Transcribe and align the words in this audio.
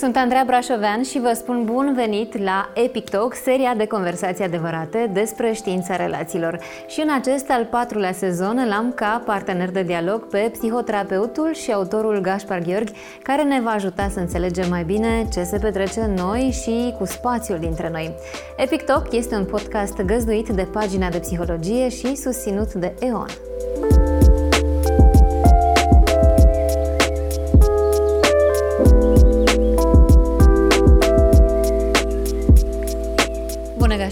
Sunt 0.00 0.16
Andreea 0.16 0.44
Brașovean 0.46 1.02
și 1.02 1.20
vă 1.20 1.32
spun 1.34 1.64
bun 1.64 1.92
venit 1.94 2.42
la 2.42 2.72
Epic 2.74 3.08
Talk, 3.08 3.34
seria 3.34 3.74
de 3.74 3.86
conversații 3.86 4.44
adevărate 4.44 5.10
despre 5.12 5.52
știința 5.52 5.96
relațiilor. 5.96 6.58
Și 6.86 7.00
în 7.00 7.08
acest 7.10 7.50
al 7.50 7.64
patrulea 7.64 8.12
sezon 8.12 8.66
l-am 8.68 8.92
ca 8.94 9.22
partener 9.26 9.70
de 9.70 9.82
dialog 9.82 10.26
pe 10.28 10.50
psihoterapeutul 10.52 11.54
și 11.54 11.72
autorul 11.72 12.20
Gaspar 12.20 12.58
Gheorghi, 12.58 12.92
care 13.22 13.42
ne 13.42 13.60
va 13.60 13.70
ajuta 13.70 14.08
să 14.08 14.18
înțelegem 14.18 14.68
mai 14.68 14.84
bine 14.84 15.28
ce 15.32 15.42
se 15.42 15.58
petrece 15.58 16.00
în 16.00 16.14
noi 16.14 16.54
și 16.62 16.94
cu 16.98 17.04
spațiul 17.04 17.58
dintre 17.58 17.90
noi. 17.90 18.14
Epic 18.56 18.82
Talk 18.82 19.12
este 19.12 19.34
un 19.34 19.44
podcast 19.44 20.02
găzduit 20.02 20.48
de 20.48 20.68
pagina 20.72 21.08
de 21.08 21.18
psihologie 21.18 21.88
și 21.88 22.16
susținut 22.16 22.72
de 22.72 22.94
EON. 23.00 23.49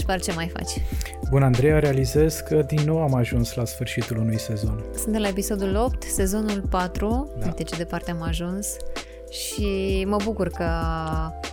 Gaspar, 0.08 0.20
ce 0.20 0.32
mai 0.32 0.48
faci? 0.48 0.82
Bun, 1.30 1.42
Andreea, 1.42 1.78
realizez 1.78 2.38
că 2.38 2.62
din 2.66 2.82
nou 2.84 3.02
am 3.02 3.14
ajuns 3.14 3.54
la 3.54 3.64
sfârșitul 3.64 4.16
unui 4.16 4.38
sezon. 4.38 4.84
Sunt 4.96 5.18
la 5.18 5.28
episodul 5.28 5.74
8, 5.74 6.02
sezonul 6.02 6.62
4, 6.70 7.30
da. 7.38 7.46
uite 7.46 7.62
ce 7.62 7.76
departe 7.76 8.10
am 8.10 8.22
ajuns 8.22 8.76
și 9.30 10.04
mă 10.08 10.16
bucur 10.24 10.48
că 10.48 10.64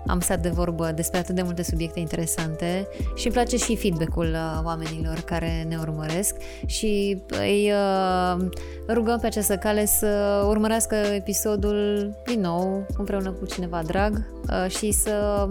am 0.08 0.20
stat 0.20 0.42
de 0.42 0.50
vorbă 0.50 0.92
despre 0.92 1.20
atât 1.20 1.36
de 1.36 1.42
multe 1.42 1.64
subiecte 1.64 2.00
interesante 2.00 2.88
și 3.16 3.26
îmi 3.26 3.36
place 3.36 3.58
și 3.58 3.76
feedback-ul 3.76 4.32
uh, 4.32 4.62
oamenilor 4.64 5.20
care 5.26 5.66
ne 5.68 5.78
urmăresc 5.78 6.36
și 6.66 7.22
îi 7.28 7.72
uh, 7.72 8.48
rugăm 8.88 9.20
pe 9.20 9.26
această 9.26 9.58
cale 9.58 9.86
să 9.86 10.44
urmărească 10.48 10.96
episodul 10.96 12.10
din 12.26 12.40
nou 12.40 12.86
împreună 12.98 13.32
cu 13.32 13.46
cineva 13.46 13.82
drag 13.86 14.26
uh, 14.50 14.72
și 14.72 14.92
să 14.92 15.48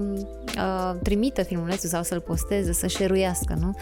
trimită 1.02 1.42
filmulețul 1.42 1.88
sau 1.88 2.02
să-l 2.02 2.20
posteze, 2.20 2.72
să 2.72 2.86
șeruiască 2.86 3.56
nu? 3.60 3.74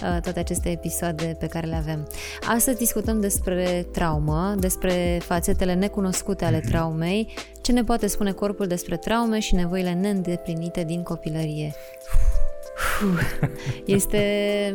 toate 0.00 0.38
aceste 0.38 0.68
episoade 0.68 1.36
pe 1.38 1.46
care 1.46 1.66
le 1.66 1.74
avem. 1.74 2.08
Astăzi 2.48 2.78
discutăm 2.78 3.20
despre 3.20 3.86
traumă, 3.92 4.54
despre 4.58 5.20
fațetele 5.22 5.74
necunoscute 5.74 6.44
ale 6.44 6.60
mhm. 6.62 6.70
traumei, 6.70 7.32
ce 7.60 7.72
ne 7.72 7.84
poate 7.84 8.06
spune 8.06 8.32
corpul 8.32 8.66
despre 8.66 8.96
traume 8.96 9.38
și 9.38 9.54
nevoile 9.54 9.92
neîndeplinite 9.92 10.84
din 10.84 11.02
copilărie. 11.02 11.74
Este 13.84 14.74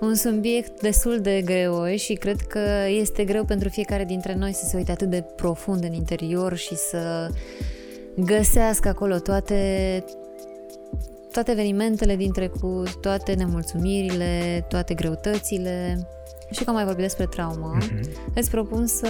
un 0.00 0.14
subiect 0.14 0.80
destul 0.80 1.20
de 1.20 1.42
greu 1.44 1.94
și 1.94 2.14
cred 2.14 2.40
că 2.40 2.60
este 2.88 3.24
greu 3.24 3.44
pentru 3.44 3.68
fiecare 3.68 4.04
dintre 4.04 4.34
noi 4.34 4.52
să 4.52 4.64
se 4.64 4.76
uite 4.76 4.90
atât 4.90 5.10
de 5.10 5.24
profund 5.36 5.84
în 5.84 5.92
interior 5.92 6.56
și 6.56 6.76
să 6.76 7.30
găsească 8.16 8.88
acolo 8.88 9.18
toate 9.18 10.04
toate 11.32 11.50
evenimentele 11.50 12.16
din 12.16 12.32
trecut, 12.32 13.00
toate 13.00 13.34
nemulțumirile, 13.34 14.64
toate 14.68 14.94
greutățile. 14.94 16.06
Și 16.50 16.64
că 16.64 16.70
am 16.70 16.74
mai 16.74 16.84
vorbit 16.84 17.02
despre 17.02 17.26
traumă, 17.26 17.76
mm-hmm. 17.80 18.34
îți 18.34 18.50
propun 18.50 18.86
să 18.86 19.08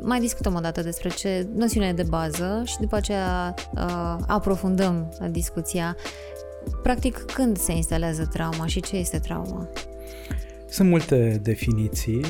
mai 0.00 0.20
discutăm 0.20 0.54
o 0.54 0.60
dată 0.60 0.82
despre 0.82 1.08
ce 1.08 1.46
noțiune 1.54 1.92
de 1.92 2.02
bază 2.02 2.62
și 2.64 2.78
după 2.80 2.96
aceea 2.96 3.54
uh, 3.74 4.16
aprofundăm 4.26 5.18
discuția. 5.30 5.96
Practic, 6.82 7.18
când 7.18 7.58
se 7.58 7.72
instalează 7.72 8.28
trauma 8.32 8.66
și 8.66 8.80
ce 8.80 8.96
este 8.96 9.18
trauma? 9.18 9.68
Sunt 10.74 10.88
multe 10.88 11.40
definiții. 11.42 12.20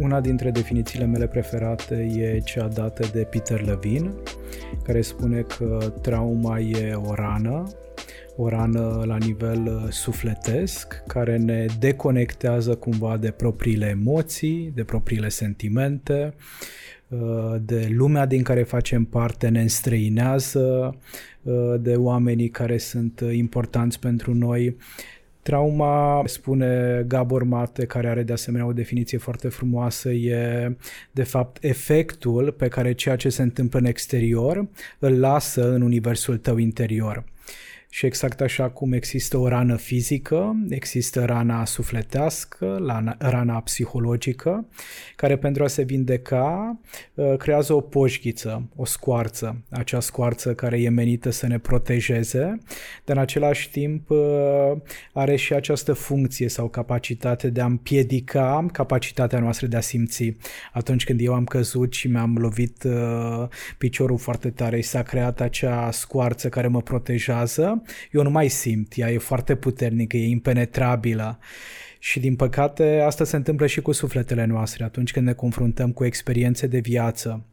Una 0.00 0.20
dintre 0.20 0.50
definițiile 0.50 1.04
mele 1.04 1.26
preferate 1.26 1.94
e 1.94 2.40
cea 2.44 2.68
dată 2.68 3.08
de 3.12 3.26
Peter 3.30 3.64
Levine, 3.64 4.10
care 4.82 5.00
spune 5.00 5.40
că 5.40 5.92
trauma 6.02 6.58
e 6.58 6.92
o 6.94 7.14
rană, 7.14 7.68
o 8.36 8.48
rană 8.48 9.02
la 9.06 9.16
nivel 9.16 9.66
uh, 9.66 9.90
sufletesc, 9.90 11.02
care 11.06 11.36
ne 11.36 11.66
deconectează 11.78 12.74
cumva 12.74 13.16
de 13.16 13.30
propriile 13.30 13.86
emoții, 13.86 14.72
de 14.74 14.84
propriile 14.84 15.28
sentimente, 15.28 16.34
Uh, 17.12 17.54
de 17.60 17.88
lumea 17.96 18.26
din 18.26 18.42
care 18.42 18.62
facem 18.62 19.04
parte 19.04 19.48
ne 19.48 19.60
înstrăinează, 19.60 20.96
uh, 21.42 21.74
de 21.80 21.94
oamenii 21.94 22.48
care 22.48 22.78
sunt 22.78 23.22
importanți 23.32 23.98
pentru 23.98 24.34
noi. 24.34 24.76
Trauma, 25.42 26.22
spune 26.26 27.04
Gabor 27.06 27.42
Mate, 27.42 27.86
care 27.86 28.08
are 28.08 28.22
de 28.22 28.32
asemenea 28.32 28.66
o 28.66 28.72
definiție 28.72 29.18
foarte 29.18 29.48
frumoasă, 29.48 30.10
e 30.10 30.76
de 31.10 31.22
fapt 31.22 31.64
efectul 31.64 32.52
pe 32.52 32.68
care 32.68 32.92
ceea 32.92 33.16
ce 33.16 33.28
se 33.28 33.42
întâmplă 33.42 33.78
în 33.78 33.84
exterior 33.84 34.68
îl 34.98 35.20
lasă 35.20 35.72
în 35.72 35.82
universul 35.82 36.38
tău 36.38 36.56
interior. 36.56 37.24
Și 37.94 38.06
exact 38.06 38.40
așa 38.40 38.70
cum 38.70 38.92
există 38.92 39.36
o 39.36 39.48
rană 39.48 39.76
fizică, 39.76 40.56
există 40.68 41.24
rana 41.24 41.64
sufletească, 41.64 42.78
rana 43.18 43.60
psihologică, 43.60 44.66
care 45.16 45.36
pentru 45.36 45.62
a 45.62 45.66
se 45.66 45.82
vindeca 45.82 46.78
uh, 47.14 47.36
creează 47.36 47.74
o 47.74 47.80
poșghiță, 47.80 48.68
o 48.76 48.84
scoarță, 48.84 49.62
acea 49.70 50.00
scoarță 50.00 50.54
care 50.54 50.80
e 50.80 50.88
menită 50.88 51.30
să 51.30 51.46
ne 51.46 51.58
protejeze, 51.58 52.58
dar 53.04 53.16
în 53.16 53.22
același 53.22 53.70
timp 53.70 54.10
uh, 54.10 54.18
are 55.12 55.36
și 55.36 55.54
această 55.54 55.92
funcție 55.92 56.48
sau 56.48 56.68
capacitate 56.68 57.50
de 57.50 57.60
a 57.60 57.64
împiedica 57.66 58.66
capacitatea 58.72 59.38
noastră 59.38 59.66
de 59.66 59.76
a 59.76 59.80
simți. 59.80 60.36
Atunci 60.72 61.04
când 61.04 61.20
eu 61.20 61.34
am 61.34 61.44
căzut 61.44 61.92
și 61.92 62.08
mi-am 62.08 62.36
lovit 62.36 62.82
uh, 62.82 63.48
piciorul 63.78 64.18
foarte 64.18 64.50
tare, 64.50 64.80
s-a 64.80 65.02
creat 65.02 65.40
acea 65.40 65.90
scoarță 65.90 66.48
care 66.48 66.66
mă 66.66 66.82
protejează, 66.82 67.81
eu 68.10 68.22
nu 68.22 68.30
mai 68.30 68.48
simt, 68.48 68.92
ea 68.96 69.10
e 69.10 69.18
foarte 69.18 69.54
puternică, 69.54 70.16
e 70.16 70.28
impenetrabilă. 70.28 71.38
Și 71.98 72.20
din 72.20 72.36
păcate 72.36 73.02
asta 73.06 73.24
se 73.24 73.36
întâmplă 73.36 73.66
și 73.66 73.80
cu 73.80 73.92
sufletele 73.92 74.44
noastre 74.44 74.84
atunci 74.84 75.12
când 75.12 75.26
ne 75.26 75.32
confruntăm 75.32 75.92
cu 75.92 76.04
experiențe 76.04 76.66
de 76.66 76.78
viață 76.78 77.44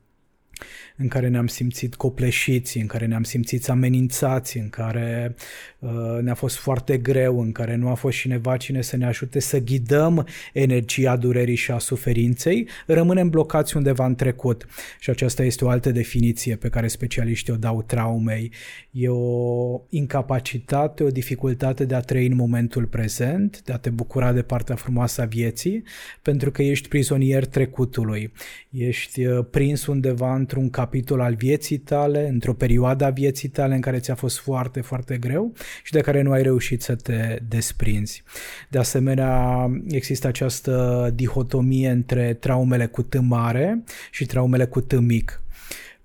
în 0.96 1.08
care 1.08 1.28
ne-am 1.28 1.48
simțit 1.48 1.96
copleșiți, 1.96 2.78
în 2.78 2.88
care 2.88 3.06
ne-am 3.06 3.24
simțit 3.24 3.70
amenințați, 3.70 4.58
în 4.58 4.70
care 4.70 5.36
uh, 5.80 5.90
ne-a 6.22 6.34
fost 6.34 6.56
foarte 6.56 6.98
greu, 6.98 7.42
în 7.42 7.52
care 7.52 7.76
nu 7.76 7.90
a 7.90 7.94
fost 7.94 8.18
cineva 8.18 8.58
cine 8.58 8.82
să 8.82 8.98
ne 8.98 9.06
ajute 9.06 9.40
să 9.40 9.60
ghidăm 9.60 10.28
energia 10.54 11.16
durerii 11.16 11.56
și 11.56 11.72
a 11.72 11.78
suferinței, 11.78 12.68
rămânem 12.86 13.30
blocați 13.30 13.78
undeva 13.78 14.06
în 14.06 14.16
trecut. 14.16 14.68
Și 15.00 15.10
aceasta 15.10 15.44
este 15.44 15.66
o 15.66 15.70
altă 15.70 15.92
definiție 15.92 16.56
pe 16.56 16.70
care 16.70 16.88
specialiștii 16.88 17.54
o 17.54 17.56
dau 17.56 17.82
traumei. 17.82 18.52
E 18.92 19.10
o 19.10 19.82
incapacitate, 19.90 21.04
o 21.04 21.10
dificultate 21.10 21.86
de 21.86 21.96
a 21.96 22.00
trăi 22.00 22.26
în 22.26 22.36
momentul 22.36 22.86
prezent, 22.86 23.62
de 23.62 23.74
a 23.74 23.78
te 23.78 23.90
bucura 23.90 24.32
de 24.32 24.42
partea 24.42 24.76
frumoasă 24.76 25.22
a 25.22 25.26
vieții, 25.26 25.84
pentru 26.22 26.52
că 26.52 26.64
ești 26.64 26.88
prizonier 26.88 27.46
trecutului. 27.46 28.32
Ești 28.70 29.26
uh, 29.26 29.46
prins 29.50 29.86
undeva 29.86 30.36
într-un 30.50 30.70
cap 30.70 30.88
capitol 30.90 31.20
al 31.22 31.36
vieții 31.36 31.78
tale, 31.78 32.28
într-o 32.28 32.54
perioadă 32.54 33.06
a 33.06 33.10
vieții 33.10 33.50
tale 33.50 33.76
în 33.76 33.82
care 33.82 34.00
ți-a 34.00 34.16
fost 34.16 34.40
foarte, 34.40 34.82
foarte 34.82 35.18
greu 35.18 35.54
și 35.84 35.92
de 35.92 36.02
care 36.02 36.22
nu 36.22 36.32
ai 36.32 36.42
reușit 36.42 36.82
să 36.82 36.96
te 36.96 37.40
desprinzi. 37.48 38.24
De 38.70 38.78
asemenea, 38.78 39.66
există 39.88 40.28
această 40.28 41.12
dihotomie 41.16 41.90
între 41.90 42.34
traumele 42.34 42.86
cu 42.86 43.02
T 43.02 43.20
mare 43.20 43.84
și 44.12 44.26
traumele 44.26 44.66
cu 44.66 44.82
T 44.82 45.00
mic. 45.00 45.42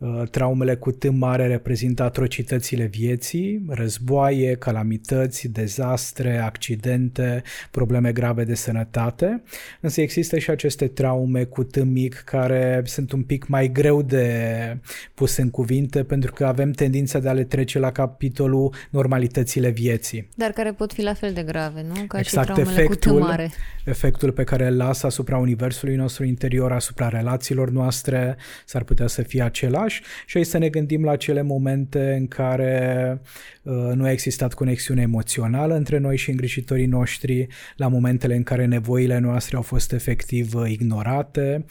Uh, 0.04 0.28
traumele 0.31 0.75
cu 0.75 0.91
T 0.91 1.10
mare 1.10 1.47
reprezintă 1.47 2.03
atrocitățile 2.03 2.84
vieții, 2.84 3.65
războaie, 3.69 4.54
calamități, 4.54 5.48
dezastre, 5.48 6.38
accidente, 6.38 7.42
probleme 7.70 8.12
grave 8.12 8.44
de 8.44 8.54
sănătate, 8.54 9.42
însă 9.81 10.00
există 10.00 10.38
și 10.38 10.50
aceste 10.50 10.87
traume 10.87 11.44
cu 11.44 11.62
T 11.62 11.84
mic 11.84 12.15
care 12.15 12.83
sunt 12.84 13.12
un 13.12 13.22
pic 13.22 13.47
mai 13.47 13.68
greu 13.72 14.03
de 14.03 14.78
pus 15.15 15.36
în 15.36 15.51
cuvinte 15.51 16.03
pentru 16.03 16.33
că 16.33 16.47
avem 16.47 16.71
tendința 16.71 17.18
de 17.18 17.28
a 17.28 17.33
le 17.33 17.45
trece 17.45 17.78
la 17.78 17.92
capitolul 17.92 18.74
normalitățile 18.91 19.71
vieții. 19.71 20.28
Dar 20.34 20.50
care 20.50 20.72
pot 20.72 20.92
fi 20.92 21.03
la 21.03 21.15
fel 21.15 21.33
de 21.33 21.42
grave, 21.42 21.83
nu? 21.83 21.95
Ca 21.95 22.18
exact, 22.18 22.47
și 22.47 22.53
traumele 22.53 22.80
efectul, 22.83 23.12
cu 23.12 23.18
T 23.18 23.22
mare. 23.22 23.50
efectul 23.84 24.33
pe 24.33 24.45
care 24.45 24.66
îl 24.66 24.77
lasă 24.77 25.07
asupra 25.07 25.39
universului 25.39 25.95
nostru 25.95 26.24
interior, 26.24 26.72
asupra 26.72 27.09
relațiilor 27.09 27.71
noastre, 27.71 28.36
s-ar 28.65 28.83
putea 28.83 29.07
să 29.07 29.22
fie 29.22 29.42
același 29.42 29.94
oraș 29.95 30.25
și 30.27 30.37
aici 30.37 30.47
să 30.47 30.59
ne 30.59 30.69
gândim 30.69 31.05
la 31.05 31.11
acele 31.11 31.43
momente 31.43 32.15
în 32.19 32.27
care 32.27 33.21
uh, 33.63 33.93
nu 33.95 34.05
a 34.05 34.11
existat 34.11 34.55
conexiune 34.55 35.03
emoțională 35.03 35.75
între 35.75 35.99
noi 35.99 36.17
și 36.17 36.31
îngrijitorii 36.31 36.87
noștri, 36.87 37.47
la 37.77 37.89
momentele 37.89 38.35
în 38.35 38.43
care 38.43 38.65
nevoile 38.65 39.19
noastre 39.19 39.57
au 39.57 39.63
fost 39.63 39.93
efectiv 39.93 40.55
uh, 40.55 40.71
ignorate, 40.71 41.65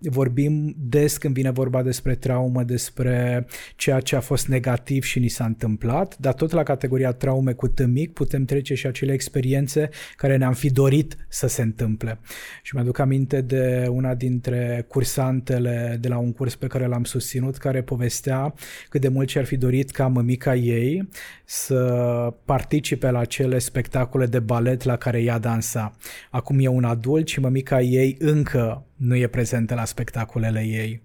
vorbim 0.00 0.74
des 0.78 1.16
când 1.16 1.34
vine 1.34 1.50
vorba 1.50 1.82
despre 1.82 2.14
traumă, 2.14 2.62
despre 2.62 3.46
ceea 3.76 4.00
ce 4.00 4.16
a 4.16 4.20
fost 4.20 4.48
negativ 4.48 5.02
și 5.02 5.18
ni 5.18 5.28
s-a 5.28 5.44
întâmplat, 5.44 6.18
dar 6.18 6.34
tot 6.34 6.50
la 6.50 6.62
categoria 6.62 7.12
traume 7.12 7.52
cu 7.52 7.68
tâmic 7.68 8.12
putem 8.12 8.44
trece 8.44 8.74
și 8.74 8.86
acele 8.86 9.12
experiențe 9.12 9.88
care 10.16 10.36
ne-am 10.36 10.52
fi 10.52 10.70
dorit 10.70 11.16
să 11.28 11.46
se 11.46 11.62
întâmple. 11.62 12.18
Și 12.62 12.74
mi-aduc 12.74 12.98
aminte 12.98 13.40
de 13.40 13.86
una 13.90 14.14
dintre 14.14 14.84
cursantele 14.88 15.98
de 16.00 16.08
la 16.08 16.18
un 16.18 16.32
curs 16.32 16.54
pe 16.54 16.66
care 16.66 16.86
l-am 16.86 17.04
susținut, 17.04 17.56
care 17.56 17.82
povestea 17.82 18.54
cât 18.88 19.00
de 19.00 19.08
mult 19.08 19.28
și-ar 19.28 19.44
fi 19.44 19.56
dorit 19.56 19.90
ca 19.90 20.06
mămica 20.06 20.54
ei 20.54 21.08
să 21.44 21.78
participe 22.44 23.10
la 23.10 23.18
acele 23.18 23.58
spectacole 23.58 24.26
de 24.26 24.38
balet 24.38 24.82
la 24.82 24.96
care 24.96 25.22
ea 25.22 25.38
dansa. 25.38 25.96
Acum 26.30 26.58
e 26.60 26.68
un 26.68 26.84
adult 26.84 27.28
și 27.28 27.40
mămica 27.40 27.80
ei 27.80 28.16
încă 28.18 28.84
nu 29.00 29.16
e 29.16 29.26
prezentă 29.26 29.74
la 29.74 29.84
spectacolele 29.84 30.60
ei. 30.60 31.02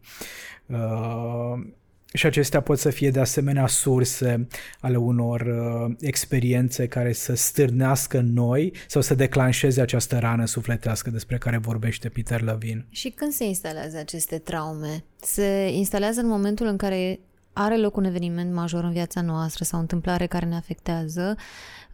Uh, 0.66 1.68
și 2.14 2.26
acestea 2.26 2.62
pot 2.62 2.80
să 2.80 2.90
fie 2.90 3.10
de 3.10 3.20
asemenea 3.20 3.68
surse 3.68 4.48
ale 4.80 4.98
unor 4.98 5.42
uh, 5.42 5.96
experiențe 6.00 6.88
care 6.88 7.14
să 7.14 7.36
stârnească 7.36 8.20
noi 8.20 8.74
sau 8.88 9.02
să 9.02 9.16
declanșeze 9.16 9.82
această 9.82 10.20
rană 10.20 10.46
sufletească 10.46 11.10
despre 11.10 11.38
care 11.38 11.58
vorbește 11.58 12.10
Peter 12.10 12.42
Levin. 12.42 12.86
Și 12.90 13.10
când 13.10 13.32
se 13.32 13.44
instalează 13.44 13.98
aceste 13.98 14.38
traume? 14.38 15.04
Se 15.22 15.70
instalează 15.72 16.20
în 16.20 16.28
momentul 16.28 16.68
în 16.68 16.78
care 16.78 17.20
are 17.54 17.78
loc 17.78 17.98
un 17.98 18.04
eveniment 18.04 18.54
major 18.54 18.84
în 18.84 18.92
viața 18.92 19.22
noastră 19.22 19.64
sau 19.64 19.78
o 19.78 19.82
întâmplare 19.82 20.26
care 20.26 20.46
ne 20.46 20.56
afectează 20.56 21.36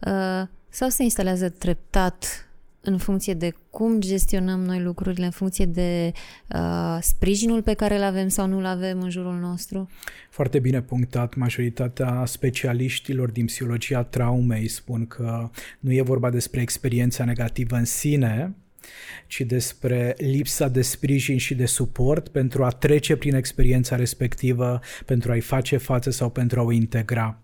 uh, 0.06 0.46
sau 0.68 0.88
se 0.88 1.02
instalează 1.02 1.48
treptat 1.48 2.46
în 2.84 2.98
funcție 2.98 3.34
de 3.34 3.54
cum 3.70 4.00
gestionăm 4.00 4.60
noi 4.60 4.80
lucrurile, 4.80 5.24
în 5.24 5.30
funcție 5.30 5.64
de 5.64 6.12
uh, 6.54 6.98
sprijinul 7.00 7.62
pe 7.62 7.74
care 7.74 7.96
îl 7.96 8.02
avem 8.02 8.28
sau 8.28 8.46
nu 8.46 8.58
îl 8.58 8.66
avem 8.66 9.00
în 9.00 9.10
jurul 9.10 9.34
nostru? 9.34 9.88
Foarte 10.30 10.58
bine 10.58 10.82
punctat. 10.82 11.34
Majoritatea 11.34 12.22
specialiștilor 12.26 13.30
din 13.30 13.46
psihologia 13.46 14.02
traumei 14.02 14.68
spun 14.68 15.06
că 15.06 15.50
nu 15.80 15.92
e 15.92 16.02
vorba 16.02 16.30
despre 16.30 16.60
experiența 16.60 17.24
negativă 17.24 17.76
în 17.76 17.84
sine, 17.84 18.54
ci 19.26 19.40
despre 19.40 20.14
lipsa 20.18 20.68
de 20.68 20.82
sprijin 20.82 21.38
și 21.38 21.54
de 21.54 21.66
suport 21.66 22.28
pentru 22.28 22.64
a 22.64 22.68
trece 22.68 23.16
prin 23.16 23.34
experiența 23.34 23.96
respectivă, 23.96 24.80
pentru 25.06 25.30
a-i 25.30 25.40
face 25.40 25.76
față 25.76 26.10
sau 26.10 26.30
pentru 26.30 26.60
a 26.60 26.62
o 26.62 26.72
integra. 26.72 27.40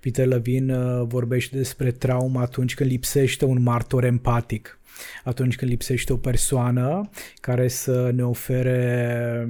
Peter 0.00 0.26
Levin 0.26 0.70
uh, 0.70 1.06
vorbește 1.06 1.56
despre 1.56 1.90
traumă 1.90 2.40
atunci 2.40 2.74
când 2.74 2.90
lipsește 2.90 3.44
un 3.44 3.62
martor 3.62 4.04
empatic, 4.04 4.78
atunci 5.24 5.56
când 5.56 5.70
lipsește 5.70 6.12
o 6.12 6.16
persoană 6.16 7.10
care 7.40 7.68
să 7.68 8.10
ne 8.14 8.24
ofere 8.24 9.48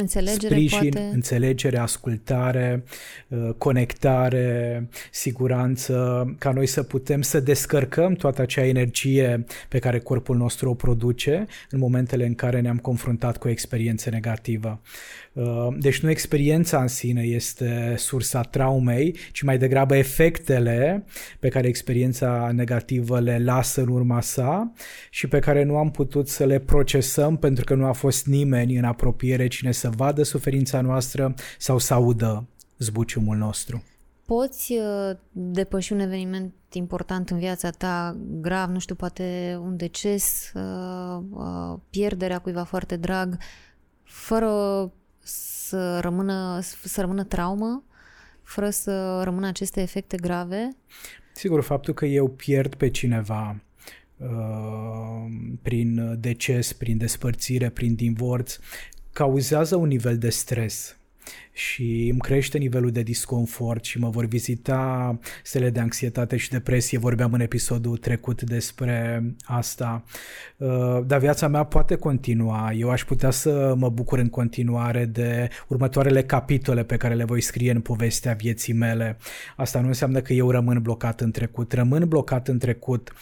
Înțelegere, 0.00 0.54
sprijin, 0.54 0.90
poate... 0.90 1.10
înțelegere, 1.12 1.78
ascultare, 1.78 2.84
uh, 3.28 3.50
conectare, 3.58 4.88
siguranță, 5.10 6.24
ca 6.38 6.52
noi 6.52 6.66
să 6.66 6.82
putem 6.82 7.22
să 7.22 7.40
descărcăm 7.40 8.14
toată 8.14 8.42
acea 8.42 8.66
energie 8.66 9.44
pe 9.68 9.78
care 9.78 9.98
corpul 9.98 10.36
nostru 10.36 10.70
o 10.70 10.74
produce 10.74 11.46
în 11.70 11.78
momentele 11.78 12.26
în 12.26 12.34
care 12.34 12.60
ne-am 12.60 12.78
confruntat 12.78 13.36
cu 13.36 13.46
o 13.46 13.50
experiență 13.50 14.10
negativă. 14.10 14.80
Uh, 15.32 15.68
deci 15.78 16.00
nu 16.00 16.10
experiența 16.10 16.80
în 16.80 16.88
sine 16.88 17.22
este 17.22 17.94
sursa 17.96 18.40
traumei, 18.40 19.16
ci 19.32 19.42
mai 19.42 19.58
degrabă 19.58 19.96
efectele 19.96 21.04
pe 21.38 21.48
care 21.48 21.68
experiența 21.68 22.50
negativă 22.52 23.20
le 23.20 23.38
lasă 23.38 23.80
în 23.80 23.88
urma 23.88 24.20
sa 24.20 24.72
și 25.10 25.26
pe 25.26 25.38
care 25.38 25.62
nu 25.62 25.76
am 25.76 25.90
putut 25.90 26.28
să 26.28 26.44
le 26.44 26.58
procesăm 26.58 27.36
pentru 27.36 27.64
că 27.64 27.74
nu 27.74 27.86
a 27.86 27.92
fost 27.92 28.26
nimeni 28.26 28.76
în 28.76 28.84
apropiere 28.84 29.46
cine 29.46 29.72
să 29.72 29.90
vadă 29.96 30.22
suferința 30.22 30.80
noastră 30.80 31.34
sau 31.58 31.78
să 31.78 31.94
audă 31.94 32.48
zbuciumul 32.78 33.36
nostru. 33.36 33.82
Poți 34.26 34.72
uh, 34.72 35.16
depăși 35.32 35.92
un 35.92 35.98
eveniment 35.98 36.54
important 36.72 37.30
în 37.30 37.38
viața 37.38 37.70
ta, 37.70 38.16
grav, 38.40 38.68
nu 38.70 38.78
știu, 38.78 38.94
poate 38.94 39.58
un 39.62 39.76
deces, 39.76 40.52
uh, 40.54 41.78
pierderea 41.90 42.38
cuiva 42.38 42.62
foarte 42.62 42.96
drag, 42.96 43.38
fără 44.02 44.92
să 45.70 45.98
rămână, 46.00 46.58
să 46.84 47.00
rămână 47.00 47.24
traumă, 47.24 47.84
fără 48.42 48.70
să 48.70 49.22
rămână 49.22 49.46
aceste 49.46 49.80
efecte 49.80 50.16
grave? 50.16 50.76
Sigur, 51.32 51.62
faptul 51.62 51.94
că 51.94 52.06
eu 52.06 52.28
pierd 52.28 52.74
pe 52.74 52.88
cineva 52.88 53.60
uh, 54.16 54.28
prin 55.62 56.16
deces, 56.20 56.72
prin 56.72 56.96
despărțire, 56.96 57.68
prin 57.68 57.94
divorț, 57.94 58.58
cauzează 59.12 59.76
un 59.76 59.88
nivel 59.88 60.18
de 60.18 60.30
stres 60.30 60.96
și 61.52 62.08
îmi 62.10 62.20
crește 62.20 62.58
nivelul 62.58 62.90
de 62.90 63.02
disconfort 63.02 63.84
și 63.84 63.98
mă 63.98 64.08
vor 64.08 64.24
vizita 64.24 65.18
stele 65.42 65.70
de 65.70 65.80
anxietate 65.80 66.36
și 66.36 66.50
depresie. 66.50 66.98
Vorbeam 66.98 67.32
în 67.32 67.40
episodul 67.40 67.96
trecut 67.96 68.42
despre 68.42 69.24
asta. 69.44 70.04
Uh, 70.56 71.00
dar 71.06 71.18
viața 71.18 71.48
mea 71.48 71.64
poate 71.64 71.94
continua. 71.94 72.72
Eu 72.72 72.90
aș 72.90 73.04
putea 73.04 73.30
să 73.30 73.74
mă 73.76 73.88
bucur 73.88 74.18
în 74.18 74.28
continuare 74.28 75.04
de 75.04 75.48
următoarele 75.68 76.22
capitole 76.22 76.84
pe 76.84 76.96
care 76.96 77.14
le 77.14 77.24
voi 77.24 77.40
scrie 77.40 77.70
în 77.70 77.80
povestea 77.80 78.32
vieții 78.32 78.72
mele. 78.72 79.16
Asta 79.56 79.80
nu 79.80 79.86
înseamnă 79.86 80.20
că 80.20 80.32
eu 80.32 80.50
rămân 80.50 80.82
blocat 80.82 81.20
în 81.20 81.30
trecut. 81.30 81.72
Rămân 81.72 82.08
blocat 82.08 82.48
în 82.48 82.58
trecut 82.58 83.12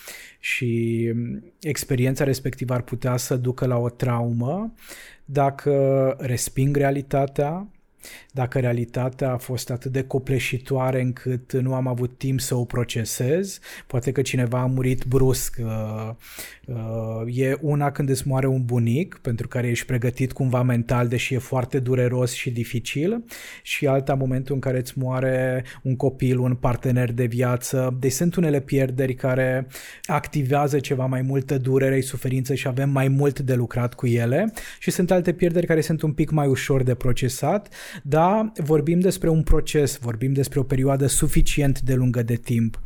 și 0.40 1.12
experiența 1.60 2.25
respectivă 2.25 2.75
ar 2.75 2.82
putea 2.82 3.16
să 3.16 3.37
ducă 3.37 3.66
la 3.66 3.76
o 3.76 3.88
traumă 3.88 4.72
dacă 5.25 6.14
resping 6.19 6.76
realitatea, 6.76 7.66
dacă 8.32 8.58
realitatea 8.58 9.32
a 9.32 9.36
fost 9.36 9.70
atât 9.70 9.92
de 9.92 10.02
copleșitoare 10.02 11.00
încât 11.00 11.52
nu 11.52 11.74
am 11.74 11.86
avut 11.86 12.18
timp 12.18 12.40
să 12.40 12.54
o 12.54 12.64
procesez, 12.64 13.58
poate 13.86 14.12
că 14.12 14.22
cineva 14.22 14.60
a 14.60 14.66
murit 14.66 15.04
brusc. 15.04 15.56
Uh, 15.60 16.10
uh, 16.66 17.36
e 17.38 17.58
una 17.60 17.90
când 17.90 18.08
îți 18.08 18.28
moare 18.28 18.46
un 18.46 18.64
bunic, 18.64 19.18
pentru 19.22 19.48
care 19.48 19.68
ești 19.68 19.86
pregătit 19.86 20.32
cumva 20.32 20.62
mental, 20.62 21.08
deși 21.08 21.34
e 21.34 21.38
foarte 21.38 21.78
dureros 21.78 22.32
și 22.32 22.50
dificil, 22.50 23.24
și 23.62 23.86
alta 23.86 24.14
momentul 24.14 24.54
în 24.54 24.60
care 24.60 24.78
îți 24.78 24.98
moare 24.98 25.64
un 25.82 25.96
copil, 25.96 26.38
un 26.38 26.54
partener 26.54 27.12
de 27.12 27.24
viață. 27.24 27.96
Deci 28.00 28.12
sunt 28.12 28.34
unele 28.34 28.60
pierderi 28.60 29.14
care 29.14 29.66
activează 30.04 30.78
ceva 30.78 31.06
mai 31.06 31.22
multă 31.22 31.58
durere 31.58 32.00
și 32.00 32.06
suferință 32.06 32.54
și 32.54 32.68
avem 32.68 32.90
mai 32.90 33.08
mult 33.08 33.40
de 33.40 33.54
lucrat 33.54 33.94
cu 33.94 34.06
ele 34.06 34.52
și 34.78 34.90
sunt 34.90 35.10
alte 35.10 35.32
pierderi 35.32 35.66
care 35.66 35.80
sunt 35.80 36.02
un 36.02 36.12
pic 36.12 36.30
mai 36.30 36.46
ușor 36.46 36.82
de 36.82 36.94
procesat, 36.94 37.68
da, 38.02 38.52
vorbim 38.56 39.00
despre 39.00 39.28
un 39.28 39.42
proces, 39.42 39.98
vorbim 39.98 40.32
despre 40.32 40.58
o 40.58 40.62
perioadă 40.62 41.06
suficient 41.06 41.80
de 41.80 41.94
lungă 41.94 42.22
de 42.22 42.34
timp. 42.34 42.80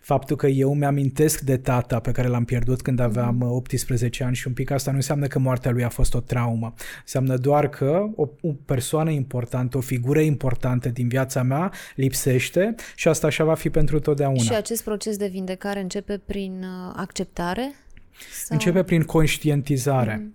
Faptul 0.00 0.36
că 0.36 0.46
eu 0.46 0.74
mi-amintesc 0.74 1.40
de 1.40 1.56
tata 1.56 2.00
pe 2.00 2.12
care 2.12 2.28
l-am 2.28 2.44
pierdut 2.44 2.82
când 2.82 2.98
aveam 2.98 3.42
18 3.42 4.18
mhm. 4.18 4.26
ani 4.26 4.36
și 4.36 4.46
un 4.46 4.52
pic 4.52 4.70
asta 4.70 4.90
nu 4.90 4.96
înseamnă 4.96 5.26
că 5.26 5.38
moartea 5.38 5.70
lui 5.70 5.84
a 5.84 5.88
fost 5.88 6.14
o 6.14 6.20
traumă. 6.20 6.74
Înseamnă 7.00 7.36
doar 7.36 7.68
că 7.68 8.06
o, 8.14 8.28
o 8.40 8.52
persoană 8.64 9.10
importantă, 9.10 9.76
o 9.76 9.80
figură 9.80 10.20
importantă 10.20 10.88
din 10.88 11.08
viața 11.08 11.42
mea 11.42 11.72
lipsește 11.94 12.74
și 12.94 13.08
asta 13.08 13.26
așa 13.26 13.44
va 13.44 13.54
fi 13.54 13.70
pentru 13.70 14.00
totdeauna. 14.00 14.42
Și 14.42 14.54
acest 14.54 14.84
proces 14.84 15.16
de 15.16 15.26
vindecare 15.26 15.80
începe 15.80 16.20
prin 16.26 16.52
uh, 16.62 16.92
acceptare? 16.96 17.74
Sau? 18.32 18.48
Începe 18.50 18.82
prin 18.82 19.02
conștientizare. 19.02 20.20
Mm. 20.22 20.34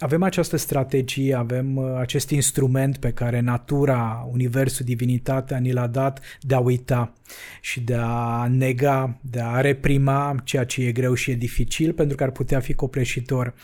Avem 0.00 0.22
această 0.22 0.56
strategie, 0.56 1.34
avem 1.34 1.76
uh, 1.76 1.96
acest 1.98 2.30
instrument 2.30 2.96
pe 2.96 3.10
care 3.10 3.40
natura, 3.40 4.28
universul, 4.32 4.84
divinitatea 4.84 5.58
ni 5.58 5.72
l-a 5.72 5.86
dat 5.86 6.20
de 6.40 6.54
a 6.54 6.58
uita 6.58 7.12
și 7.60 7.80
de 7.80 7.96
a 7.98 8.46
nega, 8.50 9.18
de 9.20 9.40
a 9.40 9.60
reprima 9.60 10.34
ceea 10.44 10.64
ce 10.64 10.86
e 10.86 10.92
greu 10.92 11.14
și 11.14 11.30
e 11.30 11.34
dificil 11.34 11.92
pentru 11.92 12.16
că 12.16 12.22
ar 12.22 12.30
putea 12.30 12.60
fi 12.60 12.74
copleșitor. 12.74 13.54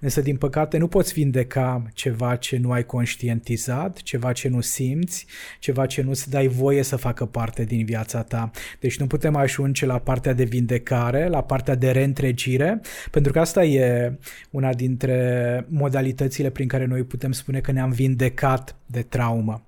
Însă, 0.00 0.20
din 0.20 0.36
păcate, 0.36 0.78
nu 0.78 0.88
poți 0.88 1.12
vindeca 1.12 1.82
ceva 1.94 2.36
ce 2.36 2.56
nu 2.56 2.70
ai 2.70 2.84
conștientizat, 2.84 3.96
ceva 3.96 4.32
ce 4.32 4.48
nu 4.48 4.60
simți, 4.60 5.26
ceva 5.58 5.86
ce 5.86 6.02
nu-ți 6.02 6.30
dai 6.30 6.46
voie 6.46 6.82
să 6.82 6.96
facă 6.96 7.24
parte 7.24 7.64
din 7.64 7.84
viața 7.84 8.22
ta. 8.22 8.50
Deci 8.80 8.98
nu 8.98 9.06
putem 9.06 9.36
ajunge 9.36 9.86
la 9.86 9.98
partea 9.98 10.32
de 10.32 10.44
vindecare, 10.44 11.28
la 11.28 11.42
partea 11.42 11.74
de 11.74 11.90
reîntregire, 11.90 12.80
pentru 13.10 13.32
că 13.32 13.40
asta 13.40 13.64
e 13.64 14.12
una 14.50 14.74
dintre 14.74 15.66
modalitățile 15.80 16.50
prin 16.50 16.68
care 16.68 16.84
noi 16.84 17.02
putem 17.02 17.32
spune 17.32 17.60
că 17.60 17.72
ne-am 17.72 17.90
vindecat 17.90 18.76
de 18.86 19.02
traumă. 19.02 19.64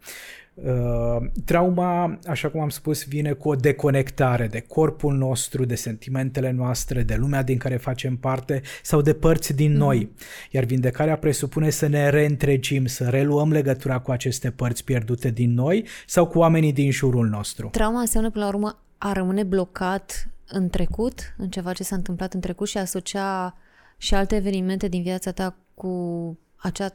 Uh, 0.55 1.31
trauma, 1.45 2.19
așa 2.27 2.49
cum 2.49 2.61
am 2.61 2.69
spus, 2.69 3.05
vine 3.05 3.33
cu 3.33 3.49
o 3.49 3.55
deconectare 3.55 4.47
de 4.47 4.61
corpul 4.61 5.15
nostru, 5.15 5.65
de 5.65 5.75
sentimentele 5.75 6.51
noastre, 6.51 7.03
de 7.03 7.15
lumea 7.15 7.43
din 7.43 7.59
care 7.59 7.77
facem 7.77 8.17
parte 8.17 8.63
sau 8.83 9.01
de 9.01 9.13
părți 9.13 9.55
din 9.55 9.73
mm-hmm. 9.73 9.77
noi. 9.77 10.11
Iar 10.51 10.65
vindecarea 10.65 11.17
presupune 11.17 11.71
să 11.71 11.87
ne 11.87 12.09
reîntregim, 12.09 12.87
să 12.87 13.09
reluăm 13.09 13.51
legătura 13.51 13.99
cu 13.99 14.11
aceste 14.11 14.51
părți 14.51 14.85
pierdute 14.85 15.31
din 15.31 15.55
noi 15.55 15.87
sau 16.07 16.27
cu 16.27 16.39
oamenii 16.39 16.73
din 16.73 16.91
jurul 16.91 17.29
nostru. 17.29 17.69
Trauma 17.69 18.01
înseamnă, 18.01 18.31
până 18.31 18.45
la 18.45 18.51
urmă, 18.51 18.83
a 18.99 19.13
rămâne 19.13 19.43
blocat 19.43 20.29
în 20.49 20.69
trecut, 20.69 21.35
în 21.37 21.49
ceva 21.49 21.73
ce 21.73 21.83
s-a 21.83 21.97
întâmplat 21.97 22.35
în 22.35 22.41
trecut 22.41 22.69
și 22.69 22.77
a 22.77 22.81
asocia 22.81 23.57
și 23.97 24.15
alte 24.15 24.37
evenimente 24.37 24.89
din 24.89 25.03
viața 25.03 25.31
ta 25.31 25.57
cu 25.83 26.39
acea 26.57 26.91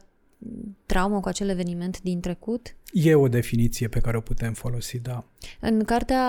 traumă, 0.86 1.20
cu 1.20 1.28
acel 1.28 1.48
eveniment 1.48 2.00
din 2.00 2.20
trecut? 2.20 2.76
E 2.92 3.14
o 3.14 3.28
definiție 3.28 3.88
pe 3.88 4.00
care 4.00 4.16
o 4.16 4.20
putem 4.20 4.52
folosi, 4.52 4.98
da. 4.98 5.24
În 5.60 5.84
cartea 5.84 6.22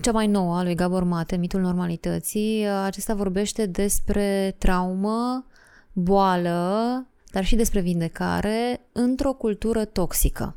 cea 0.00 0.12
mai 0.12 0.26
nouă 0.26 0.56
a 0.56 0.62
lui 0.62 0.74
Gabor 0.74 1.04
Mate, 1.04 1.36
Mitul 1.36 1.60
Normalității, 1.60 2.66
acesta 2.66 3.14
vorbește 3.14 3.66
despre 3.66 4.54
traumă, 4.58 5.46
boală, 5.92 7.06
dar 7.32 7.44
și 7.44 7.56
despre 7.56 7.80
vindecare 7.80 8.80
într-o 8.92 9.32
cultură 9.32 9.84
toxică. 9.84 10.56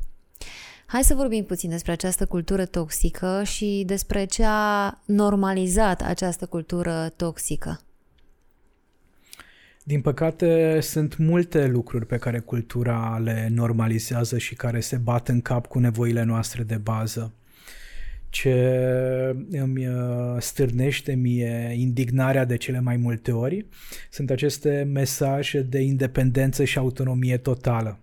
Hai 0.86 1.04
să 1.04 1.14
vorbim 1.14 1.44
puțin 1.44 1.70
despre 1.70 1.92
această 1.92 2.26
cultură 2.26 2.64
toxică 2.64 3.42
și 3.44 3.82
despre 3.86 4.24
ce 4.24 4.44
a 4.46 4.98
normalizat 5.04 6.02
această 6.02 6.46
cultură 6.46 7.12
toxică. 7.16 7.80
Din 9.88 10.00
păcate, 10.00 10.78
sunt 10.80 11.16
multe 11.16 11.66
lucruri 11.66 12.06
pe 12.06 12.16
care 12.16 12.38
cultura 12.38 13.18
le 13.18 13.48
normalizează 13.50 14.38
și 14.38 14.54
care 14.54 14.80
se 14.80 14.96
bat 14.96 15.28
în 15.28 15.40
cap 15.40 15.66
cu 15.66 15.78
nevoile 15.78 16.22
noastre 16.22 16.62
de 16.62 16.76
bază. 16.76 17.34
Ce 18.28 18.56
îmi 19.50 19.86
uh, 19.86 19.94
stârnește 20.38 21.14
mie 21.14 21.74
indignarea 21.76 22.44
de 22.44 22.56
cele 22.56 22.80
mai 22.80 22.96
multe 22.96 23.32
ori 23.32 23.66
sunt 24.10 24.30
aceste 24.30 24.88
mesaje 24.92 25.62
de 25.62 25.80
independență 25.80 26.64
și 26.64 26.78
autonomie 26.78 27.36
totală 27.36 27.98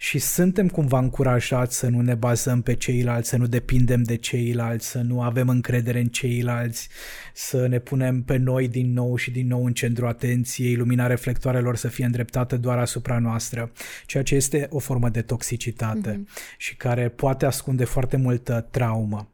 și 0.00 0.18
suntem 0.18 0.68
cumva 0.68 0.98
încurajați 0.98 1.76
să 1.76 1.88
nu 1.88 2.00
ne 2.00 2.14
bazăm 2.14 2.62
pe 2.62 2.74
ceilalți, 2.74 3.28
să 3.28 3.36
nu 3.36 3.46
depindem 3.46 4.02
de 4.02 4.16
ceilalți, 4.16 4.88
să 4.88 4.98
nu 4.98 5.22
avem 5.22 5.48
încredere 5.48 6.00
în 6.00 6.06
ceilalți, 6.06 6.88
să 7.34 7.66
ne 7.66 7.78
punem 7.78 8.22
pe 8.22 8.36
noi 8.36 8.68
din 8.68 8.92
nou 8.92 9.16
și 9.16 9.30
din 9.30 9.46
nou 9.46 9.64
în 9.64 9.72
centru 9.72 10.06
atenției, 10.06 10.76
lumina 10.76 11.06
reflectoarelor 11.06 11.76
să 11.76 11.88
fie 11.88 12.04
îndreptată 12.04 12.56
doar 12.56 12.78
asupra 12.78 13.18
noastră, 13.18 13.72
ceea 14.06 14.22
ce 14.22 14.34
este 14.34 14.66
o 14.70 14.78
formă 14.78 15.08
de 15.08 15.22
toxicitate 15.22 16.12
mm-hmm. 16.12 16.56
și 16.58 16.76
care 16.76 17.08
poate 17.08 17.46
ascunde 17.46 17.84
foarte 17.84 18.16
multă 18.16 18.66
traumă. 18.70 19.28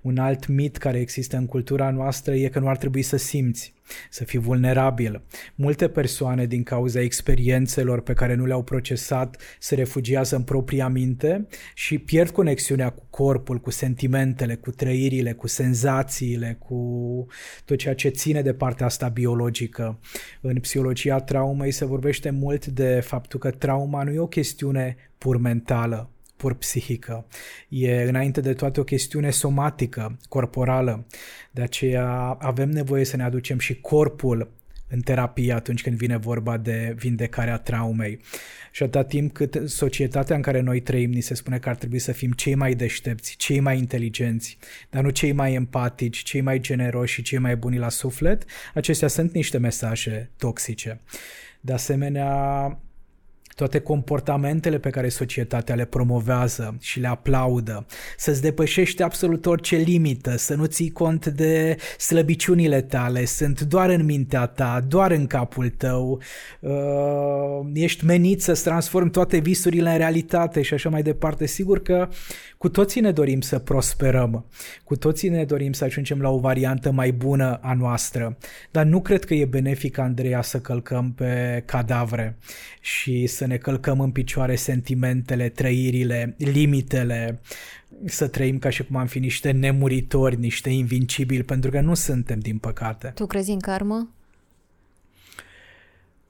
Un 0.00 0.18
alt 0.18 0.46
mit 0.46 0.76
care 0.76 0.98
există 1.00 1.36
în 1.36 1.46
cultura 1.46 1.90
noastră 1.90 2.34
e 2.34 2.48
că 2.48 2.58
nu 2.58 2.68
ar 2.68 2.76
trebui 2.76 3.02
să 3.02 3.16
simți, 3.16 3.74
să 4.10 4.24
fii 4.24 4.38
vulnerabil. 4.38 5.22
Multe 5.54 5.88
persoane, 5.88 6.46
din 6.46 6.62
cauza 6.62 7.00
experiențelor 7.00 8.00
pe 8.00 8.12
care 8.12 8.34
nu 8.34 8.46
le-au 8.46 8.62
procesat, 8.62 9.40
se 9.58 9.74
refugiază 9.74 10.36
în 10.36 10.42
propria 10.42 10.88
minte 10.88 11.46
și 11.74 11.98
pierd 11.98 12.30
conexiunea 12.30 12.90
cu 12.90 13.06
corpul, 13.10 13.58
cu 13.58 13.70
sentimentele, 13.70 14.54
cu 14.54 14.70
trăirile, 14.70 15.32
cu 15.32 15.46
senzațiile, 15.46 16.56
cu 16.58 17.26
tot 17.64 17.78
ceea 17.78 17.94
ce 17.94 18.08
ține 18.08 18.42
de 18.42 18.54
partea 18.54 18.86
asta 18.86 19.08
biologică. 19.08 19.98
În 20.40 20.60
psihologia 20.60 21.20
traumei 21.20 21.70
se 21.70 21.84
vorbește 21.84 22.30
mult 22.30 22.66
de 22.66 23.00
faptul 23.00 23.40
că 23.40 23.50
trauma 23.50 24.02
nu 24.02 24.10
e 24.10 24.18
o 24.18 24.26
chestiune 24.26 24.96
pur 25.18 25.36
mentală, 25.36 26.10
pur 26.36 26.54
psihică. 26.54 27.26
E 27.68 28.02
înainte 28.02 28.40
de 28.40 28.52
toate 28.52 28.80
o 28.80 28.84
chestiune 28.84 29.30
somatică, 29.30 30.18
corporală. 30.28 31.06
De 31.50 31.62
aceea 31.62 32.08
avem 32.40 32.70
nevoie 32.70 33.04
să 33.04 33.16
ne 33.16 33.22
aducem 33.22 33.58
și 33.58 33.80
corpul 33.80 34.52
în 34.88 35.00
terapie 35.00 35.52
atunci 35.52 35.82
când 35.82 35.96
vine 35.96 36.16
vorba 36.16 36.56
de 36.56 36.94
vindecarea 36.96 37.58
traumei. 37.58 38.20
Și 38.72 38.82
atâta 38.82 39.04
timp 39.04 39.32
cât 39.32 39.62
societatea 39.66 40.36
în 40.36 40.42
care 40.42 40.60
noi 40.60 40.80
trăim 40.80 41.10
ni 41.10 41.20
se 41.20 41.34
spune 41.34 41.58
că 41.58 41.68
ar 41.68 41.76
trebui 41.76 41.98
să 41.98 42.12
fim 42.12 42.32
cei 42.32 42.54
mai 42.54 42.74
deștepți, 42.74 43.36
cei 43.36 43.60
mai 43.60 43.78
inteligenți, 43.78 44.58
dar 44.90 45.02
nu 45.02 45.10
cei 45.10 45.32
mai 45.32 45.54
empatici, 45.54 46.22
cei 46.22 46.40
mai 46.40 46.60
generoși 46.60 47.14
și 47.14 47.22
cei 47.22 47.38
mai 47.38 47.56
buni 47.56 47.78
la 47.78 47.88
suflet, 47.88 48.44
acestea 48.74 49.08
sunt 49.08 49.32
niște 49.32 49.58
mesaje 49.58 50.30
toxice. 50.36 51.00
De 51.60 51.72
asemenea, 51.72 52.78
toate 53.54 53.78
comportamentele 53.78 54.78
pe 54.78 54.90
care 54.90 55.08
societatea 55.08 55.74
le 55.74 55.84
promovează 55.84 56.76
și 56.80 57.00
le 57.00 57.06
aplaudă, 57.06 57.86
să-ți 58.16 58.42
depășești 58.42 59.02
absolut 59.02 59.46
orice 59.46 59.76
limită, 59.76 60.36
să 60.36 60.54
nu 60.54 60.64
ții 60.64 60.90
cont 60.90 61.26
de 61.26 61.76
slăbiciunile 61.98 62.80
tale, 62.80 63.24
sunt 63.24 63.60
doar 63.60 63.90
în 63.90 64.04
mintea 64.04 64.46
ta, 64.46 64.84
doar 64.88 65.10
în 65.10 65.26
capul 65.26 65.68
tău, 65.68 66.20
uh, 66.60 66.72
ești 67.72 68.04
menit 68.04 68.42
să-ți 68.42 68.62
transformi 68.62 69.10
toate 69.10 69.38
visurile 69.38 69.90
în 69.90 69.96
realitate 69.96 70.62
și 70.62 70.74
așa 70.74 70.88
mai 70.88 71.02
departe. 71.02 71.46
Sigur 71.46 71.82
că 71.82 72.08
cu 72.64 72.70
toții 72.70 73.00
ne 73.00 73.12
dorim 73.12 73.40
să 73.40 73.58
prosperăm, 73.58 74.44
cu 74.84 74.96
toții 74.96 75.28
ne 75.28 75.44
dorim 75.44 75.72
să 75.72 75.84
ajungem 75.84 76.20
la 76.20 76.30
o 76.30 76.38
variantă 76.38 76.90
mai 76.90 77.12
bună 77.12 77.58
a 77.62 77.74
noastră, 77.74 78.36
dar 78.70 78.84
nu 78.84 79.00
cred 79.00 79.24
că 79.24 79.34
e 79.34 79.44
benefic, 79.44 79.98
Andreea, 79.98 80.42
să 80.42 80.60
călcăm 80.60 81.12
pe 81.12 81.62
cadavre 81.66 82.36
și 82.80 83.26
să 83.26 83.46
ne 83.46 83.56
călcăm 83.56 84.00
în 84.00 84.10
picioare 84.10 84.56
sentimentele, 84.56 85.48
trăirile, 85.48 86.34
limitele, 86.38 87.40
să 88.04 88.28
trăim 88.28 88.58
ca 88.58 88.70
și 88.70 88.84
cum 88.84 88.96
am 88.96 89.06
fi 89.06 89.18
niște 89.18 89.50
nemuritori, 89.50 90.36
niște 90.36 90.70
invincibili, 90.70 91.42
pentru 91.42 91.70
că 91.70 91.80
nu 91.80 91.94
suntem, 91.94 92.38
din 92.38 92.58
păcate. 92.58 93.12
Tu 93.14 93.26
crezi 93.26 93.50
în 93.50 93.60
karmă? 93.60 94.08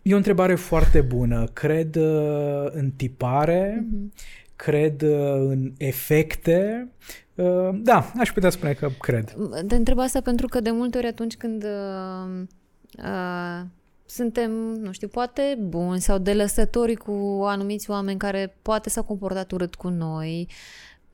E 0.02 0.14
o 0.14 0.16
întrebare 0.16 0.54
foarte 0.54 1.00
bună. 1.00 1.44
Cred 1.52 1.96
uh, 1.96 2.66
în 2.70 2.90
tipare, 2.90 3.86
mm-hmm. 3.86 4.42
Cred 4.56 5.02
uh, 5.02 5.34
în 5.34 5.72
efecte. 5.78 6.88
Uh, 7.34 7.68
da, 7.72 8.12
aș 8.18 8.32
putea 8.32 8.50
spune 8.50 8.72
că 8.72 8.88
cred. 9.00 9.34
Te 9.66 9.74
întreb 9.74 9.98
asta 9.98 10.20
pentru 10.20 10.46
că 10.46 10.60
de 10.60 10.70
multe 10.70 10.98
ori 10.98 11.06
atunci 11.06 11.36
când 11.36 11.64
uh, 11.64 12.42
uh, 12.98 13.66
suntem, 14.06 14.50
nu 14.80 14.92
știu, 14.92 15.08
poate 15.08 15.58
buni 15.60 16.00
sau 16.00 16.18
delăsători 16.18 16.94
cu 16.94 17.42
anumiți 17.44 17.90
oameni 17.90 18.18
care 18.18 18.56
poate 18.62 18.90
s-au 18.90 19.02
comportat 19.02 19.52
urât 19.52 19.74
cu 19.74 19.88
noi. 19.88 20.48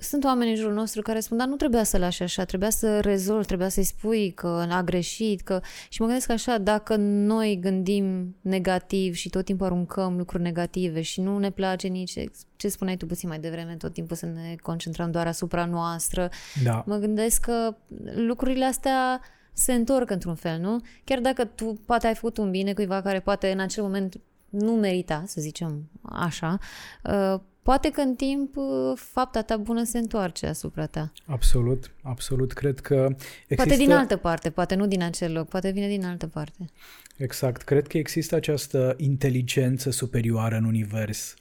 Sunt 0.01 0.25
oameni 0.25 0.51
în 0.51 0.57
jurul 0.57 0.75
nostru 0.75 1.03
care 1.03 1.21
spun, 1.21 1.37
dar 1.37 1.47
nu 1.47 1.57
trebuia 1.57 1.83
să 1.83 1.99
lași 1.99 2.23
așa, 2.23 2.45
trebuia 2.45 2.71
să 2.71 3.01
rezolvi, 3.01 3.47
trebuia 3.47 3.69
să-i 3.69 3.85
spui 3.85 4.31
că 4.31 4.67
a 4.71 4.83
greșit, 4.83 5.41
că... 5.41 5.61
Și 5.89 6.01
mă 6.01 6.07
gândesc 6.07 6.31
așa, 6.31 6.59
dacă 6.59 6.97
noi 6.97 7.59
gândim 7.61 8.37
negativ 8.41 9.15
și 9.15 9.29
tot 9.29 9.45
timpul 9.45 9.67
aruncăm 9.67 10.17
lucruri 10.17 10.43
negative 10.43 11.01
și 11.01 11.21
nu 11.21 11.39
ne 11.39 11.51
place 11.51 11.89
nici 11.89 12.13
ce 12.57 12.69
spuneai 12.69 12.97
tu 12.97 13.07
puțin 13.07 13.29
mai 13.29 13.39
devreme, 13.39 13.75
tot 13.75 13.93
timpul 13.93 14.17
să 14.17 14.27
ne 14.27 14.55
concentrăm 14.63 15.11
doar 15.11 15.27
asupra 15.27 15.65
noastră, 15.65 16.31
da. 16.65 16.85
mă 16.87 16.97
gândesc 16.97 17.41
că 17.41 17.77
lucrurile 18.15 18.65
astea 18.65 19.21
se 19.53 19.73
întorc 19.73 20.11
într-un 20.11 20.35
fel, 20.35 20.61
nu? 20.61 20.81
Chiar 21.05 21.21
dacă 21.21 21.45
tu 21.45 21.81
poate 21.87 22.07
ai 22.07 22.15
făcut 22.15 22.37
un 22.37 22.51
bine 22.51 22.73
cuiva 22.73 23.01
care 23.03 23.21
poate 23.21 23.51
în 23.51 23.61
acel 23.61 23.83
moment 23.83 24.21
nu 24.49 24.73
merita, 24.73 25.23
să 25.27 25.41
zicem 25.41 25.91
așa, 26.03 26.59
uh, 27.05 27.41
poate 27.63 27.91
că 27.91 28.01
în 28.01 28.15
timp 28.15 28.57
uh, 28.57 28.93
fapta 28.95 29.43
ta 29.43 29.57
bună 29.57 29.85
se 29.85 29.99
întoarce 29.99 30.47
asupra 30.47 30.87
ta. 30.87 31.13
Absolut, 31.27 31.91
absolut. 32.03 32.53
Cred 32.53 32.81
că 32.81 33.09
există... 33.15 33.55
Poate 33.55 33.77
din 33.77 33.93
altă 33.93 34.17
parte, 34.17 34.51
poate 34.51 34.75
nu 34.75 34.87
din 34.87 35.03
acel 35.03 35.33
loc, 35.33 35.49
poate 35.49 35.71
vine 35.71 35.89
din 35.89 36.05
altă 36.05 36.27
parte. 36.27 36.71
Exact. 37.17 37.63
Cred 37.63 37.87
că 37.87 37.99
există 37.99 38.35
această 38.35 38.95
inteligență 38.97 39.91
superioară 39.91 40.57
în 40.57 40.65
univers 40.65 41.35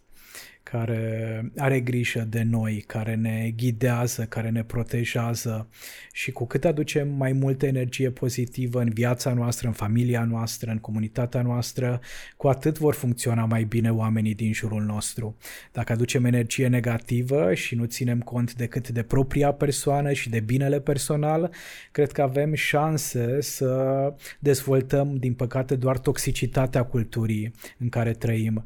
care 0.72 1.52
are 1.58 1.80
grijă 1.80 2.28
de 2.30 2.44
noi, 2.44 2.84
care 2.88 3.16
ne 3.16 3.52
ghidează, 3.56 4.26
care 4.26 4.50
ne 4.50 4.64
protejează 4.64 5.68
și 6.12 6.32
cu 6.32 6.46
cât 6.46 6.66
aducem 6.66 7.10
mai 7.10 7.32
multă 7.32 7.66
energie 7.66 8.10
pozitivă 8.10 8.82
în 8.82 8.90
viața 8.90 9.34
noastră, 9.34 9.68
în 9.68 9.74
familia 9.74 10.24
noastră, 10.24 10.72
în 10.72 10.78
comunitatea 10.78 11.42
noastră, 11.42 12.00
cu 12.38 12.48
atât 12.48 12.78
vor 12.78 12.94
funcționa 12.94 13.46
mai 13.46 13.64
bine 13.64 13.92
oamenii 13.92 14.36
din 14.36 14.54
jurul 14.54 14.84
nostru. 14.84 15.38
Dacă 15.72 15.92
aducem 15.92 16.26
energie 16.26 16.68
negativă 16.68 17.54
și 17.54 17.76
nu 17.76 17.86
ținem 17.86 18.20
cont 18.20 18.54
decât 18.54 18.90
de 18.90 19.04
propria 19.04 19.52
persoană 19.52 20.14
și 20.14 20.30
de 20.30 20.40
binele 20.40 20.80
personal, 20.80 21.52
cred 21.92 22.12
că 22.12 22.22
avem 22.22 22.54
șanse 22.54 23.42
să 23.42 24.14
dezvoltăm, 24.40 25.16
din 25.18 25.34
păcate, 25.34 25.76
doar 25.76 25.98
toxicitatea 25.98 26.84
culturii 26.84 27.54
în 27.78 27.90
care 27.90 28.14
trăim. 28.14 28.66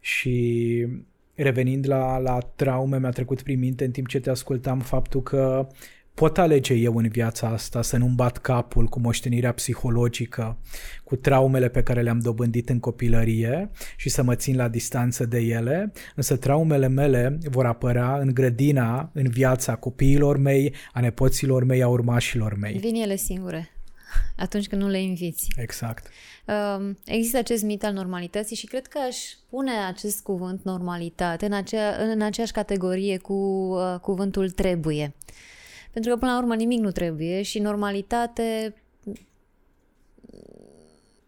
Și 0.00 0.86
revenind 1.34 1.88
la, 1.88 2.18
la 2.18 2.38
traume, 2.38 2.98
mi-a 2.98 3.10
trecut 3.10 3.42
prin 3.42 3.58
minte 3.58 3.84
în 3.84 3.90
timp 3.90 4.08
ce 4.08 4.20
te 4.20 4.30
ascultam 4.30 4.80
faptul 4.80 5.22
că 5.22 5.68
pot 6.14 6.38
alege 6.38 6.74
eu 6.74 6.96
în 6.96 7.08
viața 7.08 7.48
asta 7.48 7.82
să 7.82 7.96
nu-mi 7.96 8.14
bat 8.14 8.38
capul 8.38 8.86
cu 8.86 9.00
moștenirea 9.00 9.52
psihologică, 9.52 10.58
cu 11.04 11.16
traumele 11.16 11.68
pe 11.68 11.82
care 11.82 12.02
le-am 12.02 12.18
dobândit 12.18 12.68
în 12.68 12.78
copilărie 12.78 13.70
și 13.96 14.08
să 14.08 14.22
mă 14.22 14.34
țin 14.34 14.56
la 14.56 14.68
distanță 14.68 15.26
de 15.26 15.38
ele, 15.38 15.92
însă 16.14 16.36
traumele 16.36 16.88
mele 16.88 17.38
vor 17.50 17.66
apărea 17.66 18.16
în 18.16 18.34
grădina, 18.34 19.10
în 19.12 19.28
viața 19.28 19.76
copiilor 19.76 20.36
mei, 20.36 20.74
a 20.92 21.00
nepoților 21.00 21.64
mei, 21.64 21.82
a 21.82 21.88
urmașilor 21.88 22.54
mei. 22.54 22.78
Vin 22.78 22.94
ele 22.94 23.16
singure 23.16 23.68
atunci 24.36 24.66
când 24.66 24.82
nu 24.82 24.88
le 24.88 25.02
inviți. 25.02 25.48
Exact. 25.56 26.08
Um, 26.46 26.98
există 27.04 27.38
acest 27.38 27.62
mit 27.62 27.84
al 27.84 27.92
normalității 27.92 28.56
și 28.56 28.66
cred 28.66 28.86
că 28.86 28.98
aș 28.98 29.16
pune 29.48 29.70
acest 29.86 30.22
cuvânt 30.22 30.62
normalitate 30.62 31.46
în, 31.46 31.52
acea, 31.52 31.96
în 31.96 32.20
aceeași 32.20 32.52
categorie 32.52 33.18
cu 33.18 33.32
uh, 33.32 33.98
cuvântul 34.00 34.50
trebuie. 34.50 35.14
Pentru 35.92 36.12
că, 36.12 36.18
până 36.18 36.32
la 36.32 36.38
urmă, 36.38 36.54
nimic 36.54 36.80
nu 36.80 36.90
trebuie 36.90 37.42
și 37.42 37.58
normalitate 37.58 38.74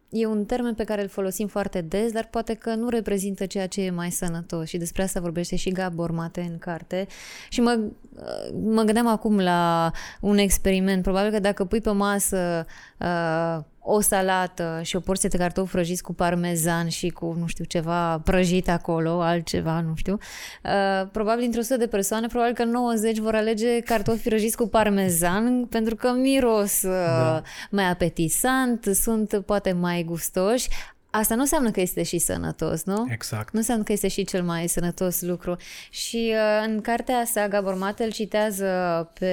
e 0.08 0.26
un 0.26 0.44
termen 0.44 0.74
pe 0.74 0.84
care 0.84 1.02
îl 1.02 1.08
folosim 1.08 1.46
foarte 1.46 1.80
des, 1.80 2.12
dar 2.12 2.28
poate 2.30 2.54
că 2.54 2.74
nu 2.74 2.88
reprezintă 2.88 3.46
ceea 3.46 3.66
ce 3.66 3.82
e 3.82 3.90
mai 3.90 4.10
sănătos 4.10 4.68
și 4.68 4.76
despre 4.76 5.02
asta 5.02 5.20
vorbește 5.20 5.56
și 5.56 5.70
Gabor 5.70 6.10
Mate 6.10 6.40
în 6.40 6.58
carte. 6.58 7.06
Și 7.48 7.60
mă, 7.60 7.80
mă 8.62 8.82
gândeam 8.82 9.06
acum 9.06 9.38
la 9.38 9.92
un 10.20 10.38
experiment. 10.38 11.02
Probabil 11.02 11.30
că 11.30 11.38
dacă 11.38 11.64
pui 11.64 11.80
pe 11.80 11.90
masă 11.90 12.66
uh, 12.98 13.64
o 13.88 14.00
salată 14.00 14.80
și 14.82 14.96
o 14.96 15.00
porție 15.00 15.28
de 15.28 15.36
cartofi 15.36 15.72
prăjiți 15.72 16.02
cu 16.02 16.14
parmezan 16.14 16.88
și 16.88 17.08
cu, 17.08 17.36
nu 17.38 17.46
știu, 17.46 17.64
ceva 17.64 18.18
prăjit 18.18 18.68
acolo, 18.68 19.20
altceva, 19.20 19.80
nu 19.80 19.92
știu, 19.94 20.18
uh, 20.64 21.08
probabil 21.12 21.40
dintre 21.40 21.60
100 21.60 21.76
de 21.76 21.86
persoane, 21.86 22.26
probabil 22.26 22.54
că 22.54 22.64
90 22.64 23.18
vor 23.18 23.34
alege 23.34 23.80
cartofi 23.80 24.28
prăjiți 24.28 24.56
cu 24.56 24.68
parmezan 24.68 25.64
pentru 25.64 25.94
că 25.94 26.10
miros 26.12 26.82
uh, 26.82 26.90
da. 26.90 27.42
mai 27.70 27.90
apetisant, 27.90 28.84
sunt 28.84 29.42
poate 29.46 29.72
mai 29.72 30.02
gustoși. 30.02 30.68
Asta 31.18 31.34
nu 31.34 31.40
înseamnă 31.40 31.70
că 31.70 31.80
este 31.80 32.02
și 32.02 32.18
sănătos, 32.18 32.84
nu? 32.84 33.06
Exact. 33.08 33.52
Nu 33.52 33.58
înseamnă 33.58 33.84
că 33.84 33.92
este 33.92 34.08
și 34.08 34.24
cel 34.24 34.42
mai 34.42 34.68
sănătos 34.68 35.22
lucru. 35.22 35.56
Și 35.90 36.32
uh, 36.32 36.66
în 36.66 36.80
cartea 36.80 37.24
sa, 37.24 37.48
Gabor 37.48 37.74
Mate 37.74 38.04
îl 38.04 38.10
citează 38.10 38.66
pe 39.18 39.32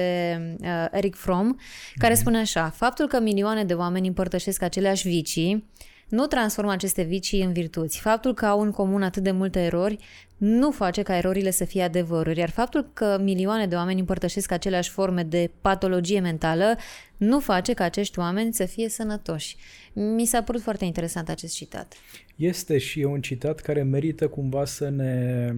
uh, 0.60 0.86
Eric 0.90 1.14
Fromm, 1.14 1.58
care 1.94 2.14
mm-hmm. 2.14 2.18
spune 2.18 2.38
așa, 2.38 2.68
faptul 2.68 3.06
că 3.06 3.20
milioane 3.20 3.64
de 3.64 3.74
oameni 3.74 4.06
împărtășesc 4.06 4.62
aceleași 4.62 5.08
vicii, 5.08 5.70
nu 6.14 6.26
transformă 6.26 6.72
aceste 6.72 7.02
vicii 7.02 7.42
în 7.42 7.52
virtuți. 7.52 8.00
Faptul 8.00 8.34
că 8.34 8.46
au 8.46 8.60
în 8.60 8.70
comun 8.70 9.02
atât 9.02 9.22
de 9.22 9.30
multe 9.30 9.60
erori 9.60 9.98
nu 10.36 10.70
face 10.70 11.02
ca 11.02 11.16
erorile 11.16 11.50
să 11.50 11.64
fie 11.64 11.82
adevăruri, 11.82 12.38
iar 12.38 12.50
faptul 12.50 12.90
că 12.92 13.18
milioane 13.20 13.66
de 13.66 13.74
oameni 13.74 14.00
împărtășesc 14.00 14.50
aceleași 14.50 14.90
forme 14.90 15.22
de 15.22 15.50
patologie 15.60 16.20
mentală 16.20 16.76
nu 17.16 17.40
face 17.40 17.72
ca 17.72 17.84
acești 17.84 18.18
oameni 18.18 18.54
să 18.54 18.64
fie 18.64 18.88
sănătoși. 18.88 19.56
Mi 19.92 20.24
s-a 20.24 20.42
părut 20.42 20.62
foarte 20.62 20.84
interesant 20.84 21.28
acest 21.28 21.54
citat. 21.54 21.94
Este 22.36 22.78
și 22.78 23.00
e 23.00 23.04
un 23.04 23.20
citat 23.20 23.60
care 23.60 23.82
merită 23.82 24.28
cumva 24.28 24.64
să 24.64 24.88
ne 24.88 25.48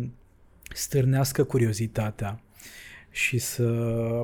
stârnească 0.75 1.44
curiozitatea 1.44 2.40
și 3.10 3.38
să 3.38 3.64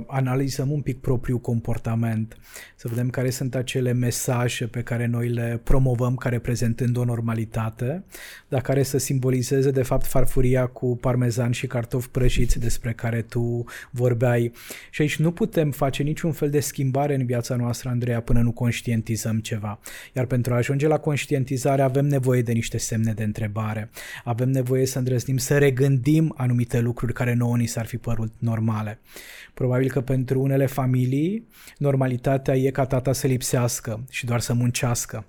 analizăm 0.06 0.70
un 0.70 0.80
pic 0.80 1.00
propriul 1.00 1.38
comportament, 1.38 2.36
să 2.82 2.88
vedem 2.88 3.10
care 3.10 3.30
sunt 3.30 3.54
acele 3.54 3.92
mesaje 3.92 4.66
pe 4.66 4.82
care 4.82 5.06
noi 5.06 5.28
le 5.28 5.60
promovăm 5.64 6.14
ca 6.14 6.28
reprezentând 6.28 6.96
o 6.96 7.04
normalitate, 7.04 8.04
dar 8.48 8.60
care 8.60 8.82
să 8.82 8.98
simbolizeze 8.98 9.70
de 9.70 9.82
fapt 9.82 10.06
farfuria 10.06 10.66
cu 10.66 10.96
parmezan 10.96 11.50
și 11.50 11.66
cartofi 11.66 12.08
prăjiți 12.08 12.58
despre 12.58 12.92
care 12.92 13.22
tu 13.22 13.64
vorbeai. 13.90 14.52
Și 14.90 15.00
aici 15.00 15.16
nu 15.16 15.32
putem 15.32 15.70
face 15.70 16.02
niciun 16.02 16.32
fel 16.32 16.50
de 16.50 16.60
schimbare 16.60 17.14
în 17.14 17.26
viața 17.26 17.56
noastră, 17.56 17.88
Andreea, 17.88 18.20
până 18.20 18.40
nu 18.40 18.52
conștientizăm 18.52 19.38
ceva. 19.38 19.80
Iar 20.12 20.26
pentru 20.26 20.52
a 20.52 20.56
ajunge 20.56 20.86
la 20.86 20.98
conștientizare 20.98 21.82
avem 21.82 22.06
nevoie 22.06 22.42
de 22.42 22.52
niște 22.52 22.78
semne 22.78 23.12
de 23.12 23.22
întrebare. 23.22 23.90
Avem 24.24 24.50
nevoie 24.50 24.86
să 24.86 24.98
îndrăznim 24.98 25.36
să 25.36 25.58
regândim 25.58 26.34
anumite 26.36 26.80
lucruri 26.80 27.12
care 27.12 27.34
nouă 27.34 27.56
ni 27.56 27.66
s-ar 27.66 27.86
fi 27.86 27.96
părut 27.96 28.32
normal 28.38 28.60
normale. 28.62 29.00
Probabil 29.54 29.90
că 29.90 30.00
pentru 30.00 30.40
unele 30.40 30.66
familii 30.66 31.46
normalitatea 31.78 32.56
e 32.56 32.70
ca 32.72 32.86
tata 32.86 33.12
să 33.12 33.26
lipsească 33.26 34.04
și 34.10 34.24
doar 34.24 34.40
să 34.40 34.52
muncească. 34.52 35.26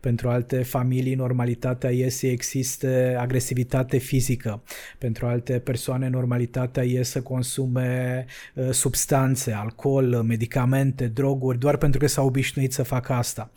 Pentru 0.00 0.28
alte 0.28 0.62
familii 0.62 1.14
normalitatea 1.14 1.90
e 1.90 2.08
să 2.08 2.26
existe 2.26 3.16
agresivitate 3.18 3.98
fizică. 3.98 4.62
Pentru 4.98 5.26
alte 5.26 5.58
persoane 5.58 6.08
normalitatea 6.08 6.82
e 6.82 7.02
să 7.02 7.22
consume 7.22 8.24
uh, 8.54 8.70
substanțe, 8.70 9.52
alcool, 9.52 10.22
medicamente, 10.22 11.06
droguri, 11.06 11.58
doar 11.58 11.76
pentru 11.76 12.00
că 12.00 12.06
s-au 12.06 12.26
obișnuit 12.26 12.72
să 12.72 12.82
facă 12.82 13.12
asta. 13.12 13.50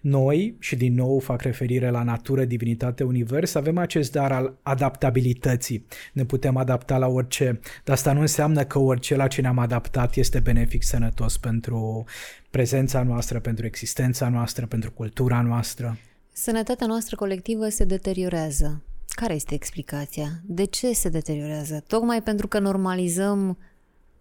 Noi, 0.00 0.56
și 0.58 0.76
din 0.76 0.94
nou 0.94 1.18
fac 1.18 1.42
referire 1.42 1.90
la 1.90 2.02
natură, 2.02 2.44
divinitate, 2.44 3.04
univers, 3.04 3.54
avem 3.54 3.78
acest 3.78 4.12
dar 4.12 4.32
al 4.32 4.58
adaptabilității. 4.62 5.86
Ne 6.12 6.24
putem 6.24 6.56
adapta 6.56 6.98
la 6.98 7.06
orice, 7.06 7.60
dar 7.84 7.96
asta 7.96 8.12
nu 8.12 8.20
înseamnă 8.20 8.64
că 8.64 8.78
orice 8.78 9.16
la 9.16 9.26
ce 9.26 9.40
ne-am 9.40 9.58
adaptat 9.58 10.16
este 10.16 10.38
benefic 10.38 10.82
sănătos 10.82 11.38
pentru 11.38 12.04
prezența 12.50 13.02
noastră, 13.02 13.40
pentru 13.40 13.66
existența 13.66 14.28
noastră, 14.28 14.66
pentru 14.66 14.90
cultura 14.90 15.40
noastră. 15.40 15.98
Sănătatea 16.32 16.86
noastră 16.86 17.16
colectivă 17.16 17.68
se 17.68 17.84
deteriorează. 17.84 18.82
Care 19.08 19.34
este 19.34 19.54
explicația? 19.54 20.28
De 20.44 20.64
ce 20.64 20.92
se 20.92 21.08
deteriorează? 21.08 21.84
Tocmai 21.86 22.22
pentru 22.22 22.48
că 22.48 22.58
normalizăm 22.58 23.58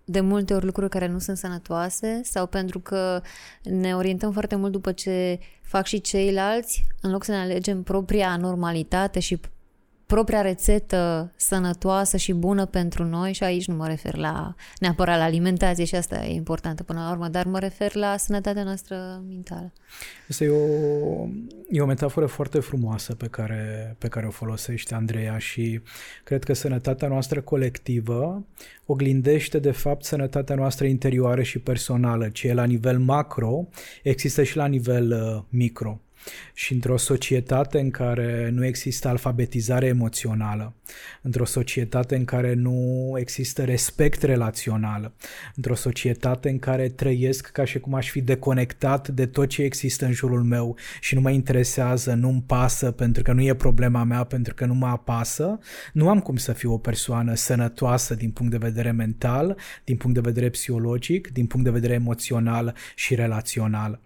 de 0.10 0.20
multe 0.20 0.54
ori 0.54 0.66
lucruri 0.66 0.90
care 0.90 1.08
nu 1.08 1.20
sunt 1.20 1.38
sănătoase 1.38 2.22
sau 2.24 2.48
pentru 2.48 2.80
că 2.80 3.22
ne 3.64 3.96
orientăm 3.96 4.32
foarte 4.32 4.56
mult 4.56 4.72
după 4.72 4.92
ce 4.92 5.40
fac 5.62 5.86
și 5.86 6.02
ceilalți, 6.02 6.86
în 7.02 7.12
loc 7.12 7.24
să 7.24 7.32
ne 7.32 7.38
alegem 7.38 7.84
propria 7.84 8.38
normalitate 8.38 9.20
și 9.20 9.40
propria 10.10 10.42
rețetă 10.42 11.32
sănătoasă 11.36 12.18
și 12.18 12.34
bună 12.34 12.66
pentru 12.66 13.04
noi 13.04 13.34
și 13.34 13.44
aici 13.44 13.68
nu 13.68 13.76
mă 13.76 13.88
refer 13.88 14.16
la 14.16 14.56
neapărat 14.80 15.18
la 15.18 15.24
alimentație 15.24 15.86
și 15.86 15.96
asta 15.96 16.26
e 16.26 16.34
importantă 16.34 16.84
până 16.84 17.00
la 17.00 17.12
urmă, 17.12 17.28
dar 17.28 17.46
mă 17.46 17.60
refer 17.60 17.96
la 17.96 18.18
sănătatea 18.18 18.64
noastră 18.64 19.24
mentală. 19.28 19.74
Asta 20.30 20.44
e 20.44 20.50
o, 20.50 21.28
e 21.70 21.82
o 21.82 21.86
metaforă 21.86 22.26
foarte 22.26 22.60
frumoasă 22.60 23.16
pe 23.16 23.28
care, 23.28 23.96
pe 23.98 24.08
care 24.08 24.26
o 24.26 24.30
folosește 24.30 24.96
Andreea 24.96 25.38
și 25.38 25.82
cred 26.24 26.44
că 26.44 26.54
sănătatea 26.54 27.08
noastră 27.08 27.42
colectivă 27.42 28.46
oglindește 28.86 29.60
de 29.60 29.72
fapt 29.72 30.04
sănătatea 30.04 30.56
noastră 30.56 30.86
interioară 30.86 31.42
și 31.42 31.60
personală, 31.60 32.30
ce 32.30 32.48
e 32.48 32.54
la 32.54 32.66
nivel 32.66 33.00
macro, 33.00 33.68
există 34.04 34.44
și 34.44 34.56
la 34.56 34.66
nivel 34.66 35.12
uh, 35.12 35.44
micro 35.50 36.02
și 36.54 36.74
într-o 36.74 36.98
societate 36.98 37.80
în 37.80 37.92
care 37.92 38.50
nu 38.54 38.66
există 38.66 39.08
alfabetizare 39.08 39.86
emoțională, 39.86 40.74
într-o 41.22 41.46
societate 41.46 42.16
în 42.16 42.26
care 42.26 42.54
nu 42.54 43.14
există 43.20 43.64
respect 43.64 44.22
relațional, 44.22 45.12
într-o 45.56 45.76
societate 45.76 46.50
în 46.50 46.60
care 46.60 46.90
trăiesc 46.90 47.48
ca 47.52 47.66
și 47.66 47.80
cum 47.80 47.94
aș 47.94 48.10
fi 48.10 48.22
deconectat 48.22 49.08
de 49.08 49.26
tot 49.26 49.48
ce 49.48 49.62
există 49.62 50.06
în 50.06 50.12
jurul 50.12 50.44
meu 50.44 50.76
și 51.02 51.16
nu 51.16 51.22
mă 51.22 51.30
interesează, 51.30 52.14
nu-mi 52.14 52.44
pasă 52.48 52.92
pentru 52.92 53.24
că 53.24 53.34
nu 53.34 53.42
e 53.42 53.54
problema 53.54 54.04
mea, 54.04 54.24
pentru 54.24 54.54
că 54.54 54.66
nu 54.66 54.74
mă 54.74 54.88
apasă, 54.88 55.60
nu 55.94 56.10
am 56.10 56.20
cum 56.20 56.36
să 56.36 56.54
fiu 56.54 56.74
o 56.74 56.78
persoană 56.78 57.34
sănătoasă 57.34 58.16
din 58.16 58.32
punct 58.32 58.52
de 58.52 58.58
vedere 58.58 58.92
mental, 58.92 59.58
din 59.84 59.98
punct 59.98 60.16
de 60.16 60.30
vedere 60.30 60.50
psihologic, 60.50 61.32
din 61.32 61.46
punct 61.46 61.66
de 61.66 61.72
vedere 61.72 61.94
emoțional 61.94 62.76
și 62.96 63.16
relațional. 63.16 64.00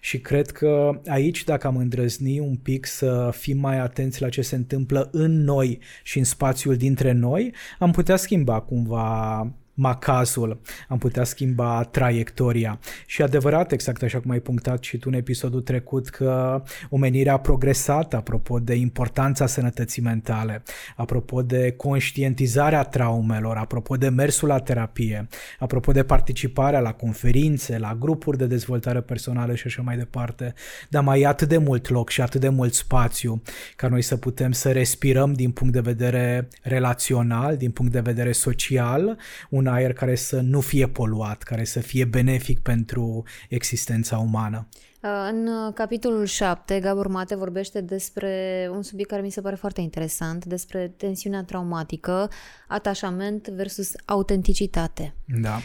Și 0.00 0.18
cred 0.20 0.50
că 0.50 1.00
aici, 1.06 1.44
dacă 1.44 1.66
am 1.68 1.76
îndrăzni 1.76 2.38
un 2.38 2.56
pic 2.56 2.86
să 2.86 3.30
fim 3.32 3.58
mai 3.58 3.78
atenți 3.78 4.20
la 4.22 4.28
ce 4.28 4.42
se 4.42 4.56
întâmplă 4.56 5.08
în 5.12 5.44
noi 5.44 5.78
și 6.02 6.18
în 6.18 6.24
spațiul 6.24 6.76
dintre 6.76 7.12
noi, 7.12 7.54
am 7.78 7.90
putea 7.90 8.16
schimba 8.16 8.60
cumva 8.60 9.38
macazul, 9.78 10.60
am 10.88 10.98
putea 10.98 11.24
schimba 11.24 11.82
traiectoria. 11.84 12.78
Și 13.06 13.22
adevărat, 13.22 13.72
exact 13.72 14.02
așa 14.02 14.20
cum 14.20 14.30
ai 14.30 14.40
punctat 14.40 14.82
și 14.82 14.98
tu 14.98 15.08
în 15.10 15.14
episodul 15.14 15.60
trecut, 15.60 16.08
că 16.08 16.62
omenirea 16.90 17.32
a 17.32 17.38
progresat 17.38 18.14
apropo 18.14 18.58
de 18.58 18.74
importanța 18.74 19.46
sănătății 19.46 20.02
mentale, 20.02 20.62
apropo 20.96 21.42
de 21.42 21.74
conștientizarea 21.76 22.82
traumelor, 22.82 23.56
apropo 23.56 23.96
de 23.96 24.08
mersul 24.08 24.48
la 24.48 24.58
terapie, 24.58 25.28
apropo 25.58 25.92
de 25.92 26.02
participarea 26.02 26.80
la 26.80 26.92
conferințe, 26.92 27.78
la 27.78 27.96
grupuri 27.98 28.38
de 28.38 28.46
dezvoltare 28.46 29.00
personală 29.00 29.54
și 29.54 29.66
așa 29.66 29.82
mai 29.82 29.96
departe. 29.96 30.54
Dar 30.88 31.02
mai 31.02 31.20
e 31.20 31.26
atât 31.26 31.48
de 31.48 31.58
mult 31.58 31.88
loc 31.88 32.10
și 32.10 32.20
atât 32.20 32.40
de 32.40 32.48
mult 32.48 32.74
spațiu 32.74 33.42
ca 33.76 33.88
noi 33.88 34.02
să 34.02 34.16
putem 34.16 34.52
să 34.52 34.72
respirăm 34.72 35.32
din 35.32 35.50
punct 35.50 35.72
de 35.72 35.80
vedere 35.80 36.48
relațional, 36.62 37.56
din 37.56 37.70
punct 37.70 37.92
de 37.92 38.00
vedere 38.00 38.32
social, 38.32 39.18
un 39.50 39.66
aer 39.68 39.92
care 39.92 40.14
să 40.14 40.40
nu 40.40 40.60
fie 40.60 40.88
poluat, 40.88 41.42
care 41.42 41.64
să 41.64 41.80
fie 41.80 42.04
benefic 42.04 42.60
pentru 42.60 43.24
existența 43.48 44.18
umană. 44.18 44.68
Uh, 45.02 45.10
în 45.30 45.72
capitolul 45.72 46.24
7, 46.24 46.80
Gabor 46.80 47.06
Mate 47.06 47.34
vorbește 47.34 47.80
despre 47.80 48.68
un 48.72 48.82
subiect 48.82 49.10
care 49.10 49.22
mi 49.22 49.30
se 49.30 49.40
pare 49.40 49.54
foarte 49.54 49.80
interesant, 49.80 50.44
despre 50.44 50.92
tensiunea 50.96 51.42
traumatică, 51.42 52.30
atașament 52.68 53.48
versus 53.48 53.92
autenticitate. 54.04 55.14
Da. 55.40 55.58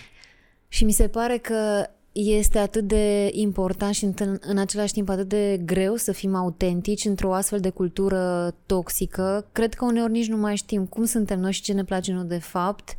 Și 0.68 0.84
mi 0.84 0.92
se 0.92 1.08
pare 1.08 1.38
că 1.38 1.88
este 2.14 2.58
atât 2.58 2.88
de 2.88 3.30
important 3.32 3.94
și 3.94 4.04
în, 4.04 4.38
în 4.42 4.58
același 4.58 4.94
timp 4.94 5.10
atât 5.10 5.28
de 5.28 5.62
greu 5.66 5.96
să 5.96 6.12
fim 6.12 6.36
autentici 6.36 7.06
într-o 7.06 7.34
astfel 7.34 7.60
de 7.60 7.70
cultură 7.70 8.56
toxică. 8.66 9.48
Cred 9.52 9.74
că 9.74 9.86
uneori 9.86 10.12
nici 10.12 10.28
nu 10.28 10.38
mai 10.38 10.56
știm 10.56 10.86
cum 10.86 11.06
suntem 11.06 11.40
noi 11.40 11.52
și 11.52 11.62
ce 11.62 11.74
ne 11.74 11.84
place 11.84 12.14
noi 12.14 12.26
de 12.26 12.38
fapt 12.38 12.98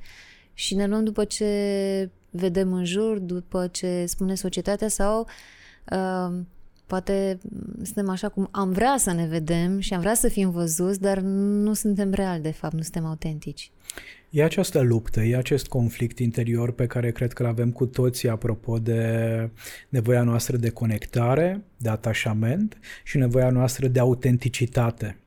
și 0.54 0.74
ne 0.74 0.86
luăm 0.86 1.04
după 1.04 1.24
ce 1.24 2.10
vedem 2.30 2.72
în 2.72 2.84
jur, 2.84 3.18
după 3.18 3.66
ce 3.66 4.04
spune 4.06 4.34
societatea 4.34 4.88
sau 4.88 5.28
uh, 5.90 6.40
poate 6.86 7.38
suntem 7.82 8.08
așa 8.08 8.28
cum 8.28 8.48
am 8.50 8.70
vrea 8.70 8.94
să 8.98 9.12
ne 9.12 9.26
vedem 9.26 9.78
și 9.78 9.94
am 9.94 10.00
vrea 10.00 10.14
să 10.14 10.28
fim 10.28 10.50
văzuți, 10.50 11.00
dar 11.00 11.18
nu 11.20 11.72
suntem 11.72 12.12
reali 12.12 12.42
de 12.42 12.50
fapt, 12.50 12.74
nu 12.74 12.82
suntem 12.82 13.04
autentici. 13.04 13.70
E 14.30 14.44
această 14.44 14.80
luptă, 14.80 15.20
e 15.22 15.36
acest 15.36 15.66
conflict 15.66 16.18
interior 16.18 16.72
pe 16.72 16.86
care 16.86 17.12
cred 17.12 17.32
că 17.32 17.42
îl 17.42 17.48
avem 17.48 17.70
cu 17.70 17.86
toții 17.86 18.28
apropo 18.28 18.78
de 18.78 19.50
nevoia 19.88 20.22
noastră 20.22 20.56
de 20.56 20.70
conectare, 20.70 21.64
de 21.76 21.88
atașament 21.88 22.78
și 23.04 23.18
nevoia 23.18 23.50
noastră 23.50 23.86
de 23.88 24.00
autenticitate 24.00 25.18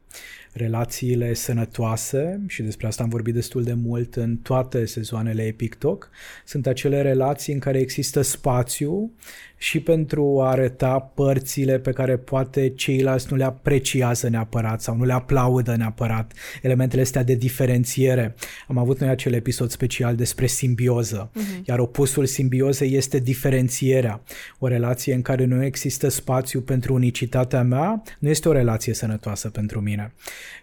relațiile 0.57 1.33
sănătoase, 1.33 2.41
și 2.47 2.61
despre 2.61 2.87
asta 2.87 3.03
am 3.03 3.09
vorbit 3.09 3.33
destul 3.33 3.63
de 3.63 3.73
mult 3.73 4.15
în 4.15 4.37
toate 4.37 4.85
sezoanele 4.85 5.43
Epic 5.43 5.75
Talk, 5.75 6.09
sunt 6.45 6.67
acele 6.67 7.01
relații 7.01 7.53
în 7.53 7.59
care 7.59 7.79
există 7.79 8.21
spațiu 8.21 9.11
și 9.57 9.79
pentru 9.79 10.41
a 10.41 10.49
arăta 10.49 10.99
părțile 10.99 11.79
pe 11.79 11.91
care 11.91 12.17
poate 12.17 12.69
ceilalți 12.69 13.27
nu 13.29 13.37
le 13.37 13.43
apreciază 13.43 14.29
neapărat 14.29 14.81
sau 14.81 14.95
nu 14.95 15.03
le 15.03 15.13
aplaudă 15.13 15.75
neapărat, 15.75 16.33
elementele 16.61 17.01
astea 17.01 17.23
de 17.23 17.35
diferențiere. 17.35 18.35
Am 18.67 18.77
avut 18.77 18.99
noi 18.99 19.09
acel 19.09 19.33
episod 19.33 19.69
special 19.69 20.15
despre 20.15 20.45
simbioză, 20.45 21.31
uh-huh. 21.31 21.63
iar 21.65 21.79
opusul 21.79 22.25
simbiozei 22.25 22.95
este 22.95 23.19
diferențierea. 23.19 24.21
O 24.59 24.67
relație 24.67 25.13
în 25.13 25.21
care 25.21 25.45
nu 25.45 25.63
există 25.63 26.07
spațiu 26.07 26.61
pentru 26.61 26.93
unicitatea 26.93 27.63
mea 27.63 28.01
nu 28.19 28.29
este 28.29 28.49
o 28.49 28.51
relație 28.51 28.93
sănătoasă 28.93 29.49
pentru 29.49 29.81
mine. 29.81 30.13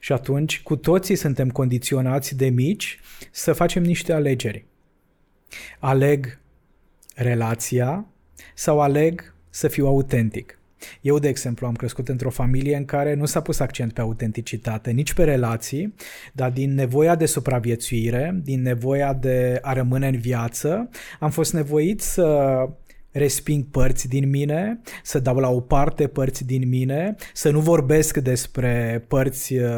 Și 0.00 0.12
atunci, 0.12 0.62
cu 0.62 0.76
toții 0.76 1.16
suntem 1.16 1.50
condiționați 1.50 2.36
de 2.36 2.46
mici 2.46 3.00
să 3.30 3.52
facem 3.52 3.82
niște 3.82 4.12
alegeri. 4.12 4.64
Aleg 5.78 6.38
relația 7.14 8.06
sau 8.54 8.80
aleg 8.80 9.34
să 9.50 9.68
fiu 9.68 9.86
autentic. 9.86 10.58
Eu, 11.00 11.18
de 11.18 11.28
exemplu, 11.28 11.66
am 11.66 11.74
crescut 11.74 12.08
într-o 12.08 12.30
familie 12.30 12.76
în 12.76 12.84
care 12.84 13.14
nu 13.14 13.24
s-a 13.24 13.40
pus 13.40 13.60
accent 13.60 13.92
pe 13.92 14.00
autenticitate, 14.00 14.90
nici 14.90 15.12
pe 15.12 15.24
relații, 15.24 15.94
dar 16.32 16.50
din 16.50 16.74
nevoia 16.74 17.14
de 17.14 17.26
supraviețuire, 17.26 18.40
din 18.42 18.62
nevoia 18.62 19.12
de 19.12 19.58
a 19.62 19.72
rămâne 19.72 20.08
în 20.08 20.18
viață, 20.18 20.88
am 21.20 21.30
fost 21.30 21.52
nevoit 21.52 22.00
să 22.00 22.68
resping 23.14 23.64
părți 23.70 24.08
din 24.08 24.30
mine, 24.30 24.80
să 25.02 25.18
dau 25.18 25.36
la 25.36 25.48
o 25.48 25.60
parte 25.60 26.06
părți 26.06 26.44
din 26.44 26.68
mine, 26.68 27.14
să 27.32 27.50
nu 27.50 27.60
vorbesc 27.60 28.16
despre 28.16 29.04
părți 29.08 29.54
uh, 29.54 29.70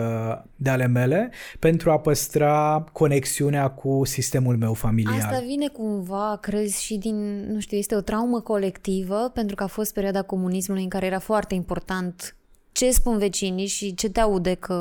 de 0.56 0.70
ale 0.70 0.86
mele 0.86 1.30
pentru 1.58 1.90
a 1.90 1.98
păstra 1.98 2.84
conexiunea 2.92 3.68
cu 3.68 4.02
sistemul 4.04 4.56
meu 4.56 4.74
familial. 4.74 5.14
Asta 5.14 5.42
vine 5.46 5.68
cumva, 5.68 6.38
crezi, 6.40 6.84
și 6.84 6.96
din, 6.96 7.46
nu 7.52 7.60
știu, 7.60 7.76
este 7.76 7.96
o 7.96 8.00
traumă 8.00 8.40
colectivă 8.40 9.30
pentru 9.34 9.56
că 9.56 9.62
a 9.62 9.66
fost 9.66 9.92
perioada 9.92 10.22
comunismului 10.22 10.82
în 10.82 10.88
care 10.88 11.06
era 11.06 11.18
foarte 11.18 11.54
important 11.54 12.36
ce 12.76 12.90
spun 12.90 13.18
vecinii 13.18 13.66
și 13.66 13.94
ce 13.94 14.08
te 14.08 14.20
aude 14.20 14.54
că 14.54 14.74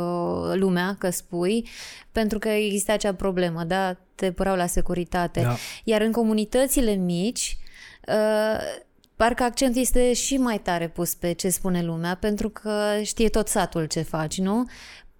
lumea 0.55 0.95
că 0.99 1.09
spui, 1.09 1.67
pentru 2.11 2.39
că 2.39 2.49
există 2.49 2.91
acea 2.91 3.13
problemă, 3.13 3.63
da? 3.63 3.97
Te 4.15 4.31
păreau 4.31 4.55
la 4.55 4.65
securitate. 4.65 5.41
Da. 5.41 5.55
Iar 5.83 6.01
în 6.01 6.11
comunitățile 6.11 6.91
mici, 6.91 7.57
Uh, 8.07 8.59
parcă 9.15 9.43
accentul 9.43 9.81
este 9.81 10.13
și 10.13 10.37
mai 10.37 10.59
tare 10.59 10.87
pus 10.87 11.13
pe 11.13 11.31
ce 11.31 11.49
spune 11.49 11.83
lumea, 11.83 12.15
pentru 12.15 12.49
că 12.49 12.71
știe 13.03 13.29
tot 13.29 13.47
satul 13.47 13.85
ce 13.85 14.01
faci, 14.01 14.37
nu? 14.37 14.65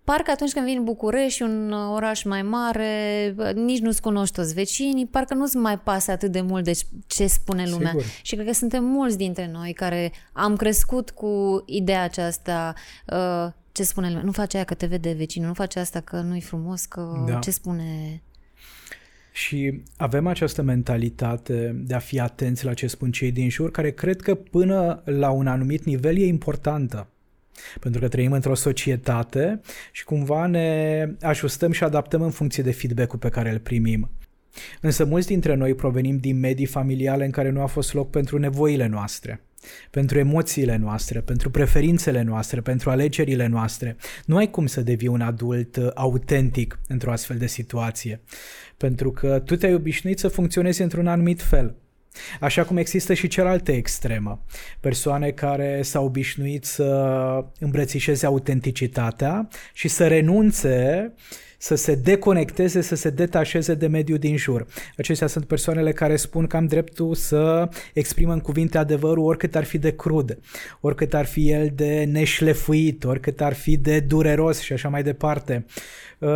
Parcă 0.04 0.32
atunci 0.32 0.52
când 0.52 0.66
vin 0.66 0.78
în 0.78 0.84
București, 0.84 1.42
un 1.42 1.72
oraș 1.72 2.24
mai 2.24 2.42
mare, 2.42 3.36
nici 3.56 3.80
nu-ți 3.80 4.02
cunoști 4.02 4.36
toți 4.36 4.54
vecinii, 4.54 5.06
parcă 5.06 5.34
nu-ți 5.34 5.58
mai 5.58 5.80
pasă 5.80 6.12
atât 6.12 6.32
de 6.32 6.42
mult 6.42 6.64
de 6.64 6.80
ce 7.08 7.28
spune 7.28 7.70
lumea. 7.70 7.90
Sigur. 7.90 8.06
Și 8.22 8.34
cred 8.36 8.48
că 8.48 8.54
suntem 8.54 8.84
mulți 8.84 9.18
dintre 9.18 9.50
noi 9.52 9.74
care 9.74 10.12
am 10.34 10.56
crescut 10.56 11.10
cu 11.12 11.64
ideea 11.66 12.04
aceasta, 12.04 12.74
uh, 13.08 13.48
ce 13.72 13.84
spune 13.84 14.08
lumea. 14.08 14.24
Nu 14.24 14.32
face 14.32 14.56
aia 14.56 14.66
că 14.66 14.74
te 14.74 14.86
vede 14.86 15.12
vecinul, 15.12 15.48
nu 15.48 15.54
face 15.54 15.80
asta 15.80 16.00
că 16.00 16.20
nu-i 16.20 16.42
frumos, 16.42 16.86
că 16.86 17.24
da. 17.28 17.40
ce 17.40 17.52
spune 17.52 18.22
și 19.36 19.82
avem 19.98 20.28
această 20.28 20.62
mentalitate 20.62 21.82
de 21.86 21.94
a 21.94 22.00
fi 22.00 22.20
atenți 22.20 22.66
la 22.66 22.74
ce 22.74 22.88
spun 22.88 23.12
cei 23.12 23.32
din 23.32 23.50
jur, 23.50 23.72
care 23.72 23.92
cred 23.92 24.22
că 24.22 24.36
până 24.36 25.02
la 25.06 25.30
un 25.30 25.48
anumit 25.48 25.84
nivel 25.84 26.18
e 26.18 26.26
importantă. 26.26 27.08
Pentru 27.80 28.02
că 28.02 28.08
trăim 28.08 28.32
într-o 28.32 28.56
societate 28.56 29.62
și 29.92 30.04
cumva 30.04 30.46
ne 30.46 31.08
ajustăm 31.22 31.72
și 31.72 31.84
adaptăm 31.84 32.22
în 32.22 32.32
funcție 32.32 32.64
de 32.64 32.72
feedback-ul 32.72 33.20
pe 33.20 33.30
care 33.30 33.52
îl 33.52 33.60
primim. 33.60 34.10
Însă 34.82 35.06
mulți 35.06 35.28
dintre 35.28 35.56
noi 35.56 35.74
provenim 35.74 36.18
din 36.18 36.40
medii 36.40 36.66
familiale 36.66 37.26
în 37.26 37.32
care 37.32 37.50
nu 37.50 37.62
a 37.62 37.66
fost 37.66 37.94
loc 37.94 38.10
pentru 38.10 38.38
nevoile 38.38 38.88
noastre 38.88 39.40
pentru 39.90 40.20
emoțiile 40.20 40.76
noastre, 40.76 41.20
pentru 41.20 41.50
preferințele 41.50 42.22
noastre, 42.22 42.62
pentru 42.62 42.90
alegerile 42.90 43.48
noastre. 43.48 43.96
Nu 44.26 44.38
ai 44.38 44.50
cum 44.50 44.66
să 44.66 44.82
devii 44.82 45.08
un 45.08 45.22
adult 45.22 45.76
uh, 45.76 45.88
autentic 45.94 46.80
într-o 46.88 47.12
astfel 47.12 47.38
de 47.38 47.48
situație, 47.48 48.22
pentru 48.78 49.12
că 49.12 49.42
tu 49.46 49.56
te-ai 49.56 49.74
obișnuit 49.74 50.20
să 50.20 50.28
funcționezi 50.28 50.82
într-un 50.82 51.08
anumit 51.08 51.42
fel. 51.42 51.76
Așa 52.40 52.64
cum 52.64 52.78
există 52.78 53.14
și 53.14 53.28
cealaltă 53.28 53.72
extremă. 53.72 54.44
Persoane 54.80 55.32
care 55.32 55.82
s-au 55.82 56.06
obișnuit 56.06 56.66
să 56.66 57.46
îmbrățișeze 57.60 58.26
autenticitatea 58.26 59.48
și 59.74 59.88
să 59.88 60.08
renunțe 60.08 61.06
uh, 61.14 61.44
să 61.66 61.76
se 61.76 61.96
deconecteze, 61.96 62.82
să 62.82 62.96
se 62.96 63.10
detașeze 63.10 63.74
de 63.74 63.88
mediul 63.88 64.18
din 64.18 64.38
jur. 64.38 64.66
Acestea 64.98 65.28
sunt 65.28 65.46
persoanele 65.46 65.92
care 65.92 66.16
spun 66.16 66.48
că 66.48 66.58
am 66.58 66.66
dreptul 66.66 67.16
să 67.16 67.70
exprimă 67.94 68.34
în 68.34 68.40
cuvinte 68.40 68.78
adevărul 68.78 69.26
oricât 69.26 69.56
ar 69.56 69.64
fi 69.64 69.78
de 69.78 69.96
crud, 69.96 70.40
oricât 70.82 71.14
ar 71.14 71.26
fi 71.26 71.52
el 71.52 71.72
de 71.76 72.10
neșlefuit, 72.12 73.04
oricât 73.04 73.42
ar 73.42 73.54
fi 73.54 73.78
de 73.78 74.00
dureros 74.00 74.60
și 74.60 74.74
așa 74.74 74.90
mai 74.90 75.04
departe. 75.04 75.66
Uh, 76.20 76.30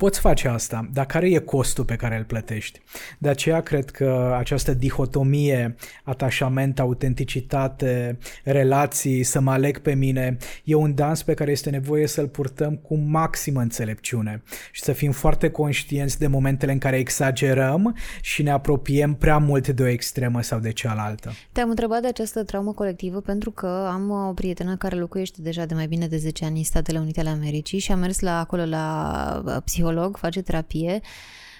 Poți 0.00 0.20
face 0.20 0.48
asta, 0.48 0.88
dar 0.92 1.06
care 1.06 1.30
e 1.30 1.38
costul 1.38 1.84
pe 1.84 1.96
care 1.96 2.16
îl 2.16 2.24
plătești? 2.24 2.80
De 3.18 3.28
aceea 3.28 3.60
cred 3.60 3.90
că 3.90 4.34
această 4.38 4.74
dihotomie, 4.74 5.76
atașament, 6.04 6.80
autenticitate, 6.80 8.18
relații, 8.44 9.22
să 9.22 9.40
mă 9.40 9.50
aleg 9.50 9.78
pe 9.78 9.94
mine, 9.94 10.36
e 10.64 10.74
un 10.74 10.94
dans 10.94 11.22
pe 11.22 11.34
care 11.34 11.50
este 11.50 11.70
nevoie 11.70 12.06
să-l 12.06 12.28
purtăm 12.28 12.76
cu 12.76 12.96
maximă 12.96 13.60
înțelepciune 13.60 14.42
și 14.72 14.82
să 14.82 14.92
fim 14.92 15.12
foarte 15.12 15.50
conștienți 15.50 16.18
de 16.18 16.26
momentele 16.26 16.72
în 16.72 16.78
care 16.78 16.98
exagerăm 16.98 17.96
și 18.20 18.42
ne 18.42 18.50
apropiem 18.50 19.14
prea 19.14 19.38
mult 19.38 19.68
de 19.68 19.82
o 19.82 19.86
extremă 19.86 20.42
sau 20.42 20.58
de 20.58 20.72
cealaltă. 20.72 21.32
Te-am 21.52 21.70
întrebat 21.70 22.00
de 22.00 22.06
această 22.06 22.44
traumă 22.44 22.72
colectivă 22.72 23.20
pentru 23.20 23.50
că 23.50 23.88
am 23.92 24.10
o 24.10 24.32
prietenă 24.32 24.76
care 24.76 24.96
locuiește 24.96 25.42
deja 25.42 25.64
de 25.64 25.74
mai 25.74 25.86
bine 25.86 26.06
de 26.06 26.16
10 26.16 26.44
ani 26.44 26.58
în 26.58 26.64
Statele 26.64 26.98
Unite 26.98 27.20
ale 27.20 27.28
Americii 27.28 27.78
și 27.78 27.92
a 27.92 27.96
mers 27.96 28.20
la 28.20 28.38
acolo 28.38 28.64
la 28.64 29.42
uh, 29.44 29.56
psiholog, 29.90 30.16
face 30.16 30.42
terapie 30.42 31.00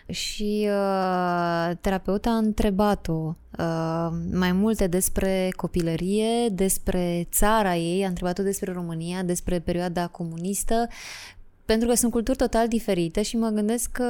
și 0.07 0.69
uh, 0.69 1.77
terapeuta 1.81 2.31
a 2.31 2.37
întrebat-o 2.37 3.37
uh, 3.59 4.09
mai 4.33 4.53
multe 4.53 4.87
despre 4.87 5.53
copilărie, 5.57 6.49
despre 6.49 7.29
țara 7.33 7.77
ei, 7.77 8.05
a 8.05 8.09
întrebat-o 8.09 8.43
despre 8.43 8.73
România, 8.73 9.23
despre 9.23 9.59
perioada 9.59 10.07
comunistă, 10.07 10.89
pentru 11.65 11.89
că 11.89 11.95
sunt 11.95 12.13
culturi 12.13 12.37
total 12.37 12.69
diferite 12.69 13.23
și 13.23 13.37
mă 13.37 13.49
gândesc 13.49 13.91
că 13.91 14.05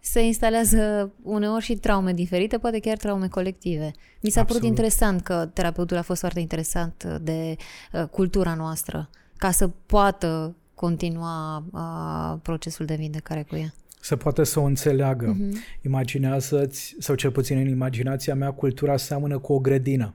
se 0.00 0.20
instalează 0.20 1.12
uneori 1.22 1.64
și 1.64 1.74
traume 1.74 2.12
diferite, 2.12 2.58
poate 2.58 2.78
chiar 2.78 2.96
traume 2.96 3.28
colective. 3.28 3.92
Mi 4.20 4.30
s-a 4.30 4.40
Absolut. 4.40 4.62
părut 4.62 4.76
interesant 4.76 5.20
că 5.22 5.48
terapeutul 5.52 5.96
a 5.96 6.02
fost 6.02 6.20
foarte 6.20 6.40
interesant 6.40 7.04
de 7.22 7.56
uh, 7.92 8.04
cultura 8.04 8.54
noastră, 8.54 9.10
ca 9.36 9.50
să 9.50 9.68
poată 9.86 10.54
continua 10.80 11.64
uh, 11.72 12.40
procesul 12.42 12.86
de 12.86 12.94
vindecare 12.94 13.42
cu 13.48 13.56
ea. 13.56 13.74
Să 14.00 14.16
poată 14.16 14.42
să 14.42 14.60
o 14.60 14.62
înțeleagă. 14.62 15.36
Uh-huh. 15.36 15.82
Imaginează-ți, 15.84 16.96
sau 16.98 17.14
cel 17.14 17.30
puțin 17.30 17.58
în 17.58 17.68
imaginația 17.68 18.34
mea, 18.34 18.50
cultura 18.50 18.96
seamănă 18.96 19.38
cu 19.38 19.52
o 19.52 19.58
grădină. 19.58 20.14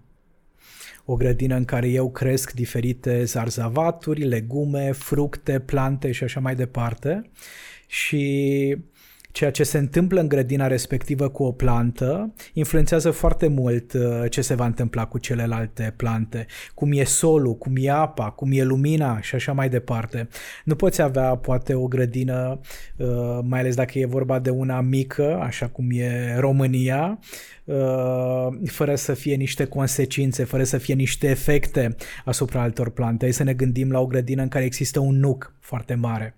O 1.06 1.16
grădină 1.16 1.56
în 1.56 1.66
care 1.66 1.88
eu 1.88 2.12
cresc 2.12 2.52
diferite 2.52 3.24
zarzavaturi, 3.24 4.24
legume, 4.24 4.92
fructe, 4.92 5.60
plante 5.60 6.12
și 6.12 6.24
așa 6.24 6.40
mai 6.40 6.56
departe. 6.56 7.30
Și 7.88 8.78
ceea 9.36 9.52
ce 9.52 9.64
se 9.64 9.78
întâmplă 9.78 10.20
în 10.20 10.28
grădina 10.28 10.68
respectivă 10.68 11.30
cu 11.30 11.44
o 11.44 11.52
plantă 11.52 12.34
influențează 12.54 13.12
foarte 13.12 13.48
mult 13.48 13.94
uh, 13.94 14.02
ce 14.30 14.42
se 14.42 14.56
va 14.56 14.66
întâmpla 14.66 15.06
cu 15.06 15.18
celelalte 15.18 15.94
plante, 15.98 16.46
cum 16.74 16.92
e 16.92 17.04
solul, 17.04 17.58
cum 17.58 17.74
e 17.78 17.90
apa, 17.90 18.30
cum 18.30 18.50
e 18.52 18.64
lumina 18.64 19.22
și 19.22 19.36
așa 19.36 19.52
mai 19.52 19.70
departe. 19.70 20.28
Nu 20.64 20.76
poți 20.76 21.02
avea 21.02 21.36
poate 21.36 21.74
o 21.74 21.88
grădină, 21.88 22.60
uh, 22.98 23.40
mai 23.44 23.60
ales 23.60 23.76
dacă 23.76 24.00
e 24.00 24.06
vorba 24.06 24.40
de 24.40 24.50
una 24.50 24.82
mică, 24.82 25.40
așa 25.42 25.68
cum 25.68 25.90
e 25.92 26.36
România, 26.40 27.20
uh, 27.22 27.55
fără 28.66 28.96
să 28.96 29.14
fie 29.14 29.36
niște 29.36 29.66
consecințe, 29.66 30.44
fără 30.44 30.64
să 30.64 30.78
fie 30.78 30.94
niște 30.94 31.28
efecte 31.28 31.96
asupra 32.26 32.62
altor 32.62 32.90
plante. 32.90 33.26
Hai 33.26 33.34
să 33.34 33.44
ne 33.44 33.54
gândim 33.54 33.92
la 33.92 34.00
o 34.00 34.06
grădină 34.06 34.42
în 34.42 34.48
care 34.48 34.66
există 34.66 35.00
un 35.00 35.20
nuc 35.20 35.54
foarte 35.60 35.94
mare, 35.94 36.36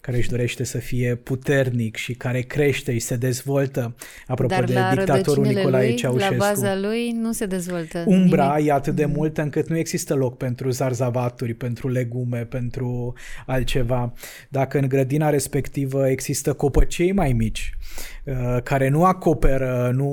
care 0.00 0.16
își 0.16 0.28
dorește 0.28 0.64
să 0.64 0.78
fie 0.78 1.14
puternic 1.14 1.96
și 1.96 2.14
care 2.14 2.40
crește 2.40 2.92
și 2.92 2.98
se 2.98 3.16
dezvoltă. 3.16 3.94
Apropo 4.26 4.54
Dar 4.54 4.64
de 4.64 4.74
dictatorul 4.96 5.46
Nicolae 5.46 5.86
lui, 5.86 5.96
Ceaușescu. 5.96 6.32
la 6.32 6.38
baza 6.38 6.76
lui 6.76 7.10
nu 7.10 7.32
se 7.32 7.46
dezvoltă 7.46 8.04
Umbra 8.06 8.54
nimic. 8.54 8.68
e 8.68 8.72
atât 8.72 8.94
de 8.94 9.04
mm. 9.04 9.12
multă 9.12 9.42
încât 9.42 9.68
nu 9.68 9.76
există 9.76 10.14
loc 10.14 10.36
pentru 10.36 10.70
zarzavaturi, 10.70 11.54
pentru 11.54 11.88
legume, 11.88 12.44
pentru 12.44 13.12
altceva. 13.46 14.12
Dacă 14.48 14.78
în 14.78 14.88
grădina 14.88 15.30
respectivă 15.30 16.08
există 16.08 16.52
copăcei 16.52 17.12
mai 17.12 17.32
mici, 17.32 17.72
uh, 17.76 18.19
care 18.62 18.88
nu 18.88 19.04
acoperă, 19.04 19.90
nu 19.94 20.10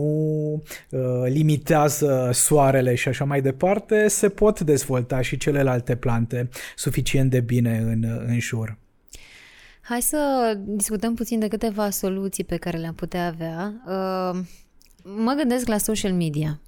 uh, 0.90 1.00
limitează 1.26 2.30
soarele 2.34 2.96
și 2.96 3.08
așa 3.08 3.26
mai 3.26 3.42
departe, 3.42 4.08
se 4.08 4.30
pot 4.30 4.60
dezvolta 4.60 5.22
și 5.22 5.38
celelalte 5.38 5.96
plante 5.96 6.50
suficient 6.76 7.30
de 7.30 7.40
bine 7.40 7.78
în, 7.78 8.04
în 8.28 8.40
jur. 8.40 8.78
Hai 9.82 10.02
să 10.02 10.54
discutăm 10.66 11.16
puțin 11.16 11.40
de 11.40 11.48
câteva 11.48 11.90
soluții 11.90 12.44
pe 12.44 12.58
care 12.58 12.78
le-am 12.78 12.94
putea 12.94 13.26
avea. 13.28 13.74
Uh, 13.86 14.40
mă 15.04 15.34
gândesc 15.38 15.68
la 15.68 15.78
social 15.78 16.14
media. 16.14 16.62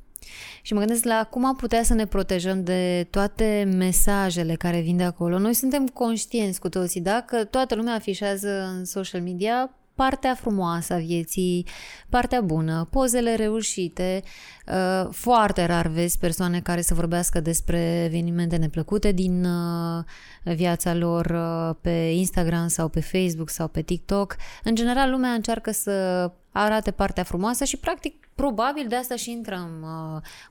Și 0.61 0.73
mă 0.73 0.79
gândesc 0.79 1.03
la 1.03 1.27
cum 1.29 1.45
am 1.45 1.55
putea 1.55 1.83
să 1.83 1.93
ne 1.93 2.05
protejăm 2.05 2.63
de 2.63 3.07
toate 3.09 3.69
mesajele 3.77 4.55
care 4.55 4.79
vin 4.79 4.97
de 4.97 5.03
acolo. 5.03 5.37
Noi 5.39 5.53
suntem 5.53 5.87
conștienți 5.87 6.59
cu 6.59 6.69
toții, 6.69 7.01
da? 7.01 7.23
Că 7.27 7.43
toată 7.43 7.75
lumea 7.75 7.93
afișează 7.93 8.73
în 8.77 8.85
social 8.85 9.21
media 9.21 9.78
partea 9.99 10.35
frumoasă 10.35 10.93
a 10.93 10.97
vieții, 10.97 11.65
partea 12.09 12.41
bună, 12.41 12.87
pozele 12.91 13.35
reușite. 13.35 14.23
Uh, 14.67 15.09
foarte 15.11 15.65
rar 15.65 15.87
vezi 15.87 16.17
persoane 16.17 16.61
care 16.61 16.81
să 16.81 16.93
vorbească 16.93 17.39
despre 17.39 18.03
evenimente 18.03 18.55
neplăcute 18.55 19.11
din 19.11 19.45
uh, 19.45 20.03
viața 20.43 20.93
lor 20.93 21.25
uh, 21.25 21.75
pe 21.81 21.89
Instagram 22.15 22.67
sau 22.67 22.87
pe 22.87 23.01
Facebook 23.01 23.49
sau 23.49 23.67
pe 23.67 23.81
TikTok. 23.81 24.35
În 24.63 24.75
general, 24.75 25.09
lumea 25.09 25.31
încearcă 25.31 25.71
să 25.71 26.31
arate 26.51 26.91
partea 26.91 27.23
frumoasă 27.23 27.63
și, 27.63 27.77
practic, 27.77 28.29
probabil 28.35 28.85
de 28.87 28.95
asta 28.95 29.15
și 29.15 29.31
intrăm 29.31 29.69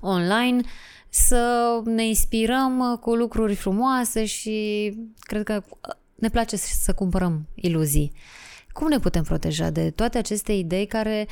online 0.00 0.60
să 1.08 1.80
ne 1.84 2.06
inspirăm 2.06 2.98
cu 3.00 3.14
lucruri 3.14 3.54
frumoase 3.54 4.24
și 4.24 4.94
cred 5.18 5.42
că 5.42 5.62
ne 6.14 6.28
place 6.28 6.56
să 6.56 6.92
cumpărăm 6.92 7.46
iluzii. 7.54 8.12
Cum 8.78 8.88
ne 8.88 8.98
putem 8.98 9.22
proteja 9.22 9.70
de 9.70 9.90
toate 9.90 10.18
aceste 10.18 10.52
idei 10.52 10.86
care, 10.86 11.26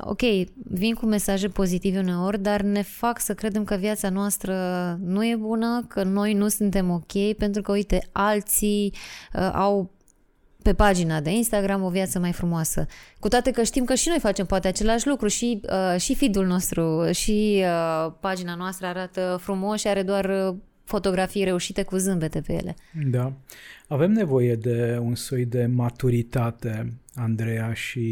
ok, 0.00 0.20
vin 0.54 0.94
cu 0.94 1.06
mesaje 1.06 1.48
pozitive 1.48 1.98
uneori, 1.98 2.42
dar 2.42 2.60
ne 2.60 2.82
fac 2.82 3.20
să 3.20 3.34
credem 3.34 3.64
că 3.64 3.74
viața 3.74 4.08
noastră 4.08 4.54
nu 5.02 5.24
e 5.24 5.36
bună, 5.36 5.84
că 5.88 6.02
noi 6.02 6.32
nu 6.32 6.48
suntem 6.48 6.90
ok, 6.90 7.36
pentru 7.38 7.62
că, 7.62 7.72
uite, 7.72 8.08
alții 8.12 8.94
uh, 9.32 9.50
au 9.52 9.90
pe 10.62 10.74
pagina 10.74 11.20
de 11.20 11.30
Instagram 11.30 11.82
o 11.82 11.88
viață 11.88 12.18
mai 12.18 12.32
frumoasă. 12.32 12.86
Cu 13.18 13.28
toate 13.28 13.50
că 13.50 13.62
știm 13.62 13.84
că 13.84 13.94
și 13.94 14.08
noi 14.08 14.18
facem 14.18 14.46
poate 14.46 14.68
același 14.68 15.06
lucru 15.06 15.28
și, 15.28 15.60
uh, 15.70 16.00
și 16.00 16.14
feed-ul 16.14 16.46
nostru 16.46 17.10
și 17.10 17.64
uh, 17.64 18.12
pagina 18.20 18.54
noastră 18.54 18.86
arată 18.86 19.38
frumos 19.40 19.80
și 19.80 19.88
are 19.88 20.02
doar 20.02 20.24
uh, 20.24 20.56
fotografii 20.86 21.44
reușite 21.44 21.82
cu 21.82 21.96
zâmbete 21.96 22.40
pe 22.40 22.52
ele. 22.52 22.74
Da. 23.10 23.32
Avem 23.88 24.12
nevoie 24.12 24.54
de 24.54 24.98
un 25.00 25.14
soi 25.14 25.44
de 25.44 25.66
maturitate, 25.66 26.92
Andreea, 27.14 27.72
și 27.72 28.08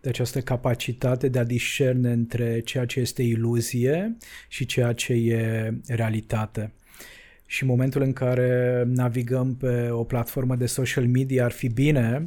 de 0.00 0.08
această 0.08 0.40
capacitate 0.40 1.28
de 1.28 1.38
a 1.38 1.44
discerne 1.44 2.12
între 2.12 2.60
ceea 2.60 2.84
ce 2.84 3.00
este 3.00 3.22
iluzie 3.22 4.16
și 4.48 4.66
ceea 4.66 4.92
ce 4.92 5.12
e 5.12 5.74
realitate. 5.86 6.72
Și 7.46 7.62
în 7.62 7.68
momentul 7.68 8.02
în 8.02 8.12
care 8.12 8.84
navigăm 8.86 9.56
pe 9.56 9.88
o 9.90 10.04
platformă 10.04 10.56
de 10.56 10.66
social 10.66 11.06
media, 11.06 11.44
ar 11.44 11.50
fi 11.50 11.68
bine 11.68 12.22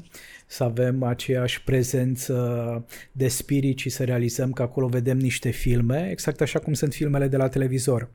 să 0.47 0.63
avem 0.63 1.03
aceeași 1.03 1.63
prezență 1.63 2.86
de 3.12 3.27
spirit 3.27 3.77
și 3.77 3.89
să 3.89 4.03
realizăm 4.03 4.51
că 4.51 4.62
acolo 4.62 4.88
vedem 4.88 5.17
niște 5.17 5.49
filme, 5.49 6.10
exact 6.12 6.41
așa 6.41 6.60
cum 6.60 6.73
sunt 6.73 6.93
filmele 6.93 7.27
de 7.27 7.38
la 7.38 7.47
televizor. 7.47 8.10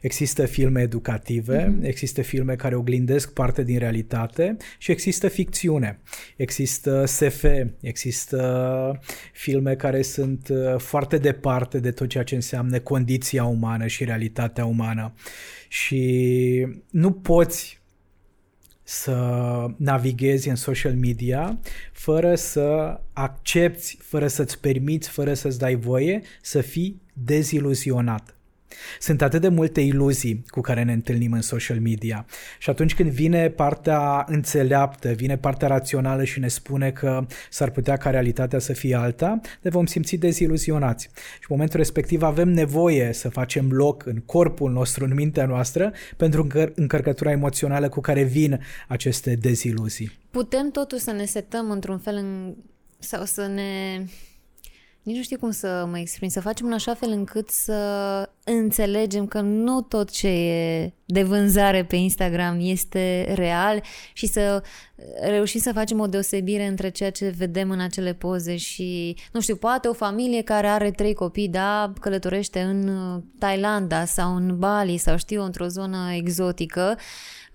Există 0.00 0.46
filme 0.46 0.80
educative, 0.80 1.64
mm-hmm. 1.64 1.84
există 1.86 2.22
filme 2.22 2.56
care 2.56 2.74
oglindesc 2.74 3.32
parte 3.32 3.62
din 3.62 3.78
realitate 3.78 4.56
și 4.78 4.90
există 4.90 5.28
ficțiune. 5.28 6.00
Există 6.36 7.04
SF, 7.04 7.44
există 7.80 9.00
filme 9.32 9.74
care 9.74 10.02
sunt 10.02 10.48
uh, 10.48 10.78
foarte 10.78 11.18
departe 11.18 11.78
de 11.78 11.90
tot 11.90 12.08
ceea 12.08 12.24
ce 12.24 12.34
înseamnă 12.34 12.80
condiția 12.80 13.44
umană 13.44 13.86
și 13.86 14.04
realitatea 14.04 14.64
umană. 14.64 15.12
Și 15.68 16.66
nu 16.90 17.12
poți 17.12 17.80
să 18.82 19.16
navighezi 19.76 20.48
în 20.48 20.54
social 20.54 20.94
media 20.94 21.58
fără 21.92 22.34
să 22.34 23.00
accepti, 23.12 23.96
fără 24.00 24.26
să-ți 24.26 24.60
permiți, 24.60 25.08
fără 25.08 25.34
să-ți 25.34 25.58
dai 25.58 25.74
voie 25.74 26.22
să 26.42 26.60
fii 26.60 27.00
deziluzionat. 27.12 28.34
Sunt 29.00 29.22
atât 29.22 29.40
de 29.40 29.48
multe 29.48 29.80
iluzii 29.80 30.44
cu 30.46 30.60
care 30.60 30.82
ne 30.82 30.92
întâlnim 30.92 31.32
în 31.32 31.40
social 31.40 31.80
media 31.80 32.26
și 32.58 32.70
atunci 32.70 32.94
când 32.94 33.10
vine 33.10 33.48
partea 33.48 34.24
înțeleaptă, 34.28 35.08
vine 35.08 35.36
partea 35.36 35.68
rațională 35.68 36.24
și 36.24 36.40
ne 36.40 36.48
spune 36.48 36.90
că 36.90 37.26
s-ar 37.50 37.70
putea 37.70 37.96
ca 37.96 38.10
realitatea 38.10 38.58
să 38.58 38.72
fie 38.72 38.94
alta, 38.94 39.40
ne 39.60 39.70
vom 39.70 39.86
simți 39.86 40.16
deziluzionați. 40.16 41.04
Și 41.14 41.46
în 41.48 41.48
momentul 41.48 41.78
respectiv 41.78 42.22
avem 42.22 42.48
nevoie 42.48 43.12
să 43.12 43.28
facem 43.28 43.72
loc 43.72 44.06
în 44.06 44.22
corpul 44.26 44.70
nostru, 44.70 45.04
în 45.04 45.14
mintea 45.14 45.46
noastră, 45.46 45.92
pentru 46.16 46.46
încărcătura 46.74 47.30
emoțională 47.30 47.88
cu 47.88 48.00
care 48.00 48.22
vin 48.22 48.60
aceste 48.88 49.34
deziluzii. 49.34 50.18
Putem 50.30 50.70
totuși 50.70 51.02
să 51.02 51.10
ne 51.10 51.24
setăm 51.24 51.70
într-un 51.70 51.98
fel 51.98 52.14
în... 52.14 52.54
sau 52.98 53.24
să 53.24 53.46
ne 53.46 54.04
nici 55.02 55.16
nu 55.16 55.22
știu 55.22 55.38
cum 55.38 55.50
să 55.50 55.86
mă 55.90 55.98
exprim, 55.98 56.28
să 56.28 56.40
facem 56.40 56.66
în 56.66 56.72
așa 56.72 56.94
fel 56.94 57.10
încât 57.10 57.48
să 57.48 57.74
înțelegem 58.44 59.26
că 59.26 59.40
nu 59.40 59.80
tot 59.80 60.10
ce 60.10 60.28
e 60.28 60.92
de 61.04 61.22
vânzare 61.22 61.84
pe 61.84 61.96
Instagram 61.96 62.58
este 62.60 63.32
real 63.34 63.82
și 64.12 64.26
să 64.26 64.62
reușim 65.20 65.60
să 65.60 65.72
facem 65.72 66.00
o 66.00 66.06
deosebire 66.06 66.66
între 66.66 66.88
ceea 66.88 67.10
ce 67.10 67.34
vedem 67.36 67.70
în 67.70 67.80
acele 67.80 68.12
poze 68.12 68.56
și, 68.56 69.16
nu 69.32 69.40
știu, 69.40 69.56
poate 69.56 69.88
o 69.88 69.92
familie 69.92 70.42
care 70.42 70.66
are 70.66 70.90
trei 70.90 71.14
copii, 71.14 71.48
da, 71.48 71.92
călătorește 72.00 72.60
în 72.60 72.90
Thailanda 73.38 74.04
sau 74.04 74.36
în 74.36 74.58
Bali 74.58 74.96
sau 74.96 75.16
știu, 75.16 75.42
într-o 75.42 75.66
zonă 75.66 76.12
exotică, 76.14 76.98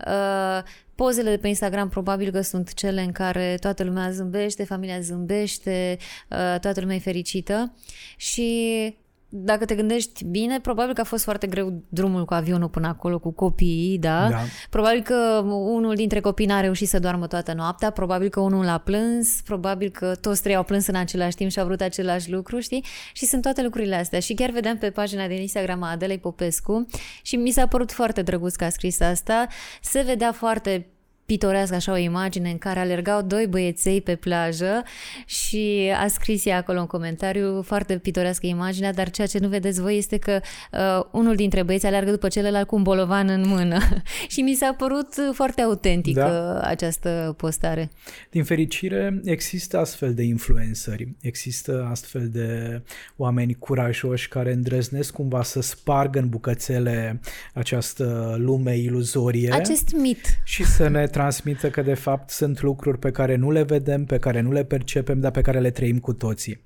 uh, 0.08 0.64
Pozele 0.96 1.30
de 1.30 1.38
pe 1.38 1.48
Instagram 1.48 1.90
probabil 1.90 2.32
că 2.32 2.42
sunt 2.42 2.74
cele 2.74 3.02
în 3.02 3.12
care 3.12 3.58
toată 3.60 3.84
lumea 3.84 4.12
zâmbește, 4.12 4.64
familia 4.64 5.00
zâmbește, 5.00 5.98
uh, 6.00 6.60
toată 6.60 6.80
lumea 6.80 6.96
e 6.96 7.00
fericită. 7.00 7.74
Și 8.18 8.98
dacă 9.30 9.66
te 9.66 9.76
gândești 9.76 10.26
bine, 10.26 10.60
probabil 10.60 10.94
că 10.94 11.02
a 11.02 11.04
fost 11.04 11.24
foarte 11.24 11.48
greu 11.48 11.84
drumul 11.90 12.26
cu 12.26 12.34
avionul 12.34 12.70
până 12.70 12.88
acolo, 12.88 13.20
cu 13.20 13.32
copiii, 13.32 13.98
da? 13.98 14.30
da. 14.30 14.38
Probabil 14.70 15.02
că 15.02 15.42
unul 15.48 15.96
dintre 15.96 16.20
copii 16.20 16.46
n-a 16.46 16.60
reușit 16.60 16.88
să 16.88 17.00
doarmă 17.00 17.28
toată 17.28 17.54
noaptea, 17.54 17.90
probabil 17.90 18.30
că 18.30 18.40
unul 18.40 18.66
l-a 18.66 18.78
plâns, 18.78 19.42
probabil 19.42 19.90
că 19.90 20.16
toți 20.16 20.42
trei 20.42 20.56
au 20.56 20.64
plâns 20.64 20.88
în 20.88 20.96
același 20.96 21.36
timp 21.36 21.52
și 21.52 21.60
au 21.60 21.66
vrut 21.66 21.82
același 21.82 22.32
lucru, 22.32 22.60
știi? 22.60 22.86
Și 23.14 23.26
sunt 23.26 23.42
toate 23.42 23.64
lucrurile 23.64 23.96
astea. 23.96 24.20
Și 24.20 24.34
chiar 24.34 24.50
vedeam 24.50 24.78
pe 24.78 24.90
pagina 24.90 25.28
de 25.28 25.42
Instagram 25.42 25.84
a 25.84 25.92
Adelei 25.92 26.20
Popescu 26.20 26.86
și 27.22 27.36
mi 27.36 27.52
s-a 27.52 27.68
părut 27.68 27.92
foarte 27.92 28.22
drăguț 28.22 28.56
că 28.56 28.64
a 28.64 28.70
scris 28.70 29.00
asta. 29.00 29.48
Se 29.82 30.02
vedea 30.02 30.32
foarte 30.32 30.90
pitorească 31.26 31.76
așa 31.76 31.92
o 31.92 31.98
imagine 31.98 32.50
în 32.50 32.58
care 32.58 32.80
alergau 32.80 33.22
doi 33.22 33.48
băieței 33.48 34.02
pe 34.02 34.16
plajă 34.16 34.84
și 35.26 35.92
a 36.04 36.08
scris 36.08 36.46
ea 36.46 36.58
acolo 36.58 36.80
în 36.80 36.86
comentariu 36.86 37.62
foarte 37.62 37.98
pitorească 37.98 38.46
imaginea, 38.46 38.94
dar 38.94 39.10
ceea 39.10 39.28
ce 39.28 39.40
nu 39.40 39.48
vedeți 39.48 39.82
voi 39.82 39.98
este 39.98 40.18
că 40.18 40.40
uh, 40.72 41.06
unul 41.12 41.36
dintre 41.36 41.64
băieți 41.64 41.86
alergă 41.86 42.12
după 42.12 42.28
celălalt 42.28 42.68
cu 42.68 42.76
un 42.76 42.84
bolovan 42.84 43.30
în 43.30 43.48
mână 43.48 43.80
și 44.34 44.42
mi 44.42 44.54
s-a 44.54 44.76
părut 44.78 45.14
foarte 45.34 45.62
autentică 45.62 46.20
da. 46.20 46.68
această 46.68 47.34
postare. 47.38 47.90
Din 48.30 48.44
fericire 48.44 49.22
există 49.24 49.80
astfel 49.80 50.14
de 50.14 50.24
influenceri, 50.24 51.16
există 51.22 51.88
astfel 51.92 52.30
de 52.30 52.82
oameni 53.16 53.54
curajoși 53.54 54.28
care 54.28 54.54
îndrăznesc 54.54 55.14
cumva 55.14 55.44
să 55.44 55.62
spargă 55.62 56.20
în 56.20 56.30
bucățele 56.30 57.20
această 57.54 58.36
lume 58.38 58.78
iluzorie. 58.78 59.54
Acest 59.54 59.96
mit. 59.96 60.40
Și 60.44 60.64
să 60.64 60.88
ne 60.88 61.08
transmită 61.16 61.70
că 61.70 61.82
de 61.82 61.94
fapt 61.94 62.30
sunt 62.30 62.62
lucruri 62.62 63.00
pe 63.00 63.12
care 63.12 63.36
nu 63.36 63.52
le 63.52 63.64
vedem, 63.64 64.06
pe 64.06 64.20
care 64.20 64.40
nu 64.42 64.52
le 64.52 64.64
percepem, 64.64 65.20
dar 65.20 65.32
pe 65.32 65.42
care 65.42 65.60
le 65.60 65.72
trăim 65.72 66.00
cu 66.00 66.14
toții. 66.14 66.62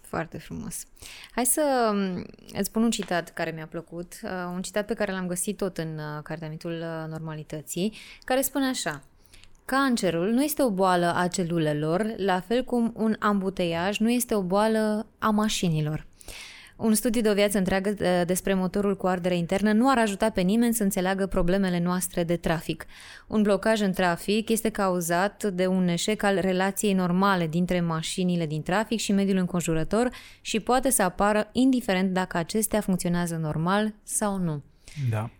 Foarte 0.00 0.38
frumos. 0.38 0.86
Hai 1.34 1.44
să 1.44 1.90
um, 1.92 2.24
îți 2.52 2.68
spun 2.68 2.82
un 2.82 2.90
citat 2.90 3.32
care 3.32 3.50
mi-a 3.50 3.66
plăcut, 3.66 4.20
uh, 4.22 4.30
un 4.54 4.62
citat 4.62 4.86
pe 4.86 4.94
care 4.94 5.12
l-am 5.12 5.26
găsit 5.26 5.56
tot 5.56 5.78
în 5.78 5.98
uh, 5.98 6.22
Cartea 6.22 6.48
Mitul 6.48 6.72
uh, 6.72 7.10
Normalității, 7.10 7.92
care 8.24 8.40
spune 8.40 8.66
așa. 8.66 9.02
Cancerul 9.64 10.30
nu 10.30 10.42
este 10.42 10.62
o 10.62 10.70
boală 10.70 11.14
a 11.16 11.26
celulelor, 11.28 12.14
la 12.16 12.40
fel 12.40 12.64
cum 12.64 12.92
un 12.96 13.16
ambuteiaj 13.18 13.98
nu 13.98 14.10
este 14.10 14.34
o 14.34 14.42
boală 14.42 15.06
a 15.18 15.30
mașinilor. 15.30 16.06
Un 16.80 16.94
studiu 16.94 17.20
de 17.20 17.30
o 17.30 17.34
viață 17.34 17.58
întreagă 17.58 17.94
uh, 18.00 18.22
despre 18.26 18.54
motorul 18.54 18.96
cu 18.96 19.06
ardere 19.06 19.36
internă 19.36 19.72
nu 19.72 19.90
ar 19.90 19.98
ajuta 19.98 20.30
pe 20.30 20.40
nimeni 20.40 20.74
să 20.74 20.82
înțeleagă 20.82 21.26
problemele 21.26 21.80
noastre 21.80 22.24
de 22.24 22.36
trafic. 22.36 22.86
Un 23.26 23.42
blocaj 23.42 23.80
în 23.80 23.92
trafic 23.92 24.48
este 24.48 24.68
cauzat 24.68 25.44
de 25.44 25.66
un 25.66 25.88
eșec 25.88 26.22
al 26.22 26.38
relației 26.38 26.92
normale 26.92 27.46
dintre 27.46 27.80
mașinile 27.80 28.46
din 28.46 28.62
trafic 28.62 28.98
și 29.00 29.12
mediul 29.12 29.36
înconjurător 29.36 30.10
și 30.40 30.60
poate 30.60 30.90
să 30.90 31.02
apară 31.02 31.48
indiferent 31.52 32.12
dacă 32.12 32.36
acestea 32.36 32.80
funcționează 32.80 33.36
normal 33.36 33.94
sau 34.02 34.38
nu. 34.38 34.62
Da. 35.10 35.30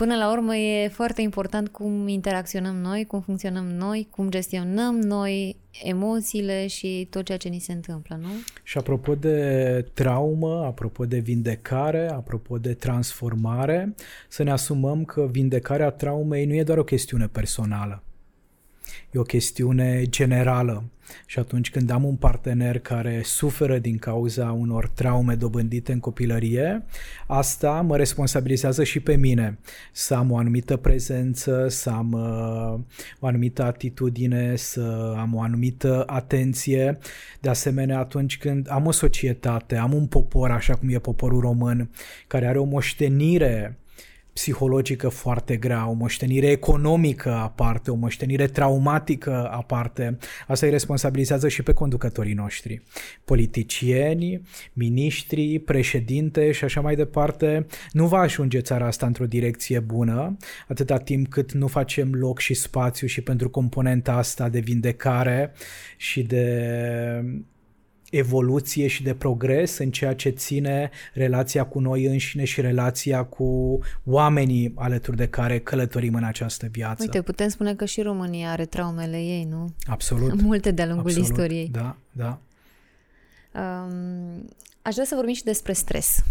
Până 0.00 0.16
la 0.16 0.32
urmă 0.32 0.56
e 0.56 0.88
foarte 0.88 1.20
important 1.20 1.68
cum 1.68 2.08
interacționăm 2.08 2.76
noi, 2.76 3.04
cum 3.06 3.20
funcționăm 3.20 3.66
noi, 3.66 4.08
cum 4.10 4.30
gestionăm 4.30 4.98
noi 4.98 5.56
emoțiile 5.82 6.66
și 6.66 7.06
tot 7.10 7.24
ceea 7.24 7.38
ce 7.38 7.48
ni 7.48 7.58
se 7.58 7.72
întâmplă, 7.72 8.18
nu? 8.20 8.28
Și 8.62 8.78
apropo 8.78 9.14
de 9.14 9.84
traumă, 9.94 10.64
apropo 10.64 11.06
de 11.06 11.18
vindecare, 11.18 12.10
apropo 12.10 12.58
de 12.58 12.74
transformare, 12.74 13.94
să 14.28 14.42
ne 14.42 14.50
asumăm 14.50 15.04
că 15.04 15.28
vindecarea 15.30 15.90
traumei 15.90 16.44
nu 16.44 16.54
e 16.54 16.62
doar 16.62 16.78
o 16.78 16.84
chestiune 16.84 17.26
personală. 17.26 18.02
e 19.10 19.18
o 19.18 19.22
chestiune 19.22 20.04
generală. 20.04 20.84
Și 21.26 21.38
atunci 21.38 21.70
când 21.70 21.90
am 21.90 22.04
un 22.04 22.14
partener 22.14 22.78
care 22.78 23.20
suferă 23.24 23.78
din 23.78 23.98
cauza 23.98 24.52
unor 24.52 24.88
traume 24.88 25.34
dobândite 25.34 25.92
în 25.92 26.00
copilărie, 26.00 26.84
asta 27.26 27.80
mă 27.80 27.96
responsabilizează 27.96 28.84
și 28.84 29.00
pe 29.00 29.16
mine 29.16 29.58
să 29.92 30.14
am 30.14 30.30
o 30.30 30.36
anumită 30.36 30.76
prezență, 30.76 31.66
să 31.68 31.90
am 31.90 32.12
uh, 32.12 32.80
o 33.20 33.26
anumită 33.26 33.62
atitudine, 33.62 34.56
să 34.56 35.14
am 35.18 35.34
o 35.34 35.42
anumită 35.42 36.04
atenție. 36.06 36.98
De 37.40 37.48
asemenea, 37.48 37.98
atunci 37.98 38.38
când 38.38 38.70
am 38.70 38.86
o 38.86 38.90
societate, 38.90 39.76
am 39.76 39.92
un 39.92 40.06
popor, 40.06 40.50
așa 40.50 40.74
cum 40.74 40.88
e 40.88 40.98
poporul 40.98 41.40
român, 41.40 41.90
care 42.26 42.46
are 42.46 42.58
o 42.58 42.64
moștenire 42.64 43.79
psihologică 44.40 45.08
foarte 45.08 45.56
grea, 45.56 45.88
o 45.88 45.92
moștenire 45.92 46.46
economică 46.50 47.30
aparte, 47.30 47.90
o 47.90 47.94
moștenire 47.94 48.46
traumatică 48.46 49.48
aparte. 49.52 50.18
Asta 50.46 50.66
îi 50.66 50.72
responsabilizează 50.72 51.48
și 51.48 51.62
pe 51.62 51.72
conducătorii 51.72 52.34
noștri. 52.34 52.82
Politicieni, 53.24 54.42
miniștri, 54.72 55.58
președinte 55.58 56.52
și 56.52 56.64
așa 56.64 56.80
mai 56.80 56.94
departe. 56.94 57.66
Nu 57.92 58.06
va 58.06 58.18
ajunge 58.18 58.60
țara 58.60 58.86
asta 58.86 59.06
într-o 59.06 59.26
direcție 59.26 59.80
bună 59.80 60.36
atâta 60.68 60.96
timp 60.98 61.28
cât 61.28 61.52
nu 61.52 61.66
facem 61.66 62.14
loc 62.14 62.38
și 62.38 62.54
spațiu 62.54 63.06
și 63.06 63.20
pentru 63.20 63.50
componenta 63.50 64.12
asta 64.12 64.48
de 64.48 64.58
vindecare 64.58 65.52
și 65.96 66.22
de 66.22 66.44
evoluție 68.10 68.86
și 68.86 69.02
de 69.02 69.14
progres 69.14 69.78
în 69.78 69.90
ceea 69.90 70.14
ce 70.14 70.28
ține 70.28 70.90
relația 71.12 71.64
cu 71.64 71.80
noi 71.80 72.04
înșine 72.04 72.44
și 72.44 72.60
relația 72.60 73.24
cu 73.24 73.78
oamenii 74.04 74.72
alături 74.74 75.16
de 75.16 75.28
care 75.28 75.58
călătorim 75.58 76.14
în 76.14 76.24
această 76.24 76.66
viață. 76.66 77.02
Uite, 77.02 77.22
putem 77.22 77.48
spune 77.48 77.74
că 77.74 77.84
și 77.84 78.02
România 78.02 78.50
are 78.50 78.64
traumele 78.64 79.16
ei, 79.16 79.44
nu? 79.44 79.74
Absolut. 79.86 80.42
Multe 80.42 80.70
de-a 80.70 80.86
lungul 80.86 81.06
Absolut. 81.06 81.28
istoriei. 81.28 81.68
Da, 81.72 81.96
da. 82.12 82.38
Um, 83.54 84.48
aș 84.82 84.92
vrea 84.92 85.04
să 85.04 85.14
vorbim 85.14 85.34
și 85.34 85.44
despre 85.44 85.72
stres. 85.72 86.24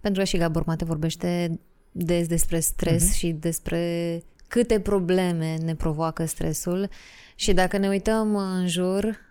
Pentru 0.00 0.20
că 0.20 0.26
și 0.26 0.36
Gabor 0.36 0.64
Mate 0.64 0.84
vorbește 0.84 1.60
des 1.92 2.26
despre 2.26 2.60
stres 2.60 3.10
uh-huh. 3.10 3.16
și 3.16 3.36
despre 3.40 4.22
câte 4.48 4.80
probleme 4.80 5.56
ne 5.64 5.74
provoacă 5.74 6.24
stresul 6.24 6.88
și 7.34 7.52
dacă 7.52 7.78
ne 7.78 7.88
uităm 7.88 8.36
în 8.36 8.68
jur, 8.68 9.04
uh, 9.04 9.27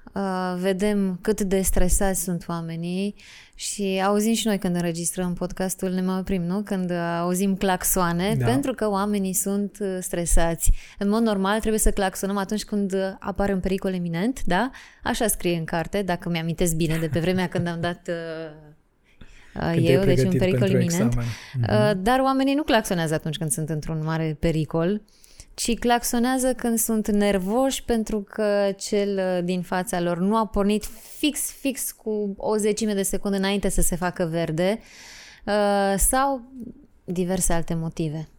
vedem 0.60 1.20
cât 1.22 1.42
de 1.42 1.62
stresați 1.62 2.24
sunt 2.24 2.46
oamenii 2.48 3.16
și 3.56 4.02
auzim 4.06 4.34
și 4.34 4.48
noi 4.48 4.58
când 4.58 4.76
înregistrăm 4.76 5.34
podcastul, 5.34 5.90
ne 5.90 6.02
mai 6.02 6.18
oprim, 6.20 6.44
nu? 6.44 6.62
Când 6.62 6.92
auzim 6.92 7.56
claxoane, 7.56 8.36
da. 8.36 8.46
pentru 8.46 8.74
că 8.74 8.90
oamenii 8.90 9.34
sunt 9.34 9.78
uh, 9.80 9.98
stresați. 10.00 10.72
În 10.98 11.10
mod 11.10 11.22
normal 11.22 11.60
trebuie 11.60 11.80
să 11.80 11.92
claxonăm 11.92 12.38
atunci 12.38 12.64
când 12.64 13.18
apare 13.20 13.54
un 13.54 13.60
pericol 13.60 13.94
eminent, 13.94 14.44
da? 14.44 14.70
Așa 15.04 15.28
scrie 15.28 15.58
în 15.58 15.66
carte, 15.66 16.02
dacă 16.02 16.30
mi-amintesc 16.30 16.76
bine 16.76 16.98
de 16.98 17.08
pe 17.08 17.20
vremea 17.20 17.48
când 17.48 17.68
am 17.68 17.82
dat 17.82 18.08
uh, 19.54 19.72
când 19.74 19.88
eu, 19.88 20.04
deci 20.04 20.24
un 20.24 20.38
pericol 20.38 20.70
iminent. 20.70 21.14
Mm-hmm. 21.16 21.94
Dar 21.98 22.20
oamenii 22.20 22.54
nu 22.54 22.64
claxonează 22.64 23.14
atunci 23.14 23.38
când 23.38 23.52
sunt 23.52 23.70
într-un 23.70 24.04
mare 24.04 24.38
pericol 24.40 25.02
ci 25.60 25.78
claxonează 25.80 26.54
când 26.54 26.78
sunt 26.78 27.12
nervoși 27.12 27.84
pentru 27.84 28.22
că 28.22 28.74
cel 28.78 29.18
uh, 29.18 29.44
din 29.44 29.62
fața 29.62 30.02
lor 30.02 30.18
nu 30.18 30.38
a 30.38 30.46
pornit 30.46 30.86
fix, 31.18 31.52
fix 31.52 31.92
cu 31.92 32.34
o 32.38 32.56
zecime 32.56 32.94
de 32.94 33.02
secundă 33.02 33.38
înainte 33.38 33.70
să 33.70 33.82
se 33.82 33.96
facă 33.96 34.26
verde 34.26 34.80
uh, 35.46 35.94
sau 35.98 36.42
diverse 37.04 37.54
alte 37.54 37.74
motive. 37.74 38.30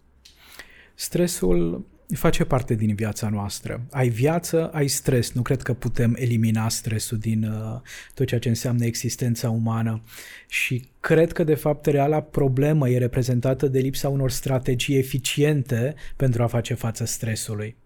Stresul 0.94 1.87
face 2.14 2.44
parte 2.44 2.75
din 2.75 2.94
viața 2.94 3.29
noastră. 3.29 3.87
Ai 3.90 4.09
viață, 4.09 4.71
ai 4.73 4.88
stres. 4.88 5.33
Nu 5.33 5.42
cred 5.42 5.62
că 5.62 5.75
putem 5.75 6.14
elimina 6.18 6.68
stresul 6.68 7.18
din 7.18 7.44
uh, 7.44 7.81
tot 8.14 8.27
ceea 8.27 8.40
ce 8.40 8.49
înseamnă 8.49 8.85
existența 8.85 9.51
umană. 9.51 10.03
Și 10.49 10.88
cred 11.01 11.33
că, 11.33 11.44
de 11.44 11.55
fapt, 11.55 11.87
reala 11.87 12.21
problemă 12.21 12.88
e 12.88 12.99
reprezentată 12.99 13.68
de 13.68 13.79
lipsa 13.79 14.09
unor 14.09 14.31
strategii 14.31 14.97
eficiente 14.97 15.94
pentru 16.16 16.42
a 16.42 16.47
face 16.47 16.75
față 16.75 17.05
stresului 17.05 17.77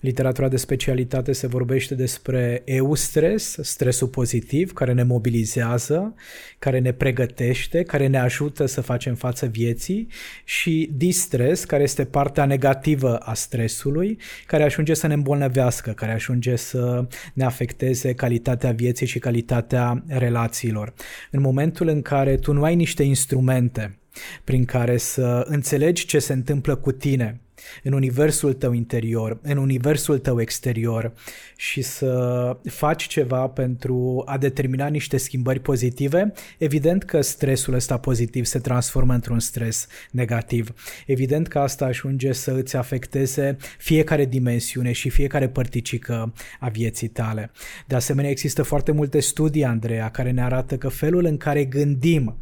literatura 0.00 0.48
de 0.48 0.56
specialitate 0.56 1.32
se 1.32 1.46
vorbește 1.46 1.94
despre 1.94 2.62
eustres, 2.64 3.58
stresul 3.60 4.08
pozitiv, 4.08 4.72
care 4.72 4.92
ne 4.92 5.02
mobilizează, 5.02 6.14
care 6.58 6.78
ne 6.78 6.92
pregătește, 6.92 7.82
care 7.82 8.06
ne 8.06 8.18
ajută 8.18 8.66
să 8.66 8.80
facem 8.80 9.14
față 9.14 9.46
vieții 9.46 10.08
și 10.44 10.90
distres, 10.96 11.64
care 11.64 11.82
este 11.82 12.04
partea 12.04 12.44
negativă 12.44 13.16
a 13.16 13.34
stresului, 13.34 14.18
care 14.46 14.62
ajunge 14.62 14.94
să 14.94 15.06
ne 15.06 15.14
îmbolnăvească, 15.14 15.90
care 15.90 16.12
ajunge 16.12 16.56
să 16.56 17.06
ne 17.34 17.44
afecteze 17.44 18.14
calitatea 18.14 18.72
vieții 18.72 19.06
și 19.06 19.18
calitatea 19.18 20.04
relațiilor. 20.06 20.94
În 21.30 21.40
momentul 21.40 21.88
în 21.88 22.02
care 22.02 22.36
tu 22.36 22.52
nu 22.52 22.62
ai 22.62 22.74
niște 22.74 23.02
instrumente 23.02 23.98
prin 24.44 24.64
care 24.64 24.96
să 24.96 25.44
înțelegi 25.46 26.06
ce 26.06 26.18
se 26.18 26.32
întâmplă 26.32 26.74
cu 26.74 26.92
tine, 26.92 27.40
în 27.82 27.92
universul 27.92 28.52
tău 28.52 28.72
interior, 28.72 29.38
în 29.42 29.56
universul 29.56 30.18
tău 30.18 30.40
exterior 30.40 31.12
și 31.56 31.82
să 31.82 32.56
faci 32.64 33.06
ceva 33.06 33.48
pentru 33.48 34.22
a 34.26 34.38
determina 34.38 34.86
niște 34.86 35.16
schimbări 35.16 35.60
pozitive, 35.60 36.32
evident 36.58 37.02
că 37.02 37.20
stresul 37.20 37.74
ăsta 37.74 37.98
pozitiv 37.98 38.44
se 38.44 38.58
transformă 38.58 39.14
într-un 39.14 39.38
stres 39.38 39.86
negativ. 40.10 40.74
Evident 41.06 41.48
că 41.48 41.58
asta 41.58 41.84
ajunge 41.84 42.32
să 42.32 42.50
îți 42.50 42.76
afecteze 42.76 43.56
fiecare 43.78 44.24
dimensiune 44.24 44.92
și 44.92 45.08
fiecare 45.10 45.48
părticică 45.48 46.32
a 46.60 46.68
vieții 46.68 47.08
tale. 47.08 47.50
De 47.86 47.94
asemenea, 47.94 48.30
există 48.30 48.62
foarte 48.62 48.92
multe 48.92 49.20
studii, 49.20 49.64
Andreea, 49.64 50.10
care 50.10 50.30
ne 50.30 50.42
arată 50.42 50.76
că 50.76 50.88
felul 50.88 51.24
în 51.24 51.36
care 51.36 51.64
gândim 51.64 52.36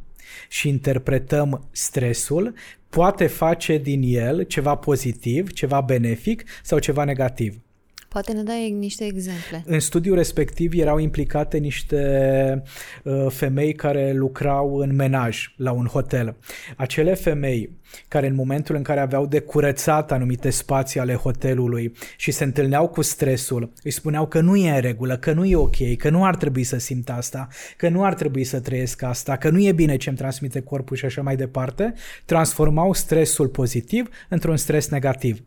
și 0.48 0.68
interpretăm 0.68 1.68
stresul, 1.72 2.54
poate 2.88 3.26
face 3.26 3.78
din 3.78 4.02
el 4.04 4.42
ceva 4.42 4.74
pozitiv, 4.74 5.52
ceva 5.52 5.80
benefic 5.80 6.44
sau 6.62 6.78
ceva 6.78 7.04
negativ. 7.04 7.60
Poate 8.08 8.32
ne 8.32 8.42
dai 8.42 8.70
niște 8.70 9.04
exemple. 9.04 9.62
În 9.66 9.80
studiul 9.80 10.16
respectiv 10.16 10.72
erau 10.74 10.98
implicate 10.98 11.58
niște 11.58 12.62
uh, 13.04 13.26
femei 13.28 13.74
care 13.74 14.12
lucrau 14.12 14.76
în 14.76 14.94
menaj 14.94 15.54
la 15.56 15.72
un 15.72 15.86
hotel. 15.86 16.36
Acele 16.76 17.14
femei 17.14 17.76
care 18.08 18.26
în 18.26 18.34
momentul 18.34 18.74
în 18.74 18.82
care 18.82 19.00
aveau 19.00 19.26
de 19.26 19.40
curățat 19.40 20.12
anumite 20.12 20.50
spații 20.50 21.00
ale 21.00 21.14
hotelului 21.14 21.92
și 22.16 22.30
se 22.30 22.44
întâlneau 22.44 22.88
cu 22.88 23.02
stresul, 23.02 23.72
îi 23.82 23.90
spuneau 23.90 24.26
că 24.26 24.40
nu 24.40 24.56
e 24.56 24.70
în 24.70 24.80
regulă, 24.80 25.16
că 25.16 25.32
nu 25.32 25.44
e 25.44 25.56
ok, 25.56 25.96
că 25.96 26.10
nu 26.10 26.24
ar 26.24 26.36
trebui 26.36 26.64
să 26.64 26.78
simt 26.78 27.10
asta, 27.10 27.48
că 27.76 27.88
nu 27.88 28.04
ar 28.04 28.14
trebui 28.14 28.44
să 28.44 28.60
trăiesc 28.60 29.02
asta, 29.02 29.36
că 29.36 29.50
nu 29.50 29.60
e 29.60 29.72
bine 29.72 29.96
ce 29.96 30.08
îmi 30.08 30.18
transmite 30.18 30.60
corpul 30.60 30.96
și 30.96 31.04
așa 31.04 31.22
mai 31.22 31.36
departe, 31.36 31.94
transformau 32.24 32.92
stresul 32.92 33.48
pozitiv 33.48 34.08
într-un 34.28 34.56
stres 34.56 34.88
negativ. 34.88 35.42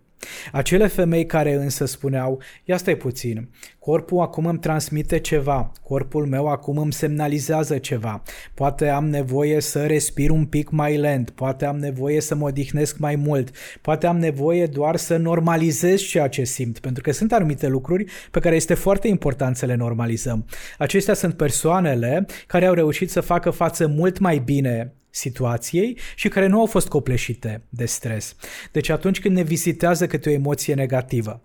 Acele 0.52 0.88
femei 0.88 1.26
care 1.26 1.54
însă 1.54 1.86
spuneau, 1.86 2.42
ia 2.64 2.78
stai 2.78 2.96
puțin, 2.96 3.50
corpul 3.80 4.20
acum 4.20 4.46
îmi 4.46 4.60
transmite 4.60 5.20
ceva, 5.20 5.72
corpul 5.84 6.26
meu 6.26 6.48
acum 6.48 6.78
îmi 6.78 6.94
semnalizează 6.94 7.78
ceva, 7.78 8.22
poate 8.54 8.88
am 8.88 9.10
nevoie 9.10 9.62
să 9.62 9.86
respir 9.86 10.30
un 10.30 10.46
pic 10.46 10.70
mai 10.70 10.98
lent, 10.98 11.30
poate 11.30 11.66
am 11.66 11.78
nevoie 11.78 12.22
să 12.22 12.36
mă 12.36 12.46
odihnesc 12.46 12.98
mai 12.98 13.16
mult, 13.16 13.56
poate 13.82 14.08
am 14.08 14.18
nevoie 14.18 14.66
doar 14.66 14.96
să 14.96 15.18
normalizez 15.18 16.02
ceea 16.02 16.28
ce 16.28 16.44
simt, 16.44 16.80
pentru 16.80 17.04
că 17.04 17.12
sunt 17.12 17.34
anumite 17.34 17.68
lucruri 17.68 18.06
pe 18.32 18.40
care 18.40 18.56
este 18.56 18.74
foarte 18.74 19.08
important 19.08 19.56
să 19.56 19.66
le 19.66 19.76
normalizăm. 19.76 20.46
Acestea 20.78 21.14
sunt 21.14 21.34
persoanele 21.34 22.26
care 22.48 22.66
au 22.66 22.74
reușit 22.74 23.10
să 23.10 23.22
facă 23.22 23.50
față 23.50 23.88
mult 23.88 24.20
mai 24.20 24.38
bine 24.38 24.94
situației 25.12 25.98
și 26.16 26.28
care 26.28 26.48
nu 26.48 26.60
au 26.60 26.66
fost 26.66 26.88
copleșite 26.88 27.62
de 27.70 27.86
stres. 27.86 28.36
Deci 28.72 28.90
atunci 28.90 29.20
când 29.20 29.36
ne 29.36 29.44
vizitează 29.44 30.08
câte 30.08 30.30
o 30.30 30.32
emoție 30.32 30.74
negativă, 30.74 31.42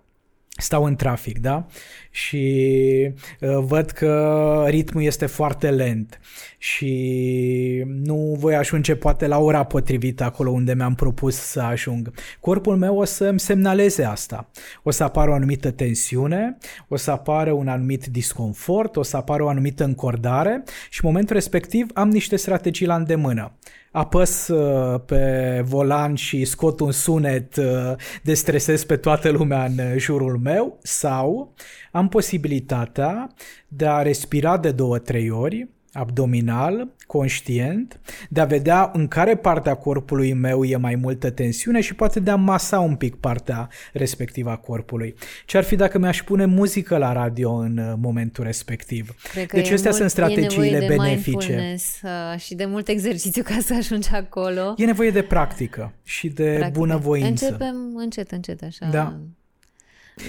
stau 0.56 0.84
în 0.84 0.96
trafic, 0.96 1.38
da? 1.38 1.66
Și 2.10 3.12
uh, 3.40 3.58
văd 3.60 3.90
că 3.90 4.64
ritmul 4.68 5.02
este 5.02 5.26
foarte 5.26 5.70
lent 5.70 6.20
și 6.58 7.84
nu 7.86 8.36
voi 8.38 8.54
ajunge 8.54 8.94
poate 8.94 9.26
la 9.26 9.38
ora 9.38 9.64
potrivită 9.64 10.24
acolo 10.24 10.50
unde 10.50 10.74
mi-am 10.74 10.94
propus 10.94 11.36
să 11.36 11.60
ajung. 11.60 12.12
Corpul 12.40 12.76
meu 12.76 12.96
o 12.96 13.04
să-mi 13.04 13.40
semnaleze 13.40 14.04
asta. 14.04 14.48
O 14.82 14.90
să 14.90 15.04
apară 15.04 15.30
o 15.30 15.34
anumită 15.34 15.70
tensiune, 15.70 16.56
o 16.88 16.96
să 16.96 17.10
apară 17.10 17.52
un 17.52 17.68
anumit 17.68 18.06
disconfort, 18.06 18.96
o 18.96 19.02
să 19.02 19.16
apară 19.16 19.42
o 19.42 19.48
anumită 19.48 19.84
încordare 19.84 20.62
și 20.90 21.00
în 21.04 21.10
momentul 21.10 21.34
respectiv 21.34 21.86
am 21.94 22.10
niște 22.10 22.36
strategii 22.36 22.86
la 22.86 22.94
îndemână 22.94 23.52
apăs 23.96 24.48
uh, 24.48 25.00
pe 25.06 25.62
volan 25.64 26.14
și 26.14 26.44
scot 26.44 26.80
un 26.80 26.92
sunet, 26.92 27.56
uh, 27.56 27.92
destresez 28.22 28.84
pe 28.84 28.96
toată 28.96 29.30
lumea 29.30 29.64
în 29.64 29.98
jurul 29.98 30.38
meu 30.38 30.78
sau 30.82 31.54
am 31.92 32.08
posibilitatea 32.08 33.34
de 33.68 33.86
a 33.86 34.02
respira 34.02 34.58
de 34.58 34.70
două, 34.70 34.98
trei 34.98 35.30
ori, 35.30 35.68
abdominal, 35.96 36.88
conștient, 37.06 38.00
de 38.28 38.40
a 38.40 38.44
vedea 38.44 38.90
în 38.94 39.08
care 39.08 39.36
parte 39.36 39.70
a 39.70 39.74
corpului 39.74 40.32
meu 40.32 40.64
e 40.64 40.76
mai 40.76 40.94
multă 40.94 41.30
tensiune 41.30 41.80
și 41.80 41.94
poate 41.94 42.20
de 42.20 42.30
a 42.30 42.36
masa 42.36 42.80
un 42.80 42.96
pic 42.96 43.14
partea 43.14 43.68
respectivă 43.92 44.50
a 44.50 44.56
corpului. 44.56 45.14
Ce 45.46 45.56
ar 45.56 45.64
fi 45.64 45.76
dacă 45.76 45.98
mi-aș 45.98 46.22
pune 46.22 46.44
muzică 46.44 46.96
la 46.96 47.12
radio 47.12 47.52
în 47.52 47.78
uh, 47.78 47.94
momentul 48.00 48.44
respectiv? 48.44 49.14
Cred 49.32 49.46
că 49.46 49.56
deci 49.56 49.70
astea 49.70 49.90
mult, 49.90 49.94
sunt 49.94 50.10
strategiile 50.10 50.76
e 50.76 50.78
de 50.78 50.86
benefice. 50.86 51.74
Uh, 52.02 52.40
și 52.40 52.54
de 52.54 52.64
mult 52.64 52.88
exercițiu 52.88 53.42
ca 53.42 53.58
să 53.60 53.74
ajungi 53.74 54.08
acolo. 54.12 54.74
E 54.76 54.84
nevoie 54.84 55.10
de 55.10 55.22
practică 55.22 55.92
și 56.02 56.28
de 56.28 56.54
Practic. 56.56 56.78
bunăvoință. 56.78 57.44
Începem 57.44 57.76
încet, 57.96 58.30
încet, 58.30 58.62
așa. 58.62 58.86
Da. 58.90 59.16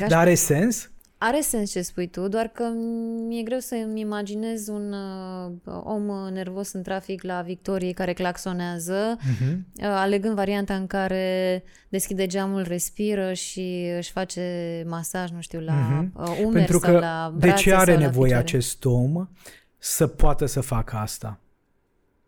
Dar 0.07 0.19
are 0.19 0.33
sens? 0.33 0.89
Are 1.19 1.41
sens 1.41 1.71
ce 1.71 1.81
spui 1.81 2.07
tu, 2.07 2.27
doar 2.27 2.47
că 2.47 2.63
mi-e 3.27 3.43
greu 3.43 3.59
să-mi 3.59 3.99
imaginez 3.99 4.67
un 4.67 4.93
uh, 4.93 5.81
om 5.83 6.03
nervos 6.31 6.71
în 6.71 6.81
trafic 6.81 7.23
la 7.23 7.41
Victorie 7.41 7.91
care 7.91 8.13
claxonează, 8.13 9.15
uh-huh. 9.15 9.53
uh, 9.53 9.83
alegând 9.83 10.35
varianta 10.35 10.75
în 10.75 10.87
care 10.87 11.63
deschide 11.89 12.25
geamul, 12.25 12.61
respiră 12.61 13.33
și 13.33 13.91
își 13.97 14.11
face 14.11 14.83
masaj, 14.87 15.29
nu 15.29 15.41
știu, 15.41 15.59
la 15.59 15.73
uh-huh. 15.73 16.13
uh, 16.13 16.37
umeri 16.43 16.53
Pentru 16.53 16.79
sau 16.79 16.91
că 16.91 16.99
la 16.99 17.33
de 17.37 17.51
ce 17.51 17.73
are 17.73 17.91
sau 17.91 18.01
nevoie 18.01 18.33
la 18.33 18.37
acest 18.37 18.85
om 18.85 19.27
să 19.77 20.07
poată 20.07 20.45
să 20.45 20.61
facă 20.61 20.95
asta? 20.95 21.39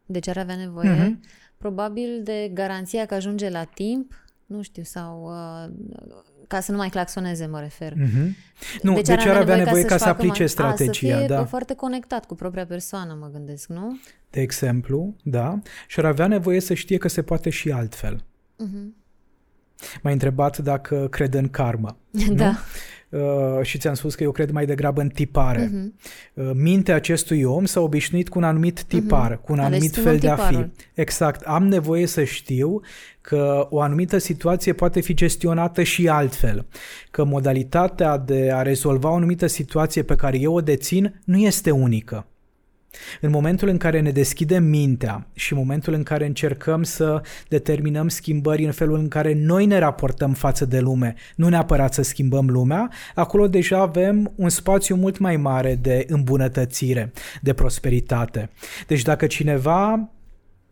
De 0.06 0.20
ce 0.20 0.30
ar 0.30 0.38
avea 0.38 0.56
nevoie? 0.56 0.96
Uh-huh. 0.96 1.38
Probabil 1.58 2.22
de 2.24 2.52
garanția 2.54 3.06
că 3.06 3.14
ajunge 3.14 3.50
la 3.50 3.64
timp, 3.64 4.14
nu 4.50 4.62
știu, 4.62 4.84
sau 4.84 5.24
uh, 5.24 5.74
ca 6.47 6.60
să 6.60 6.72
nu 6.72 6.78
mai 6.78 6.89
claxoneze, 6.89 7.45
mă 7.45 7.60
refer. 7.60 7.93
Mm-hmm. 7.93 8.36
Nu, 8.82 8.93
deci, 8.93 9.06
deci 9.06 9.26
ar 9.26 9.36
avea 9.36 9.56
nevoie 9.56 9.82
ca, 9.82 9.88
ca 9.88 9.97
să, 9.97 10.04
să 10.04 10.10
aplice 10.10 10.39
mai... 10.39 10.50
strategia. 10.50 10.89
A, 10.89 10.93
să 10.93 11.18
fie 11.18 11.28
da. 11.28 11.45
foarte 11.45 11.74
conectat 11.74 12.26
cu 12.26 12.36
propria 12.36 12.66
persoană, 12.66 13.18
mă 13.20 13.30
gândesc, 13.34 13.68
nu? 13.68 14.00
De 14.30 14.41
exemplu, 14.41 15.16
da. 15.24 15.60
Și 15.88 16.00
ar 16.00 16.06
avea 16.06 16.28
nevoie 16.28 16.60
să 16.60 16.74
știe 16.74 16.97
că 16.97 17.08
se 17.08 17.22
poate 17.22 17.50
și 17.50 17.72
altfel. 17.72 18.24
Mm-hmm. 18.64 19.00
M-ai 20.02 20.14
întrebat 20.14 20.58
dacă 20.58 21.08
cred 21.08 21.34
în 21.34 21.50
karmă. 21.50 21.97
Da. 22.32 22.50
Nu? 22.50 22.58
Uh, 23.10 23.20
și 23.62 23.78
ți-am 23.78 23.93
spus 23.93 24.16
că 24.16 24.24
eu 24.24 24.32
cred 24.32 24.51
mai 24.51 24.66
degrabă 24.66 25.01
în 25.01 25.10
tipare. 25.10 25.68
Uh-huh. 25.68 26.12
Uh, 26.34 26.51
mintea 26.53 26.95
acestui 26.95 27.43
om 27.43 27.66
s-a 27.66 27.80
obișnuit 27.80 28.30
cu 28.30 28.38
un 28.38 28.43
anumit 28.43 28.84
tipar, 28.84 29.36
uh-huh. 29.36 29.41
cu 29.41 29.51
un 29.51 29.60
anumit 29.60 29.95
fel 29.95 30.18
de 30.18 30.30
a 30.30 30.36
fi. 30.36 30.66
Exact. 30.93 31.41
Am 31.41 31.68
nevoie 31.68 32.05
să 32.05 32.24
știu 32.24 32.82
că 33.22 33.68
o 33.70 33.82
anumită 33.82 34.18
situație 34.18 34.74
poate 34.74 34.99
fi 34.99 35.14
gestionată 35.14 35.84
și 35.84 36.07
altfel, 36.07 36.66
că 37.12 37.24
modalitatea 37.24 38.18
de 38.18 38.51
a 38.53 38.62
rezolva 38.62 39.10
o 39.10 39.16
anumită 39.16 39.47
situație 39.47 40.03
pe 40.03 40.16
care 40.16 40.39
eu 40.39 40.53
o 40.53 40.62
dețin 40.62 41.22
nu 41.26 41.38
este 41.38 41.72
unică. 41.72 42.26
În 43.22 43.30
momentul 43.30 43.68
în 43.68 43.78
care 43.78 44.00
ne 44.00 44.12
deschidem 44.12 44.64
mintea 44.64 45.28
și 45.34 45.54
în 45.54 45.60
momentul 45.60 45.94
în 45.94 46.04
care 46.04 46.26
încercăm 46.26 46.84
să 46.84 47.22
determinăm 47.48 48.08
schimbări 48.08 48.66
în 48.66 48.72
felul 48.72 48.98
în 48.98 49.08
care 49.08 49.34
noi 49.34 49.66
ne 49.66 49.78
raportăm 49.78 50.34
față 50.34 50.66
de 50.66 50.80
lume, 50.80 51.16
nu 51.36 51.50
neapărat 51.50 51.94
să 51.94 52.02
schimbăm 52.02 52.50
lumea, 52.50 52.90
acolo 53.16 53.48
deja 53.48 53.80
avem 53.80 54.32
un 54.36 54.50
spațiu 54.50 54.96
mult 54.96 55.18
mai 55.18 55.38
mare 55.38 55.76
de 55.76 56.06
îmbunătățire, 56.08 57.12
de 57.42 57.54
prosperitate. 57.54 58.50
Deci 58.88 59.02
dacă 59.02 59.28
cineva 59.28 60.10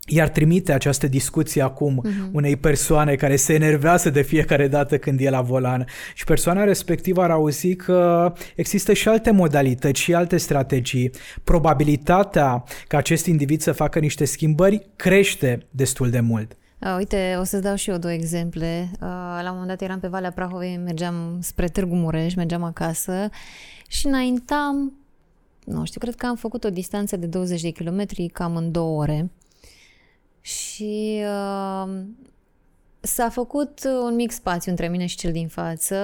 iar 0.09 0.29
trimite 0.29 0.73
această 0.73 1.07
discuție 1.07 1.61
acum 1.61 2.03
uh-huh. 2.05 2.31
unei 2.31 2.55
persoane 2.55 3.15
care 3.15 3.35
se 3.35 3.53
enervează 3.53 4.09
de 4.09 4.21
fiecare 4.21 4.67
dată 4.67 4.97
când 4.97 5.19
e 5.19 5.29
la 5.29 5.41
volan 5.41 5.85
și 6.13 6.23
persoana 6.23 6.63
respectivă 6.63 7.21
ar 7.21 7.31
auzi 7.31 7.75
că 7.75 8.33
există 8.55 8.93
și 8.93 9.07
alte 9.07 9.31
modalități 9.31 10.01
și 10.01 10.13
alte 10.13 10.37
strategii. 10.37 11.11
Probabilitatea 11.43 12.63
ca 12.87 12.97
acest 12.97 13.25
individ 13.25 13.61
să 13.61 13.71
facă 13.71 13.99
niște 13.99 14.25
schimbări 14.25 14.87
crește 14.95 15.65
destul 15.69 16.09
de 16.09 16.19
mult. 16.19 16.57
A, 16.79 16.95
uite, 16.95 17.35
o 17.39 17.43
să-ți 17.43 17.63
dau 17.63 17.75
și 17.75 17.89
eu 17.89 17.97
două 17.97 18.13
exemple. 18.13 18.89
A, 18.99 19.41
la 19.41 19.49
un 19.49 19.57
moment 19.57 19.67
dat 19.67 19.81
eram 19.81 19.99
pe 19.99 20.07
Valea 20.07 20.31
Prahovei, 20.31 20.79
mergeam 20.83 21.37
spre 21.41 21.67
Târgu 21.67 21.95
Mureș, 21.95 22.33
mergeam 22.35 22.63
acasă 22.63 23.29
și 23.87 24.07
înaintam, 24.07 24.93
nu 25.65 25.85
știu, 25.85 25.99
cred 25.99 26.15
că 26.15 26.25
am 26.25 26.35
făcut 26.35 26.63
o 26.63 26.69
distanță 26.69 27.17
de 27.17 27.25
20 27.25 27.61
de 27.61 27.69
kilometri 27.69 28.27
cam 28.27 28.55
în 28.55 28.71
două 28.71 29.01
ore 29.01 29.29
și 30.47 31.23
uh, 31.23 31.89
s-a 32.99 33.29
făcut 33.29 33.79
un 34.03 34.15
mic 34.15 34.31
spațiu 34.31 34.71
între 34.71 34.87
mine 34.87 35.05
și 35.05 35.17
cel 35.17 35.31
din 35.31 35.47
față. 35.47 35.95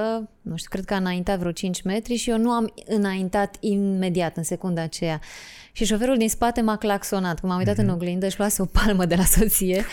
Nu 0.41 0.55
știu, 0.55 0.69
cred 0.69 0.85
că 0.85 0.93
a 0.93 0.97
înaintat 0.97 1.39
vreo 1.39 1.51
5 1.51 1.81
metri 1.81 2.15
și 2.15 2.29
eu 2.29 2.37
nu 2.37 2.51
am 2.51 2.73
înaintat 2.85 3.55
imediat 3.59 4.37
în 4.37 4.43
secunda 4.43 4.81
aceea. 4.81 5.19
Și 5.71 5.85
șoferul 5.85 6.17
din 6.17 6.29
spate 6.29 6.61
m-a 6.61 6.77
claxonat. 6.77 7.39
Când 7.39 7.51
m-am 7.51 7.57
uitat 7.57 7.75
mm-hmm. 7.75 7.77
în 7.77 7.85
mhm. 7.85 7.95
oglindă 7.95 8.27
și 8.27 8.37
luase 8.37 8.61
o 8.61 8.65
palmă 8.65 9.05
de 9.05 9.15
la 9.15 9.23
soție. 9.23 9.85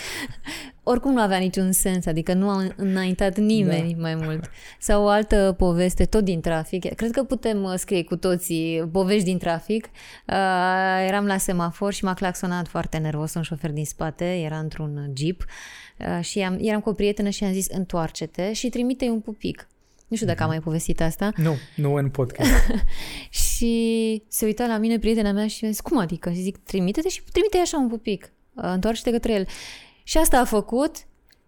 Oricum 0.83 1.13
nu 1.13 1.21
avea 1.21 1.37
niciun 1.37 1.71
sens, 1.71 2.05
adică 2.05 2.33
nu 2.33 2.49
a 2.49 2.67
înaintat 2.75 3.37
nimeni 3.37 3.93
da. 3.93 4.01
mai 4.01 4.15
mult. 4.15 4.49
Sau 4.79 5.03
o 5.03 5.07
altă 5.07 5.55
poveste, 5.57 6.05
tot 6.05 6.23
din 6.23 6.41
trafic. 6.41 6.93
Cred 6.93 7.11
că 7.11 7.23
putem 7.23 7.63
uh, 7.63 7.73
scrie 7.75 8.03
cu 8.03 8.15
toții 8.15 8.89
povești 8.91 9.23
din 9.23 9.37
trafic. 9.37 9.85
Uh, 9.85 11.05
eram 11.07 11.25
la 11.25 11.37
semafor 11.37 11.93
și 11.93 12.03
m-a 12.03 12.13
claxonat 12.13 12.67
foarte 12.67 12.97
nervos 12.97 13.33
un 13.33 13.41
șofer 13.41 13.71
din 13.71 13.85
spate. 13.85 14.25
Era 14.25 14.57
într-un 14.57 15.11
jeep. 15.15 15.39
Uh, 15.39 15.45
și 16.21 16.39
am, 16.39 16.57
eram 16.61 16.81
cu 16.81 16.89
o 16.89 16.93
prietenă 16.93 17.29
și 17.29 17.43
am 17.43 17.51
zis 17.51 17.67
întoarce-te 17.67 18.53
și 18.53 18.69
trimite 18.69 19.09
un 19.09 19.19
pupic. 19.19 19.67
Nu 20.11 20.17
știu 20.17 20.29
dacă 20.29 20.43
am 20.43 20.49
mhm. 20.49 20.57
mai 20.57 20.65
povestit 20.65 21.01
asta. 21.01 21.31
Nu, 21.35 21.55
nu 21.75 21.93
în 21.93 22.09
podcast. 22.09 22.49
și 23.55 24.23
se 24.27 24.45
uita 24.45 24.65
la 24.65 24.77
mine 24.77 24.99
prietena 24.99 25.31
mea 25.31 25.47
și 25.47 25.57
mi-a 25.61 25.71
zis, 25.71 25.81
cum 25.81 25.97
adică? 25.97 26.31
Și 26.31 26.41
zic, 26.41 26.57
trimite-te 26.57 27.09
și 27.09 27.21
trimite 27.31 27.57
așa 27.57 27.77
un 27.77 27.87
pupic. 27.87 28.31
Uh, 28.53 28.63
întoarce-te 28.63 29.11
către 29.11 29.33
el. 29.33 29.47
Și 30.03 30.17
asta 30.17 30.39
a 30.39 30.45
făcut 30.45 30.95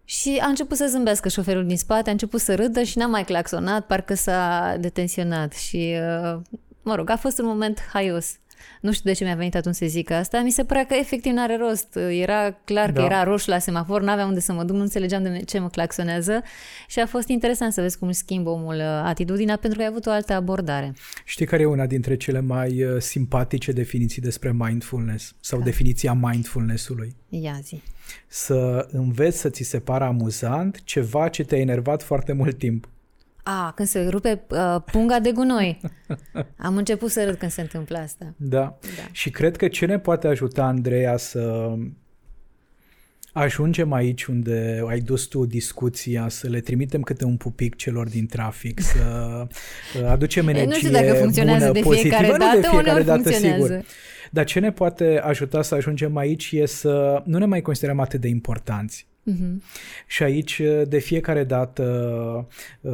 și 0.04 0.38
a 0.42 0.46
început 0.46 0.76
să 0.76 0.86
zâmbească 0.86 1.28
șoferul 1.28 1.66
din 1.66 1.76
spate, 1.76 2.08
a 2.08 2.12
început 2.12 2.40
să 2.40 2.54
râdă 2.54 2.82
și 2.82 2.98
n-a 2.98 3.06
mai 3.06 3.24
claxonat, 3.24 3.86
parcă 3.86 4.14
s-a 4.14 4.76
detenționat. 4.80 5.52
Și, 5.52 5.96
uh, 6.00 6.40
mă 6.82 6.94
rog, 6.94 7.10
a 7.10 7.16
fost 7.16 7.38
un 7.38 7.46
moment 7.46 7.80
haios. 7.92 8.38
Nu 8.80 8.92
știu 8.92 9.10
de 9.10 9.16
ce 9.16 9.24
mi-a 9.24 9.34
venit 9.34 9.54
atunci 9.54 9.74
să 9.74 9.86
zic 9.86 10.10
asta. 10.10 10.40
Mi 10.40 10.50
se 10.50 10.64
părea 10.64 10.86
că 10.86 10.94
efectiv 10.94 11.32
n-are 11.32 11.56
rost. 11.56 11.98
Era 12.10 12.60
clar 12.64 12.90
da. 12.90 13.00
că 13.00 13.06
era 13.06 13.22
roșu 13.22 13.50
la 13.50 13.58
semafor, 13.58 14.02
n-aveam 14.02 14.28
unde 14.28 14.40
să 14.40 14.52
mă 14.52 14.64
duc, 14.64 14.76
nu 14.76 14.82
înțelegeam 14.82 15.22
de 15.22 15.42
ce 15.46 15.58
mă 15.58 15.68
claxonează 15.68 16.42
și 16.88 17.00
a 17.00 17.06
fost 17.06 17.28
interesant 17.28 17.72
să 17.72 17.80
vezi 17.80 17.98
cum 17.98 18.08
își 18.08 18.16
schimbă 18.16 18.50
omul 18.50 18.74
uh, 18.74 18.82
atitudinea 18.84 19.56
pentru 19.56 19.78
că 19.78 19.84
a 19.84 19.88
avut 19.88 20.06
o 20.06 20.10
altă 20.10 20.32
abordare. 20.32 20.94
Știi 21.24 21.46
care 21.46 21.62
e 21.62 21.66
una 21.66 21.86
dintre 21.86 22.16
cele 22.16 22.40
mai 22.40 22.84
uh, 22.84 23.00
simpatice 23.00 23.72
definiții 23.72 24.22
despre 24.22 24.52
mindfulness 24.52 25.34
sau 25.40 25.58
da. 25.58 25.64
definiția 25.64 26.12
mindfulness-ului? 26.12 27.16
Ia 27.28 27.58
zi. 27.62 27.82
Să 28.26 28.88
înveți 28.90 29.38
să 29.38 29.48
ți 29.48 29.62
se 29.62 29.78
pară 29.78 30.04
amuzant 30.04 30.80
ceva 30.84 31.28
ce 31.28 31.44
te-a 31.44 31.58
enervat 31.58 32.02
foarte 32.02 32.32
mult 32.32 32.58
timp. 32.58 32.88
A, 33.46 33.72
când 33.74 33.88
se 33.88 34.06
rupe 34.10 34.42
uh, 34.50 34.76
punga 34.92 35.20
de 35.20 35.32
gunoi. 35.32 35.80
Am 36.56 36.76
început 36.76 37.10
să 37.10 37.24
râd 37.24 37.34
când 37.34 37.50
se 37.50 37.60
întâmplă 37.60 37.98
asta. 37.98 38.34
Da. 38.36 38.78
da. 38.80 39.08
Și 39.12 39.30
cred 39.30 39.56
că 39.56 39.68
ce 39.68 39.86
ne 39.86 39.98
poate 39.98 40.26
ajuta, 40.26 40.64
Andreea, 40.64 41.16
să 41.16 41.72
ajungem 43.32 43.92
aici 43.92 44.24
unde 44.24 44.84
ai 44.88 45.00
dus 45.00 45.24
tu 45.24 45.46
discuția, 45.46 46.28
să 46.28 46.48
le 46.48 46.60
trimitem 46.60 47.02
câte 47.02 47.24
un 47.24 47.36
pupic 47.36 47.76
celor 47.76 48.08
din 48.08 48.26
trafic, 48.26 48.80
să 48.80 48.98
uh, 50.00 50.08
aducem 50.08 50.48
energie 50.48 50.68
Nu 50.68 50.74
știu 50.74 50.90
dacă 50.90 51.12
funcționează 51.14 51.66
bună, 51.66 51.80
de 51.80 51.94
fiecare 51.94 52.26
pozitivă. 52.26 52.38
dată, 52.38 52.54
nu 52.54 52.60
de 52.60 52.68
fiecare 52.68 53.02
dată, 53.02 53.22
funcționează. 53.22 53.64
sigur. 53.64 53.84
Dar 54.30 54.44
ce 54.44 54.60
ne 54.60 54.72
poate 54.72 55.20
ajuta 55.24 55.62
să 55.62 55.74
ajungem 55.74 56.16
aici 56.16 56.50
e 56.52 56.66
să 56.66 57.22
nu 57.24 57.38
ne 57.38 57.44
mai 57.44 57.60
considerăm 57.60 58.00
atât 58.00 58.20
de 58.20 58.28
importanți. 58.28 59.06
Uh-huh. 59.32 59.62
Și 60.06 60.22
aici, 60.22 60.62
de 60.88 60.98
fiecare 60.98 61.44
dată, 61.44 61.84
uh, 62.80 62.92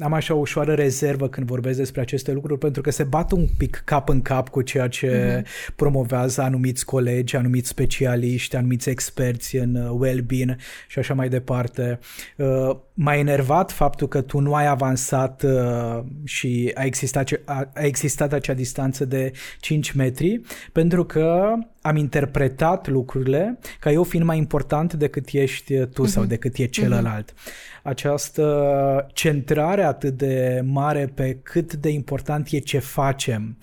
am 0.00 0.12
așa 0.12 0.34
o 0.34 0.38
ușoară 0.38 0.74
rezervă 0.74 1.28
când 1.28 1.46
vorbesc 1.46 1.78
despre 1.78 2.00
aceste 2.00 2.32
lucruri, 2.32 2.58
pentru 2.58 2.82
că 2.82 2.90
se 2.90 3.02
bat 3.02 3.32
un 3.32 3.46
pic 3.58 3.82
cap 3.84 4.08
în 4.08 4.22
cap 4.22 4.48
cu 4.48 4.62
ceea 4.62 4.88
ce 4.88 5.08
uh-huh. 5.08 5.74
promovează 5.76 6.42
anumiți 6.42 6.84
colegi, 6.84 7.36
anumiți 7.36 7.68
specialiști, 7.68 8.56
anumiți 8.56 8.88
experți 8.88 9.56
în 9.56 9.74
uh, 9.74 9.90
well-being 9.98 10.56
și 10.88 10.98
așa 10.98 11.14
mai 11.14 11.28
departe. 11.28 11.98
Uh, 12.36 12.76
m-a 12.94 13.16
enervat 13.16 13.72
faptul 13.72 14.08
că 14.08 14.20
tu 14.20 14.38
nu 14.38 14.54
ai 14.54 14.66
avansat 14.66 15.42
uh, 15.42 16.04
și 16.24 16.70
a 16.74 16.84
existat, 16.84 17.28
a, 17.44 17.70
a 17.74 17.84
existat 17.84 18.32
acea 18.32 18.54
distanță 18.54 19.04
de 19.04 19.32
5 19.60 19.92
metri, 19.92 20.40
pentru 20.72 21.04
că 21.04 21.52
am 21.80 21.96
interpretat 21.96 22.88
lucrurile 22.88 23.58
ca 23.80 23.90
eu 23.90 24.02
fiind 24.02 24.24
mai 24.24 24.36
important 24.36 24.94
decât 24.94 25.28
ești 25.32 25.84
tu 25.84 26.04
uh-huh. 26.04 26.08
sau 26.08 26.22
mhm. 26.22 26.30
decât 26.30 26.56
e 26.56 26.66
celălalt. 26.66 27.32
Uh-huh. 27.32 27.82
Această 27.82 29.06
centrare 29.12 29.82
atât 29.82 30.16
de 30.16 30.62
mare 30.64 31.12
pe 31.14 31.38
cât 31.42 31.74
de 31.74 31.88
important 31.88 32.48
e 32.50 32.58
ce 32.58 32.78
facem, 32.78 33.56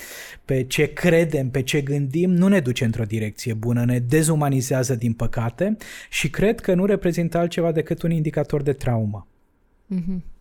pe 0.46 0.64
ce 0.64 0.94
credem, 0.94 1.50
pe 1.50 1.62
ce 1.62 1.82
gândim, 1.82 2.32
nu 2.32 2.48
ne 2.48 2.60
duce 2.60 2.86
într-o 2.86 3.04
direcție 3.04 3.54
bună, 3.54 3.86
ne 3.86 4.00
dezumanizează 4.00 4.96
din 4.96 5.14
păcate 5.14 5.78
și 6.10 6.30
cred 6.30 6.60
că 6.60 6.74
nu 6.74 6.86
reprezintă 6.86 7.38
altceva 7.38 7.72
decât 7.72 8.02
un 8.02 8.12
indicator 8.12 8.62
de 8.62 8.74
traumă. 8.74 9.28
Uh-huh. 9.96 10.37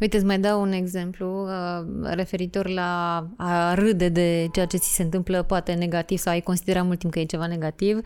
Uite, 0.00 0.16
îți 0.16 0.26
mai 0.26 0.38
dau 0.38 0.60
un 0.60 0.72
exemplu 0.72 1.46
uh, 1.46 1.86
referitor 2.02 2.68
la 2.68 3.26
a 3.36 3.74
râde 3.74 4.08
de 4.08 4.48
ceea 4.52 4.66
ce 4.66 4.76
ți 4.76 4.94
se 4.94 5.02
întâmplă, 5.02 5.42
poate 5.42 5.72
negativ 5.72 6.18
sau 6.18 6.32
ai 6.32 6.40
considerat 6.40 6.84
mult 6.84 6.98
timp 6.98 7.12
că 7.12 7.18
e 7.18 7.24
ceva 7.24 7.46
negativ. 7.46 7.96
Uh, 7.96 8.02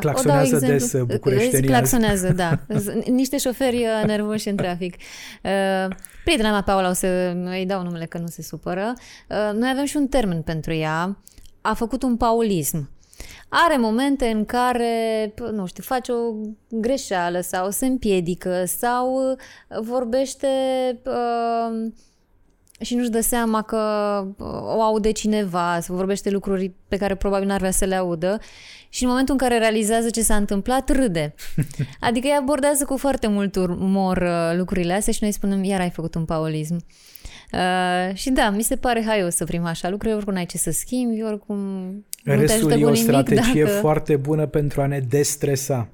claxonează 0.00 0.54
exemplu, 0.54 0.68
des 0.68 0.92
uh, 0.92 1.02
bucureștenii 1.02 1.68
Claxonează, 1.68 2.32
da. 2.32 2.58
Niște 3.20 3.38
șoferi 3.38 3.76
uh, 3.76 4.06
nervoși 4.06 4.48
în 4.48 4.56
trafic. 4.56 4.94
Uh, 4.94 5.94
prietena 6.24 6.50
mea, 6.50 6.62
Paula, 6.62 6.88
o 6.88 6.92
să 6.92 7.36
îi 7.44 7.66
dau 7.66 7.82
numele 7.82 8.04
că 8.04 8.18
nu 8.18 8.26
se 8.26 8.42
supără. 8.42 8.92
Uh, 9.28 9.58
noi 9.58 9.70
avem 9.72 9.84
și 9.84 9.96
un 9.96 10.06
termen 10.06 10.42
pentru 10.42 10.72
ea. 10.72 11.18
A 11.60 11.74
făcut 11.74 12.02
un 12.02 12.16
paulism 12.16 12.90
are 13.52 13.76
momente 13.76 14.26
în 14.26 14.44
care, 14.44 15.34
nu 15.52 15.66
știu, 15.66 15.82
face 15.82 16.12
o 16.12 16.34
greșeală 16.68 17.40
sau 17.40 17.70
se 17.70 17.86
împiedică 17.86 18.64
sau 18.64 19.30
uh, 19.30 19.36
vorbește 19.80 20.48
uh, 21.04 21.90
și 22.80 22.94
nu-și 22.94 23.10
dă 23.10 23.20
seama 23.20 23.62
că 23.62 23.76
uh, 24.38 24.46
o 24.76 24.82
aude 24.82 25.10
cineva, 25.10 25.80
sau 25.80 25.96
vorbește 25.96 26.30
lucruri 26.30 26.72
pe 26.88 26.96
care 26.96 27.14
probabil 27.14 27.46
n-ar 27.46 27.58
vrea 27.58 27.70
să 27.70 27.84
le 27.84 27.94
audă 27.94 28.40
și 28.88 29.02
în 29.02 29.08
momentul 29.08 29.34
în 29.34 29.40
care 29.40 29.58
realizează 29.58 30.10
ce 30.10 30.22
s-a 30.22 30.36
întâmplat, 30.36 30.90
râde. 30.90 31.34
Adică 32.00 32.26
ea 32.26 32.38
abordează 32.38 32.84
cu 32.84 32.96
foarte 32.96 33.26
mult 33.26 33.56
umor 33.56 34.16
uh, 34.16 34.56
lucrurile 34.56 34.92
astea 34.92 35.12
și 35.12 35.22
noi 35.22 35.32
spunem, 35.32 35.64
iar 35.64 35.80
ai 35.80 35.90
făcut 35.90 36.14
un 36.14 36.24
paulism. 36.24 36.84
Uh, 37.52 38.14
și 38.14 38.30
da, 38.30 38.50
mi 38.50 38.62
se 38.62 38.76
pare 38.76 39.02
haios 39.06 39.34
să 39.34 39.44
primim 39.44 39.66
așa 39.66 39.88
lucruri, 39.88 40.14
oricum 40.14 40.32
n-ai 40.32 40.46
ce 40.46 40.58
să 40.58 40.70
schimbi, 40.70 41.22
oricum 41.22 41.58
Restul 42.24 42.70
e 42.70 42.84
o 42.84 42.94
strategie 42.94 43.64
dacă... 43.64 43.76
foarte 43.76 44.16
bună 44.16 44.46
pentru 44.46 44.80
a 44.80 44.86
ne 44.86 45.00
destresa. 45.00 45.88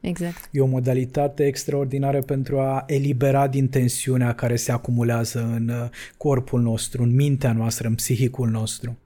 Exact. 0.00 0.48
E 0.50 0.60
o 0.60 0.66
modalitate 0.66 1.46
extraordinară 1.46 2.20
pentru 2.20 2.60
a 2.60 2.84
elibera 2.86 3.48
din 3.48 3.68
tensiunea 3.68 4.34
care 4.34 4.56
se 4.56 4.72
acumulează 4.72 5.50
în 5.54 5.68
uh, 5.68 5.88
corpul 6.16 6.60
nostru, 6.60 7.02
în 7.02 7.14
mintea 7.14 7.52
noastră, 7.52 7.88
în 7.88 7.94
psihicul 7.94 8.48
nostru. 8.48 8.98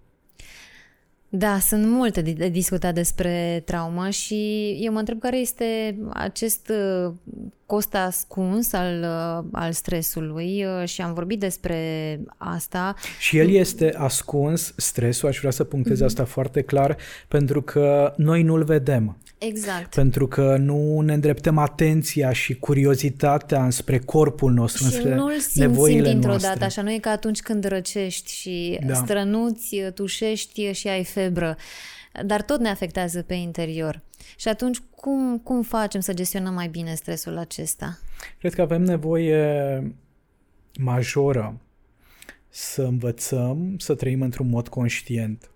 Da, 1.32 1.58
sunt 1.58 1.86
multe 1.86 2.20
de 2.20 2.48
discutat 2.48 2.94
despre 2.94 3.62
traumă 3.64 4.08
și 4.08 4.70
eu 4.80 4.92
mă 4.92 4.98
întreb 4.98 5.18
care 5.18 5.36
este 5.38 5.98
acest 6.12 6.68
uh, 6.68 7.12
cost 7.66 7.94
ascuns 7.94 8.72
al, 8.72 9.02
uh, 9.02 9.48
al 9.52 9.72
stresului 9.72 10.64
uh, 10.64 10.88
și 10.88 11.00
am 11.00 11.14
vorbit 11.14 11.40
despre 11.40 11.78
asta. 12.36 12.94
Și 13.18 13.38
el 13.38 13.50
este 13.50 13.94
ascuns, 13.96 14.74
stresul, 14.76 15.28
aș 15.28 15.38
vrea 15.38 15.50
să 15.50 15.64
punctez 15.64 16.00
mm-hmm. 16.00 16.04
asta 16.04 16.24
foarte 16.24 16.62
clar, 16.62 16.96
pentru 17.28 17.62
că 17.62 18.14
noi 18.16 18.42
nu-l 18.42 18.64
vedem. 18.64 19.16
Exact. 19.40 19.94
Pentru 19.94 20.26
că 20.26 20.56
nu 20.56 21.00
ne 21.00 21.12
îndreptăm 21.12 21.58
atenția 21.58 22.32
și 22.32 22.54
curiozitatea 22.54 23.64
înspre 23.64 23.98
corpul 23.98 24.52
nostru, 24.52 24.88
și 24.88 24.94
înspre 24.94 25.14
nu-l 25.14 25.38
simțim 25.38 26.02
dintr-o 26.02 26.28
noastre. 26.28 26.48
dată, 26.48 26.64
așa 26.64 26.82
nu 26.82 26.92
e 26.92 26.98
ca 26.98 27.10
atunci 27.10 27.40
când 27.40 27.64
răcești 27.64 28.32
și 28.32 28.78
da. 28.86 28.94
strănuți, 28.94 29.76
tușești 29.94 30.72
și 30.72 30.88
ai 30.88 31.04
febră, 31.04 31.56
dar 32.24 32.42
tot 32.42 32.60
ne 32.60 32.68
afectează 32.68 33.22
pe 33.22 33.34
interior. 33.34 34.02
Și 34.36 34.48
atunci 34.48 34.78
cum, 34.90 35.38
cum 35.38 35.62
facem 35.62 36.00
să 36.00 36.12
gestionăm 36.12 36.54
mai 36.54 36.68
bine 36.68 36.94
stresul 36.94 37.38
acesta? 37.38 37.98
Cred 38.38 38.54
că 38.54 38.62
avem 38.62 38.82
nevoie 38.82 39.82
majoră 40.78 41.60
să 42.48 42.82
învățăm 42.82 43.74
să 43.78 43.94
trăim 43.94 44.22
într-un 44.22 44.48
mod 44.48 44.68
conștient 44.68 45.50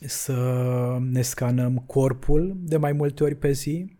să 0.00 0.36
ne 1.10 1.22
scanăm 1.22 1.82
corpul 1.86 2.56
de 2.58 2.76
mai 2.76 2.92
multe 2.92 3.24
ori 3.24 3.34
pe 3.34 3.52
zi, 3.52 3.96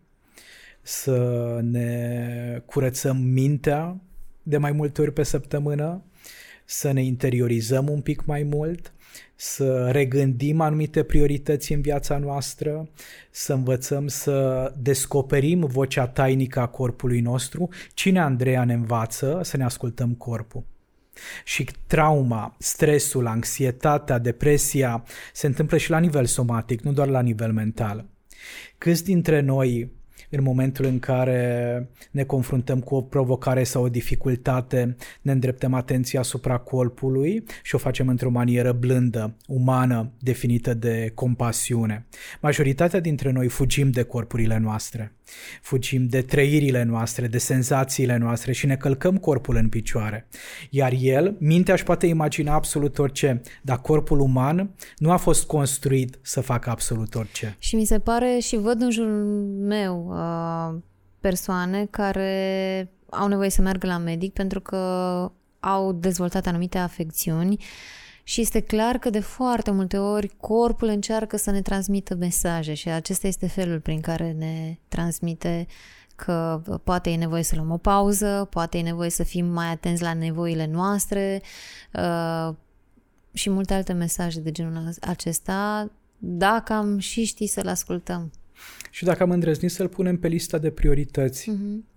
să 0.81 1.59
ne 1.61 2.61
curățăm 2.65 3.17
mintea 3.17 4.01
de 4.43 4.57
mai 4.57 4.71
multe 4.71 5.01
ori 5.01 5.13
pe 5.13 5.23
săptămână, 5.23 6.03
să 6.65 6.91
ne 6.91 7.03
interiorizăm 7.03 7.89
un 7.89 8.01
pic 8.01 8.25
mai 8.25 8.43
mult, 8.43 8.93
să 9.35 9.89
regândim 9.91 10.61
anumite 10.61 11.03
priorități 11.03 11.73
în 11.73 11.81
viața 11.81 12.17
noastră, 12.17 12.89
să 13.31 13.53
învățăm 13.53 14.07
să 14.07 14.73
descoperim 14.81 15.59
vocea 15.59 16.07
tainică 16.07 16.59
a 16.59 16.67
corpului 16.67 17.21
nostru. 17.21 17.69
Cine, 17.93 18.19
Andreea, 18.19 18.63
ne 18.63 18.73
învață 18.73 19.39
să 19.43 19.57
ne 19.57 19.63
ascultăm 19.63 20.13
corpul? 20.13 20.63
Și 21.43 21.67
trauma, 21.87 22.55
stresul, 22.59 23.27
anxietatea, 23.27 24.17
depresia 24.17 25.03
se 25.33 25.47
întâmplă 25.47 25.77
și 25.77 25.89
la 25.89 25.99
nivel 25.99 26.25
somatic, 26.25 26.81
nu 26.81 26.91
doar 26.91 27.07
la 27.07 27.21
nivel 27.21 27.53
mental. 27.53 28.05
Câți 28.77 29.03
dintre 29.03 29.39
noi 29.39 29.95
în 30.29 30.43
momentul 30.43 30.85
în 30.85 30.99
care 30.99 31.89
ne 32.11 32.23
confruntăm 32.23 32.79
cu 32.79 32.95
o 32.95 33.01
provocare 33.01 33.63
sau 33.63 33.83
o 33.83 33.89
dificultate, 33.89 34.95
ne 35.21 35.31
îndreptăm 35.31 35.73
atenția 35.73 36.19
asupra 36.19 36.57
corpului 36.57 37.43
și 37.63 37.75
o 37.75 37.77
facem 37.77 38.07
într-o 38.07 38.29
manieră 38.29 38.71
blândă, 38.71 39.35
umană, 39.47 40.11
definită 40.19 40.73
de 40.73 41.11
compasiune. 41.13 42.05
Majoritatea 42.41 42.99
dintre 42.99 43.31
noi 43.31 43.47
fugim 43.47 43.91
de 43.91 44.03
corpurile 44.03 44.57
noastre, 44.57 45.11
fugim 45.61 46.07
de 46.07 46.21
trăirile 46.21 46.83
noastre, 46.83 47.27
de 47.27 47.37
senzațiile 47.37 48.17
noastre 48.17 48.51
și 48.51 48.65
ne 48.65 48.75
călcăm 48.75 49.17
corpul 49.17 49.55
în 49.55 49.69
picioare. 49.69 50.27
Iar 50.69 50.93
el, 50.99 51.35
mintea 51.39 51.73
își 51.73 51.83
poate 51.83 52.05
imagina 52.05 52.53
absolut 52.53 52.97
orice, 52.97 53.41
dar 53.61 53.81
corpul 53.81 54.19
uman 54.19 54.69
nu 54.97 55.11
a 55.11 55.17
fost 55.17 55.45
construit 55.45 56.19
să 56.21 56.41
facă 56.41 56.69
absolut 56.69 57.15
orice. 57.15 57.55
Și 57.59 57.75
mi 57.75 57.85
se 57.85 57.99
pare 57.99 58.37
și 58.39 58.55
văd 58.55 58.81
în 58.81 58.91
jurul 58.91 59.23
meu 59.59 60.15
Uh, 60.17 60.75
persoane 61.19 61.85
care 61.89 62.91
au 63.09 63.27
nevoie 63.27 63.49
să 63.49 63.61
meargă 63.61 63.87
la 63.87 63.97
medic 63.97 64.33
pentru 64.33 64.61
că 64.61 64.77
au 65.59 65.91
dezvoltat 65.93 66.45
anumite 66.45 66.77
afecțiuni 66.77 67.57
și 68.27 68.41
este 68.41 68.59
clar 68.59 68.97
că 68.97 69.09
de 69.09 69.19
foarte 69.19 69.71
multe 69.71 69.97
ori 69.97 70.31
corpul 70.39 70.87
încearcă 70.87 71.37
să 71.37 71.51
ne 71.51 71.61
transmită 71.61 72.15
mesaje 72.15 72.73
și 72.73 72.89
acesta 72.89 73.27
este 73.27 73.47
felul 73.47 73.79
prin 73.79 74.01
care 74.01 74.31
ne 74.31 74.77
transmite 74.87 75.67
că 76.15 76.61
poate 76.83 77.09
e 77.09 77.15
nevoie 77.15 77.43
să 77.43 77.55
luăm 77.55 77.71
o 77.71 77.77
pauză, 77.77 78.47
poate 78.49 78.77
e 78.77 78.81
nevoie 78.81 79.09
să 79.09 79.23
fim 79.23 79.45
mai 79.45 79.67
atenți 79.67 80.01
la 80.01 80.13
nevoile 80.13 80.65
noastre 80.65 81.41
uh, 81.93 82.55
și 83.33 83.49
multe 83.49 83.73
alte 83.73 83.93
mesaje 83.93 84.39
de 84.39 84.51
genul 84.51 84.89
acesta, 85.01 85.91
dacă 86.17 86.73
am 86.73 86.97
și 86.97 87.23
ști 87.23 87.47
să-l 87.47 87.67
ascultăm. 87.67 88.31
Și 88.91 89.03
dacă 89.03 89.23
am 89.23 89.31
îndrăznit 89.31 89.71
să-l 89.71 89.87
punem 89.87 90.17
pe 90.17 90.27
lista 90.27 90.57
de 90.57 90.69
priorități, 90.69 91.51
uh-huh. 91.51 91.96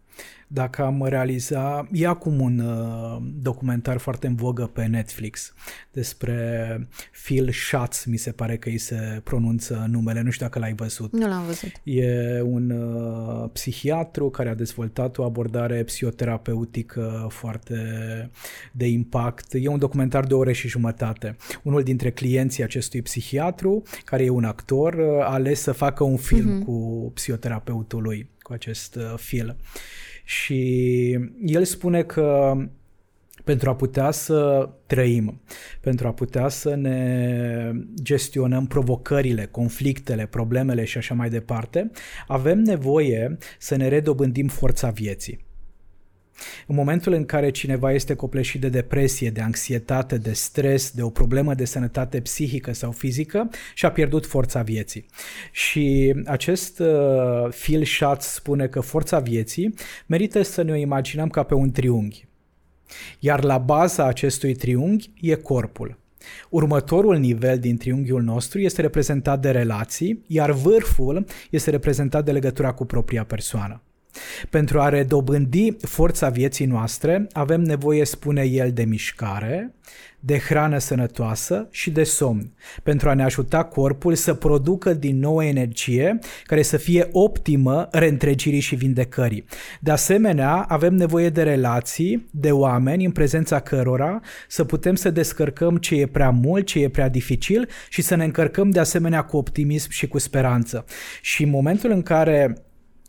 Dacă 0.52 0.84
am 0.84 1.06
realiza, 1.08 1.88
e 1.92 2.06
acum 2.06 2.40
un 2.40 2.58
uh, 2.58 3.22
documentar 3.42 3.96
foarte 3.96 4.26
în 4.26 4.34
vogă 4.34 4.66
pe 4.66 4.84
Netflix 4.84 5.54
despre 5.92 6.88
Phil 7.24 7.50
Schatz, 7.52 8.04
mi 8.04 8.16
se 8.16 8.30
pare 8.30 8.56
că 8.56 8.68
îi 8.68 8.78
se 8.78 9.20
pronunță 9.24 9.86
numele, 9.90 10.20
nu 10.20 10.30
știu 10.30 10.46
dacă 10.46 10.58
l-ai 10.58 10.74
văzut. 10.74 11.12
Nu 11.12 11.28
l-am 11.28 11.44
văzut. 11.44 11.72
E 11.84 12.40
un 12.42 12.70
uh, 12.70 13.50
psihiatru 13.52 14.30
care 14.30 14.48
a 14.48 14.54
dezvoltat 14.54 15.18
o 15.18 15.24
abordare 15.24 15.82
psihoterapeutică 15.82 17.26
foarte 17.28 17.76
de 18.72 18.86
impact. 18.86 19.46
E 19.52 19.68
un 19.68 19.78
documentar 19.78 20.24
de 20.24 20.34
o 20.34 20.38
ore 20.38 20.52
și 20.52 20.68
jumătate. 20.68 21.36
Unul 21.62 21.82
dintre 21.82 22.10
clienții 22.10 22.62
acestui 22.62 23.02
psihiatru, 23.02 23.82
care 24.04 24.24
e 24.24 24.30
un 24.30 24.44
actor, 24.44 24.94
uh, 24.94 25.20
a 25.20 25.32
ales 25.32 25.60
să 25.60 25.72
facă 25.72 26.04
un 26.04 26.16
film 26.16 26.60
uh-huh. 26.60 26.64
cu 26.64 27.10
psihoterapeutul 27.14 28.02
lui, 28.02 28.30
cu 28.50 28.56
acest 28.56 28.94
uh, 28.94 29.14
film. 29.16 29.56
Și 30.24 31.18
el 31.44 31.64
spune 31.64 32.02
că 32.02 32.56
pentru 33.44 33.70
a 33.70 33.74
putea 33.74 34.10
să 34.10 34.68
trăim, 34.86 35.40
pentru 35.80 36.06
a 36.06 36.12
putea 36.12 36.48
să 36.48 36.74
ne 36.74 37.72
gestionăm 38.02 38.66
provocările, 38.66 39.46
conflictele, 39.46 40.26
problemele 40.26 40.84
și 40.84 40.98
așa 40.98 41.14
mai 41.14 41.30
departe, 41.30 41.90
avem 42.26 42.58
nevoie 42.58 43.36
să 43.58 43.76
ne 43.76 43.88
redobândim 43.88 44.48
forța 44.48 44.90
vieții. 44.90 45.44
În 46.66 46.74
momentul 46.74 47.12
în 47.12 47.24
care 47.24 47.50
cineva 47.50 47.92
este 47.92 48.14
copleșit 48.14 48.60
de 48.60 48.68
depresie, 48.68 49.30
de 49.30 49.40
anxietate, 49.40 50.18
de 50.18 50.32
stres, 50.32 50.90
de 50.90 51.02
o 51.02 51.10
problemă 51.10 51.54
de 51.54 51.64
sănătate 51.64 52.20
psihică 52.20 52.72
sau 52.72 52.90
fizică, 52.90 53.50
și-a 53.74 53.90
pierdut 53.90 54.26
forța 54.26 54.62
vieții. 54.62 55.06
Și 55.52 56.14
acest 56.26 56.78
uh, 56.78 57.48
Phil 57.60 57.84
Schatz 57.84 58.26
spune 58.26 58.66
că 58.66 58.80
forța 58.80 59.18
vieții 59.18 59.74
merită 60.06 60.42
să 60.42 60.62
ne 60.62 60.72
o 60.72 60.74
imaginăm 60.74 61.28
ca 61.28 61.42
pe 61.42 61.54
un 61.54 61.70
triunghi. 61.70 62.28
Iar 63.18 63.44
la 63.44 63.58
baza 63.58 64.06
acestui 64.06 64.54
triunghi 64.54 65.12
e 65.20 65.34
corpul. 65.34 65.98
Următorul 66.48 67.16
nivel 67.16 67.58
din 67.58 67.76
triunghiul 67.76 68.22
nostru 68.22 68.60
este 68.60 68.80
reprezentat 68.80 69.40
de 69.40 69.50
relații, 69.50 70.24
iar 70.26 70.50
vârful 70.50 71.26
este 71.50 71.70
reprezentat 71.70 72.24
de 72.24 72.32
legătura 72.32 72.72
cu 72.72 72.84
propria 72.84 73.24
persoană. 73.24 73.82
Pentru 74.50 74.80
a 74.80 74.88
redobândi 74.88 75.76
forța 75.80 76.28
vieții 76.28 76.66
noastre, 76.66 77.26
avem 77.32 77.60
nevoie, 77.60 78.04
spune 78.04 78.42
el, 78.42 78.72
de 78.72 78.82
mișcare, 78.82 79.74
de 80.20 80.38
hrană 80.38 80.78
sănătoasă 80.78 81.68
și 81.70 81.90
de 81.90 82.02
somn, 82.02 82.52
pentru 82.82 83.08
a 83.08 83.14
ne 83.14 83.22
ajuta 83.22 83.64
corpul 83.64 84.14
să 84.14 84.34
producă 84.34 84.94
din 84.94 85.18
nou 85.18 85.42
energie 85.42 86.18
care 86.44 86.62
să 86.62 86.76
fie 86.76 87.08
optimă 87.12 87.88
reîntregirii 87.90 88.60
și 88.60 88.74
vindecării. 88.74 89.44
De 89.80 89.90
asemenea, 89.90 90.54
avem 90.68 90.94
nevoie 90.94 91.28
de 91.28 91.42
relații, 91.42 92.28
de 92.30 92.52
oameni 92.52 93.04
în 93.04 93.10
prezența 93.10 93.60
cărora 93.60 94.20
să 94.48 94.64
putem 94.64 94.94
să 94.94 95.10
descărcăm 95.10 95.76
ce 95.76 95.94
e 95.94 96.06
prea 96.06 96.30
mult, 96.30 96.66
ce 96.66 96.78
e 96.78 96.88
prea 96.88 97.08
dificil 97.08 97.68
și 97.88 98.02
să 98.02 98.14
ne 98.14 98.24
încărcăm 98.24 98.70
de 98.70 98.78
asemenea 98.78 99.22
cu 99.22 99.36
optimism 99.36 99.90
și 99.90 100.08
cu 100.08 100.18
speranță. 100.18 100.84
Și 101.20 101.42
în 101.42 101.50
momentul 101.50 101.90
în 101.90 102.02
care 102.02 102.54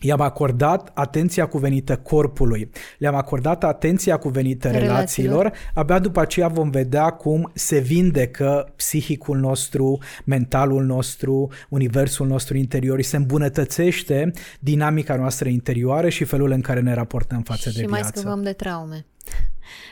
i-am 0.02 0.22
acordat 0.22 0.91
atenția 0.93 1.45
cuvenită 1.45 1.97
corpului, 1.97 2.70
le-am 2.97 3.16
acordat 3.16 3.64
atenția 3.64 4.18
cuvenită 4.18 4.68
relațiilor, 4.68 5.41
relațiilor, 5.41 5.54
abia 5.74 5.99
după 5.99 6.20
aceea 6.20 6.47
vom 6.47 6.70
vedea 6.70 7.10
cum 7.10 7.52
se 7.54 7.80
vindecă 7.80 8.74
psihicul 8.76 9.38
nostru, 9.38 9.97
mentalul 10.26 10.84
nostru, 10.84 11.52
universul 11.70 12.28
nostru 12.28 12.58
interior, 12.58 13.02
și 13.02 13.10
se 13.10 13.18
îmbunătățește 13.18 14.32
dinamica 14.60 15.16
noastră 15.16 15.49
interioară 15.49 16.10
și 16.10 16.24
felul 16.24 16.52
în 16.52 16.62
care 16.62 16.80
ne 16.80 16.93
raportăm 16.93 17.41
față 17.41 17.70
și 17.70 17.76
de 17.76 17.86
viață. 17.86 17.95
Și 17.95 18.02
mai 18.02 18.12
scăpăm 18.14 18.43
de 18.43 18.54
traume. 18.54 19.06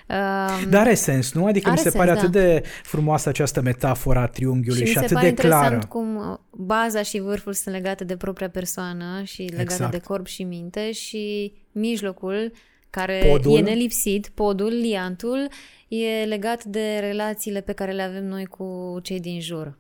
Um, 0.08 0.70
Dar 0.70 0.82
are 0.82 0.94
sens, 0.94 1.34
nu? 1.34 1.46
Adică 1.46 1.70
mi 1.70 1.78
se 1.78 1.82
sens, 1.82 1.96
pare 1.96 2.12
da. 2.12 2.18
atât 2.18 2.32
de 2.32 2.64
frumoasă 2.84 3.30
această 3.30 3.62
metaforă 3.62 4.20
a 4.20 4.28
triunghiului 4.28 4.86
și, 4.86 4.92
și 4.92 4.98
atât 4.98 5.20
de 5.20 5.34
clară. 5.34 5.80
cum 5.90 6.16
uh, 6.16 6.38
baza 6.52 7.02
și 7.02 7.20
vârful 7.20 7.54
sunt 7.54 7.76
legate 7.76 8.04
de 8.04 8.18
propria 8.18 8.50
persoană 8.50 9.24
și 9.24 9.42
legate 9.42 9.62
exact. 9.62 9.92
de 9.92 10.00
corp 10.00 10.26
și 10.26 10.44
minte 10.44 10.92
și 10.92 11.54
mijlocul 11.72 12.52
care 12.90 13.24
podul. 13.30 13.58
e 13.58 13.62
nelipsit, 13.62 14.32
podul, 14.34 14.74
liantul, 14.74 15.48
e 15.88 16.24
legat 16.26 16.64
de 16.64 16.98
relațiile 17.00 17.62
pe 17.62 17.74
care 17.74 17.92
le 17.92 18.02
avem 18.02 18.26
noi 18.26 18.46
cu 18.46 19.00
cei 19.04 19.20
din 19.20 19.42
jur. 19.42 19.78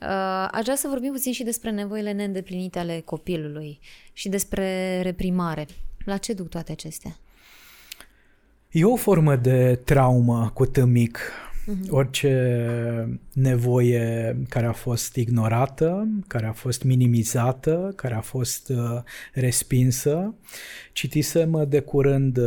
Uh, 0.00 0.48
aș 0.50 0.62
vrea 0.62 0.76
să 0.76 0.88
vorbim 0.88 1.12
puțin 1.12 1.32
și 1.32 1.42
despre 1.42 1.70
nevoile 1.70 2.12
neîndeplinite 2.12 2.78
ale 2.78 3.02
copilului 3.04 3.80
și 4.12 4.28
despre 4.28 5.00
reprimare. 5.02 5.66
La 6.04 6.16
ce 6.16 6.32
duc 6.32 6.48
toate 6.48 6.72
acestea? 6.72 7.16
E 8.72 8.84
o 8.84 8.96
formă 8.96 9.36
de 9.36 9.80
traumă 9.84 10.50
cu 10.54 10.66
tâmic. 10.66 11.18
Uh-huh. 11.18 11.88
Orice 11.90 13.20
nevoie 13.32 14.36
care 14.48 14.66
a 14.66 14.72
fost 14.72 15.16
ignorată, 15.16 16.08
care 16.26 16.46
a 16.46 16.52
fost 16.52 16.82
minimizată, 16.82 17.92
care 17.96 18.14
a 18.14 18.20
fost 18.20 18.68
uh, 18.68 19.00
respinsă. 19.32 20.34
Citisem 20.92 21.66
de 21.68 21.80
curând 21.80 22.36
uh, 22.36 22.44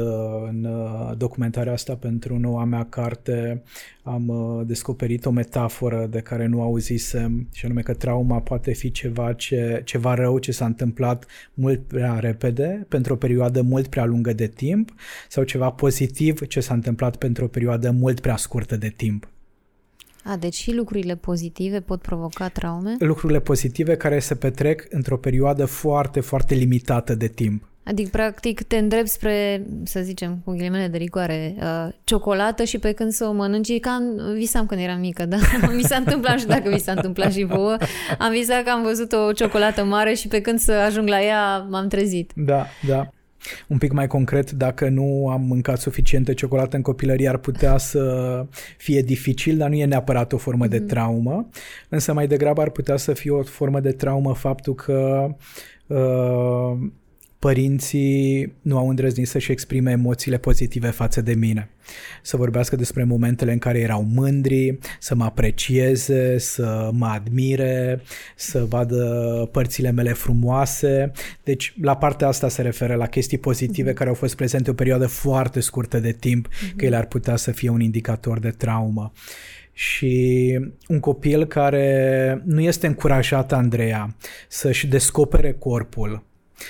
în 0.47 0.63
uh, 0.63 1.17
documentarea 1.17 1.73
asta 1.73 1.95
pentru 1.95 2.39
noua 2.39 2.63
mea 2.63 2.85
carte, 2.89 3.63
am 4.07 4.31
descoperit 4.65 5.25
o 5.25 5.29
metaforă 5.29 6.07
de 6.09 6.19
care 6.19 6.45
nu 6.45 6.61
auzisem, 6.61 7.47
și 7.53 7.65
anume 7.65 7.81
că 7.81 7.93
trauma 7.93 8.39
poate 8.39 8.73
fi 8.73 8.91
ceva, 8.91 9.33
ce, 9.33 9.81
ceva 9.85 10.13
rău 10.13 10.37
ce 10.37 10.51
s-a 10.51 10.65
întâmplat 10.65 11.25
mult 11.53 11.87
prea 11.87 12.19
repede, 12.19 12.85
pentru 12.89 13.13
o 13.13 13.15
perioadă 13.15 13.61
mult 13.61 13.87
prea 13.87 14.05
lungă 14.05 14.33
de 14.33 14.47
timp, 14.47 14.93
sau 15.29 15.43
ceva 15.43 15.69
pozitiv 15.69 16.47
ce 16.47 16.59
s-a 16.59 16.73
întâmplat 16.73 17.15
pentru 17.15 17.43
o 17.43 17.47
perioadă 17.47 17.91
mult 17.91 18.19
prea 18.19 18.35
scurtă 18.35 18.77
de 18.77 18.93
timp. 18.95 19.29
A, 20.23 20.37
deci 20.37 20.55
și 20.55 20.73
lucrurile 20.73 21.15
pozitive 21.15 21.79
pot 21.79 22.01
provoca 22.01 22.49
traume? 22.49 22.95
Lucrurile 22.99 23.39
pozitive 23.39 23.97
care 23.97 24.19
se 24.19 24.35
petrec 24.35 24.87
într-o 24.89 25.17
perioadă 25.17 25.65
foarte, 25.65 26.19
foarte 26.19 26.55
limitată 26.55 27.15
de 27.15 27.27
timp. 27.27 27.69
Adică, 27.85 28.09
practic, 28.11 28.61
te 28.61 28.77
îndrept 28.77 29.07
spre, 29.07 29.65
să 29.83 29.99
zicem, 29.99 30.41
cu 30.43 30.51
ghilimele 30.51 30.87
de 30.87 30.97
rigoare, 30.97 31.55
uh, 31.57 31.93
ciocolată 32.03 32.63
și 32.63 32.77
pe 32.77 32.91
când 32.91 33.11
să 33.11 33.25
o 33.25 33.31
mănânci, 33.31 33.79
ca 33.79 34.01
visam 34.33 34.65
când 34.65 34.81
eram 34.81 34.99
mică, 34.99 35.25
da? 35.25 35.37
mi 35.75 35.83
s-a 35.83 35.95
întâmplat 35.95 36.39
și 36.39 36.45
dacă 36.45 36.69
mi 36.69 36.79
s-a 36.79 36.91
întâmplat 36.91 37.33
și 37.33 37.43
vouă, 37.43 37.77
am 38.17 38.31
visat 38.31 38.63
că 38.63 38.69
am 38.69 38.83
văzut 38.83 39.11
o 39.11 39.31
ciocolată 39.31 39.83
mare 39.83 40.13
și 40.13 40.27
pe 40.27 40.41
când 40.41 40.59
să 40.59 40.71
ajung 40.71 41.07
la 41.07 41.21
ea, 41.21 41.57
m-am 41.57 41.87
trezit. 41.87 42.31
Da, 42.35 42.65
da 42.87 43.09
un 43.67 43.77
pic 43.77 43.91
mai 43.91 44.07
concret, 44.07 44.51
dacă 44.51 44.89
nu 44.89 45.29
am 45.29 45.41
mâncat 45.41 45.79
suficientă 45.79 46.33
ciocolată 46.33 46.75
în 46.75 46.81
copilărie, 46.81 47.29
ar 47.29 47.37
putea 47.37 47.77
să 47.77 48.45
fie 48.77 49.01
dificil, 49.01 49.57
dar 49.57 49.69
nu 49.69 49.75
e 49.75 49.85
neapărat 49.85 50.33
o 50.33 50.37
formă 50.37 50.65
mm-hmm. 50.65 50.69
de 50.69 50.79
traumă, 50.79 51.49
însă 51.89 52.13
mai 52.13 52.27
degrabă 52.27 52.61
ar 52.61 52.69
putea 52.69 52.97
să 52.97 53.13
fie 53.13 53.31
o 53.31 53.43
formă 53.43 53.79
de 53.79 53.91
traumă 53.91 54.33
faptul 54.33 54.75
că 54.75 55.27
uh, 55.87 56.77
părinții 57.45 58.53
nu 58.61 58.77
au 58.77 58.89
îndrăznit 58.89 59.27
să-și 59.27 59.51
exprime 59.51 59.91
emoțiile 59.91 60.37
pozitive 60.37 60.89
față 60.89 61.21
de 61.21 61.33
mine. 61.33 61.69
Să 62.21 62.37
vorbească 62.37 62.75
despre 62.75 63.03
momentele 63.03 63.51
în 63.51 63.57
care 63.57 63.79
erau 63.79 64.03
mândri, 64.03 64.77
să 64.99 65.15
mă 65.15 65.23
aprecieze, 65.23 66.37
să 66.37 66.89
mă 66.93 67.05
admire, 67.05 68.01
să 68.35 68.65
vadă 68.69 69.03
părțile 69.51 69.91
mele 69.91 70.13
frumoase. 70.13 71.11
Deci, 71.43 71.73
la 71.81 71.95
partea 71.97 72.27
asta 72.27 72.49
se 72.49 72.61
referă 72.61 72.95
la 72.95 73.07
chestii 73.07 73.37
pozitive 73.37 73.91
mm-hmm. 73.91 73.95
care 73.95 74.09
au 74.09 74.15
fost 74.15 74.35
prezente 74.35 74.69
o 74.69 74.73
perioadă 74.73 75.07
foarte 75.07 75.59
scurtă 75.59 75.99
de 75.99 76.11
timp, 76.11 76.47
mm-hmm. 76.47 76.75
că 76.75 76.85
ele 76.85 76.95
ar 76.95 77.05
putea 77.05 77.35
să 77.35 77.51
fie 77.51 77.69
un 77.69 77.81
indicator 77.81 78.39
de 78.39 78.49
traumă 78.49 79.11
și 79.73 80.59
un 80.87 80.99
copil 80.99 81.45
care 81.45 82.41
nu 82.45 82.61
este 82.61 82.87
încurajat, 82.87 83.53
Andreea, 83.53 84.15
să-și 84.47 84.87
descopere 84.87 85.53
corpul, 85.53 86.23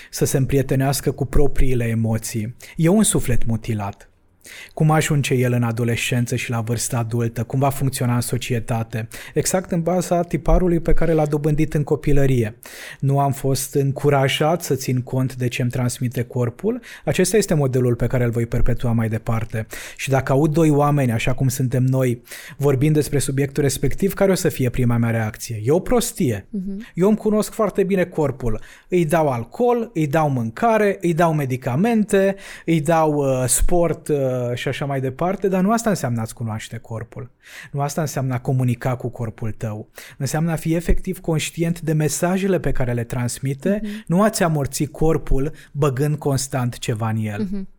să 0.10 0.26
se 0.26 0.38
împrietenească 0.38 1.12
cu 1.12 1.26
propriile 1.26 1.88
emoții. 1.88 2.56
E 2.76 2.88
un 2.88 3.04
suflet 3.04 3.46
mutilat. 3.46 4.10
Cum 4.74 4.92
ajunge 4.92 5.34
el 5.34 5.54
în 5.54 5.64
adolescență 5.64 6.36
și 6.36 6.50
la 6.50 6.62
vârsta 6.62 6.98
adultă? 6.98 7.44
Cum 7.44 7.60
va 7.60 7.70
funcționa 7.70 8.16
în 8.16 8.22
societate? 8.22 9.08
Exact 9.34 9.72
în 9.72 9.82
baza 9.82 10.22
tiparului 10.22 10.80
pe 10.80 10.94
care 10.94 11.12
l-a 11.12 11.26
dobândit 11.26 11.74
în 11.74 11.84
copilărie. 11.84 12.58
Nu 13.00 13.20
am 13.20 13.32
fost 13.32 13.76
încurajat 13.76 14.62
să 14.62 14.76
țin 14.76 15.02
cont 15.02 15.36
de 15.36 15.48
ce 15.48 15.62
îmi 15.62 15.72
transmite 15.72 16.24
corpul. 16.24 16.82
Acesta 17.06 17.38
este 17.38 17.54
modelul 17.54 17.96
pe 17.96 18.08
care 18.08 18.24
îl 18.24 18.30
voi 18.30 18.46
perpetua 18.46 18.92
mai 18.92 19.10
departe. 19.10 19.68
Și 19.98 20.10
dacă 20.10 20.32
aud 20.32 20.52
doi 20.52 20.70
oameni, 20.70 21.12
așa 21.12 21.34
cum 21.34 21.48
suntem 21.48 21.84
noi, 21.84 22.22
vorbind 22.58 22.94
despre 22.94 23.20
subiectul 23.20 23.64
respectiv, 23.64 24.14
care 24.14 24.32
o 24.32 24.36
să 24.36 24.50
fie 24.50 24.70
prima 24.70 24.98
mea 24.98 25.10
reacție? 25.10 25.62
E 25.64 25.72
o 25.72 25.80
prostie. 25.80 26.48
Uh-huh. 26.48 26.94
Eu 26.94 27.08
îmi 27.08 27.18
cunosc 27.18 27.52
foarte 27.52 27.84
bine 27.84 28.04
corpul. 28.06 28.60
Îi 28.88 29.06
dau 29.06 29.28
alcool, 29.28 29.92
îi 29.94 30.08
dau 30.08 30.30
mâncare, 30.30 30.98
îi 31.02 31.14
dau 31.14 31.34
medicamente, 31.34 32.36
îi 32.66 32.82
dau 32.82 33.14
uh, 33.14 33.44
sport 33.48 34.08
uh, 34.08 34.18
și 34.54 34.68
așa 34.68 34.86
mai 34.86 35.02
departe, 35.02 35.48
dar 35.48 35.62
nu 35.62 35.72
asta 35.72 35.90
înseamnă 35.90 36.22
a-ți 36.22 36.34
cunoaște 36.34 36.78
corpul. 36.78 37.32
Nu 37.72 37.82
asta 37.82 38.02
înseamnă 38.02 38.34
a 38.34 38.40
comunica 38.40 38.96
cu 38.96 39.10
corpul 39.10 39.52
tău. 39.52 39.90
Înseamnă 40.18 40.52
a 40.52 40.56
fi 40.56 40.74
efectiv 40.74 41.20
conștient 41.20 41.82
de 41.82 41.94
mesajele 41.94 42.60
pe 42.60 42.72
care 42.72 42.94
le 42.94 43.04
transmite, 43.04 43.80
uh-huh. 43.80 44.06
nu 44.08 44.22
a-ți 44.22 44.44
amorți 44.44 44.86
corpul 44.86 45.52
băgând 45.72 46.18
constant 46.18 46.78
ceva 46.78 47.10
în 47.10 47.18
el. 47.18 47.46
Uh-huh. 47.46 47.75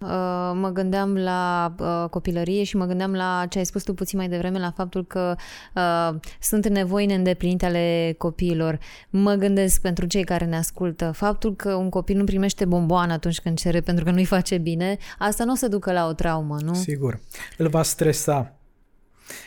Uh, 0.00 0.08
mă 0.54 0.70
gândeam 0.72 1.16
la 1.16 1.74
uh, 1.78 2.08
copilărie 2.10 2.64
și 2.64 2.76
mă 2.76 2.84
gândeam 2.84 3.12
la 3.12 3.46
ce 3.48 3.58
ai 3.58 3.66
spus 3.66 3.82
tu 3.82 3.94
puțin 3.94 4.18
mai 4.18 4.28
devreme, 4.28 4.58
la 4.58 4.70
faptul 4.70 5.04
că 5.06 5.34
uh, 5.74 6.20
sunt 6.40 6.68
nevoi 6.68 7.06
neîndeplinite 7.06 7.66
ale 7.66 8.14
copiilor. 8.18 8.78
Mă 9.10 9.34
gândesc 9.34 9.80
pentru 9.80 10.06
cei 10.06 10.24
care 10.24 10.44
ne 10.44 10.56
ascultă, 10.56 11.10
faptul 11.10 11.54
că 11.56 11.74
un 11.74 11.88
copil 11.88 12.16
nu 12.16 12.24
primește 12.24 12.64
bomboană 12.64 13.12
atunci 13.12 13.40
când 13.40 13.58
cere 13.58 13.80
pentru 13.80 14.04
că 14.04 14.10
nu-i 14.10 14.24
face 14.24 14.58
bine, 14.58 14.96
asta 15.18 15.44
nu 15.44 15.52
o 15.52 15.56
să 15.56 15.68
ducă 15.68 15.92
la 15.92 16.06
o 16.06 16.12
traumă, 16.12 16.56
nu? 16.60 16.74
Sigur. 16.74 17.20
Îl 17.56 17.68
va 17.68 17.82
stresa. 17.82 18.56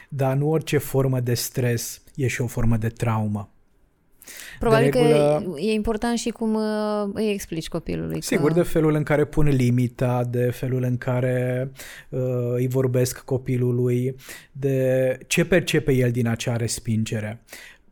Dar 0.09 0.35
nu 0.35 0.49
orice 0.49 0.77
formă 0.77 1.19
de 1.19 1.33
stres 1.33 2.01
e 2.15 2.27
și 2.27 2.41
o 2.41 2.47
formă 2.47 2.77
de 2.77 2.87
traumă. 2.87 3.49
Probabil 4.59 4.89
de 4.89 4.99
regulă, 4.99 5.43
că 5.45 5.59
e 5.59 5.71
important 5.71 6.17
și 6.17 6.29
cum 6.29 6.53
uh, 6.53 7.09
îi 7.13 7.31
explici 7.31 7.67
copilului. 7.67 8.21
Sigur, 8.21 8.47
că... 8.47 8.53
de 8.53 8.63
felul 8.63 8.93
în 8.93 9.03
care 9.03 9.25
pun 9.25 9.47
limita, 9.47 10.23
de 10.29 10.49
felul 10.51 10.83
în 10.83 10.97
care 10.97 11.71
uh, 12.09 12.19
îi 12.53 12.67
vorbesc 12.67 13.19
copilului, 13.19 14.15
de 14.51 15.17
ce 15.27 15.45
percepe 15.45 15.91
el 15.91 16.11
din 16.11 16.27
acea 16.27 16.55
respingere 16.55 17.41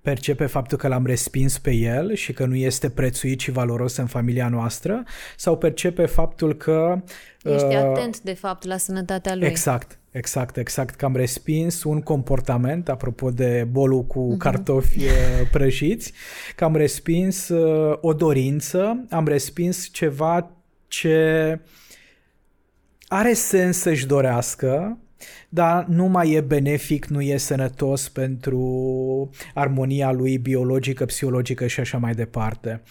percepe 0.09 0.45
faptul 0.45 0.77
că 0.77 0.87
l-am 0.87 1.05
respins 1.05 1.57
pe 1.57 1.71
el 1.71 2.13
și 2.13 2.33
că 2.33 2.45
nu 2.45 2.55
este 2.55 2.89
prețuit 2.89 3.39
și 3.39 3.51
valoros 3.51 3.95
în 3.95 4.05
familia 4.05 4.49
noastră 4.49 5.03
sau 5.35 5.57
percepe 5.57 6.05
faptul 6.05 6.53
că... 6.53 7.01
Ești 7.43 7.65
uh, 7.65 7.75
atent, 7.75 8.19
de 8.19 8.33
fapt, 8.33 8.65
la 8.65 8.77
sănătatea 8.77 9.35
lui. 9.35 9.47
Exact, 9.47 9.99
exact, 10.17 10.57
exact. 10.57 10.95
Că 10.95 11.05
am 11.05 11.15
respins 11.15 11.83
un 11.83 12.01
comportament, 12.01 12.89
apropo 12.89 13.31
de 13.31 13.67
bolul 13.71 14.03
cu 14.03 14.33
uh-huh. 14.33 14.37
cartofi 14.37 15.03
uh, 15.03 15.11
prăjiți, 15.51 16.13
că 16.55 16.63
am 16.63 16.75
respins 16.75 17.49
uh, 17.49 17.97
o 18.01 18.13
dorință, 18.13 19.05
am 19.09 19.27
respins 19.27 19.89
ceva 19.91 20.51
ce 20.87 21.59
are 23.07 23.33
sens 23.33 23.77
să-și 23.77 24.05
dorească, 24.05 24.97
dar 25.49 25.85
nu 25.85 26.05
mai 26.05 26.31
e 26.31 26.41
benefic, 26.41 27.05
nu 27.05 27.21
e 27.21 27.37
sănătos 27.37 28.09
pentru 28.09 29.29
armonia 29.53 30.11
lui 30.11 30.37
biologică, 30.37 31.05
psihologică 31.05 31.67
și 31.67 31.79
așa 31.79 31.97
mai 31.97 32.13
departe. 32.13 32.81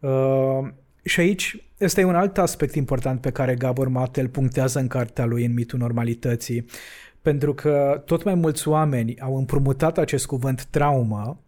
Uh, 0.00 0.68
Și 1.02 1.20
aici 1.20 1.56
este 1.84 2.04
un 2.04 2.14
alt 2.14 2.38
aspect 2.38 2.74
important 2.74 3.20
pe 3.20 3.30
care 3.30 3.54
Gabor 3.54 3.88
Mate 3.88 4.20
îl 4.20 4.28
punctează 4.28 4.78
în 4.78 4.86
cartea 4.86 5.24
lui 5.24 5.44
în 5.44 5.52
mitul 5.52 5.78
normalității, 5.78 6.64
pentru 7.22 7.54
că 7.54 8.02
tot 8.06 8.24
mai 8.24 8.34
mulți 8.34 8.68
oameni 8.68 9.20
au 9.20 9.36
împrumutat 9.36 9.98
acest 9.98 10.26
cuvânt 10.26 10.64
traumă 10.64 11.38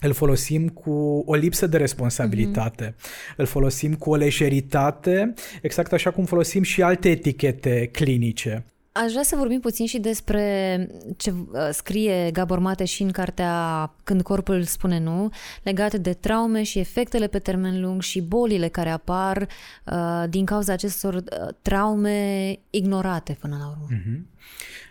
îl 0.00 0.12
folosim 0.12 0.68
cu 0.68 1.22
o 1.26 1.34
lipsă 1.34 1.66
de 1.66 1.76
responsabilitate, 1.76 2.90
mm-hmm. 2.90 3.36
îl 3.36 3.46
folosim 3.46 3.94
cu 3.94 4.10
o 4.10 4.14
lejeritate, 4.16 5.34
exact 5.62 5.92
așa 5.92 6.10
cum 6.10 6.24
folosim 6.24 6.62
și 6.62 6.82
alte 6.82 7.10
etichete 7.10 7.88
clinice. 7.92 8.64
Aș 8.92 9.10
vrea 9.10 9.22
să 9.22 9.36
vorbim 9.36 9.60
puțin 9.60 9.86
și 9.86 9.98
despre 9.98 10.88
ce 11.16 11.30
uh, 11.30 11.68
scrie 11.70 12.30
Gabor 12.30 12.58
Mate 12.58 12.84
și 12.84 13.02
în 13.02 13.10
cartea 13.10 13.92
Când 14.04 14.22
corpul 14.22 14.62
spune 14.62 14.98
nu, 14.98 15.30
legate 15.62 15.98
de 15.98 16.12
traume 16.12 16.62
și 16.62 16.78
efectele 16.78 17.26
pe 17.26 17.38
termen 17.38 17.80
lung 17.80 18.02
și 18.02 18.20
bolile 18.20 18.68
care 18.68 18.90
apar 18.90 19.48
uh, 19.86 20.24
din 20.28 20.44
cauza 20.44 20.72
acestor 20.72 21.14
uh, 21.14 21.22
traume 21.62 22.58
ignorate 22.70 23.36
până 23.40 23.56
la 23.60 23.68
urmă. 23.68 23.86
Mm-hmm. 23.96 24.20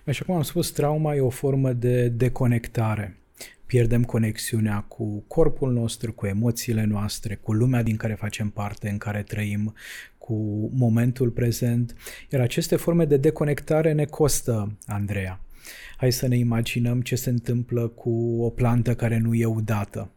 Așa 0.05 0.25
cum 0.25 0.35
am 0.35 0.41
spus, 0.41 0.71
trauma 0.71 1.15
e 1.15 1.19
o 1.19 1.29
formă 1.29 1.73
de 1.73 2.07
deconectare 2.07 3.20
pierdem 3.71 4.03
conexiunea 4.03 4.81
cu 4.87 5.23
corpul 5.27 5.71
nostru, 5.71 6.13
cu 6.13 6.25
emoțiile 6.25 6.83
noastre, 6.83 7.35
cu 7.35 7.53
lumea 7.53 7.83
din 7.83 7.95
care 7.95 8.13
facem 8.13 8.49
parte, 8.49 8.89
în 8.89 8.97
care 8.97 9.23
trăim, 9.23 9.73
cu 10.17 10.33
momentul 10.73 11.29
prezent. 11.29 11.95
Iar 12.29 12.41
aceste 12.41 12.75
forme 12.75 13.05
de 13.05 13.17
deconectare 13.17 13.91
ne 13.91 14.05
costă, 14.05 14.77
Andreea. 14.85 15.39
Hai 15.97 16.11
să 16.11 16.27
ne 16.27 16.37
imaginăm 16.37 17.01
ce 17.01 17.15
se 17.15 17.29
întâmplă 17.29 17.87
cu 17.87 18.41
o 18.41 18.49
plantă 18.49 18.95
care 18.95 19.17
nu 19.17 19.33
e 19.33 19.45
udată 19.45 20.11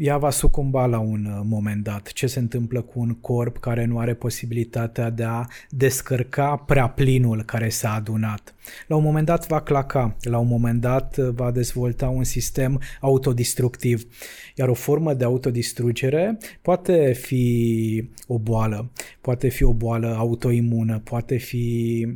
ea 0.00 0.18
va 0.18 0.30
sucumba 0.30 0.86
la 0.86 0.98
un 0.98 1.24
uh, 1.24 1.40
moment 1.44 1.82
dat. 1.82 2.12
Ce 2.12 2.26
se 2.26 2.38
întâmplă 2.38 2.82
cu 2.82 3.00
un 3.00 3.14
corp 3.14 3.58
care 3.58 3.84
nu 3.84 3.98
are 3.98 4.14
posibilitatea 4.14 5.10
de 5.10 5.22
a 5.22 5.44
descărca 5.68 6.56
prea 6.56 6.88
plinul 6.88 7.42
care 7.42 7.68
s-a 7.68 7.94
adunat? 7.94 8.54
La 8.86 8.96
un 8.96 9.02
moment 9.02 9.26
dat 9.26 9.46
va 9.46 9.60
claca, 9.60 10.16
la 10.20 10.38
un 10.38 10.46
moment 10.46 10.80
dat 10.80 11.16
uh, 11.16 11.28
va 11.34 11.50
dezvolta 11.50 12.08
un 12.08 12.24
sistem 12.24 12.80
autodistructiv. 13.00 14.06
Iar 14.54 14.68
o 14.68 14.74
formă 14.74 15.14
de 15.14 15.24
autodistrugere 15.24 16.38
poate 16.62 17.12
fi 17.12 18.10
o 18.26 18.38
boală, 18.38 18.90
poate 19.20 19.48
fi 19.48 19.62
o 19.62 19.72
boală 19.72 20.14
autoimună, 20.18 20.98
poate 20.98 21.36
fi 21.36 22.06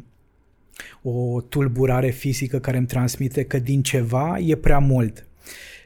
o 1.03 1.41
tulburare 1.41 2.11
fizică 2.11 2.59
care 2.59 2.77
îmi 2.77 2.87
transmite 2.87 3.45
că 3.45 3.59
din 3.59 3.83
ceva 3.83 4.39
e 4.39 4.55
prea 4.55 4.79
mult 4.79 5.27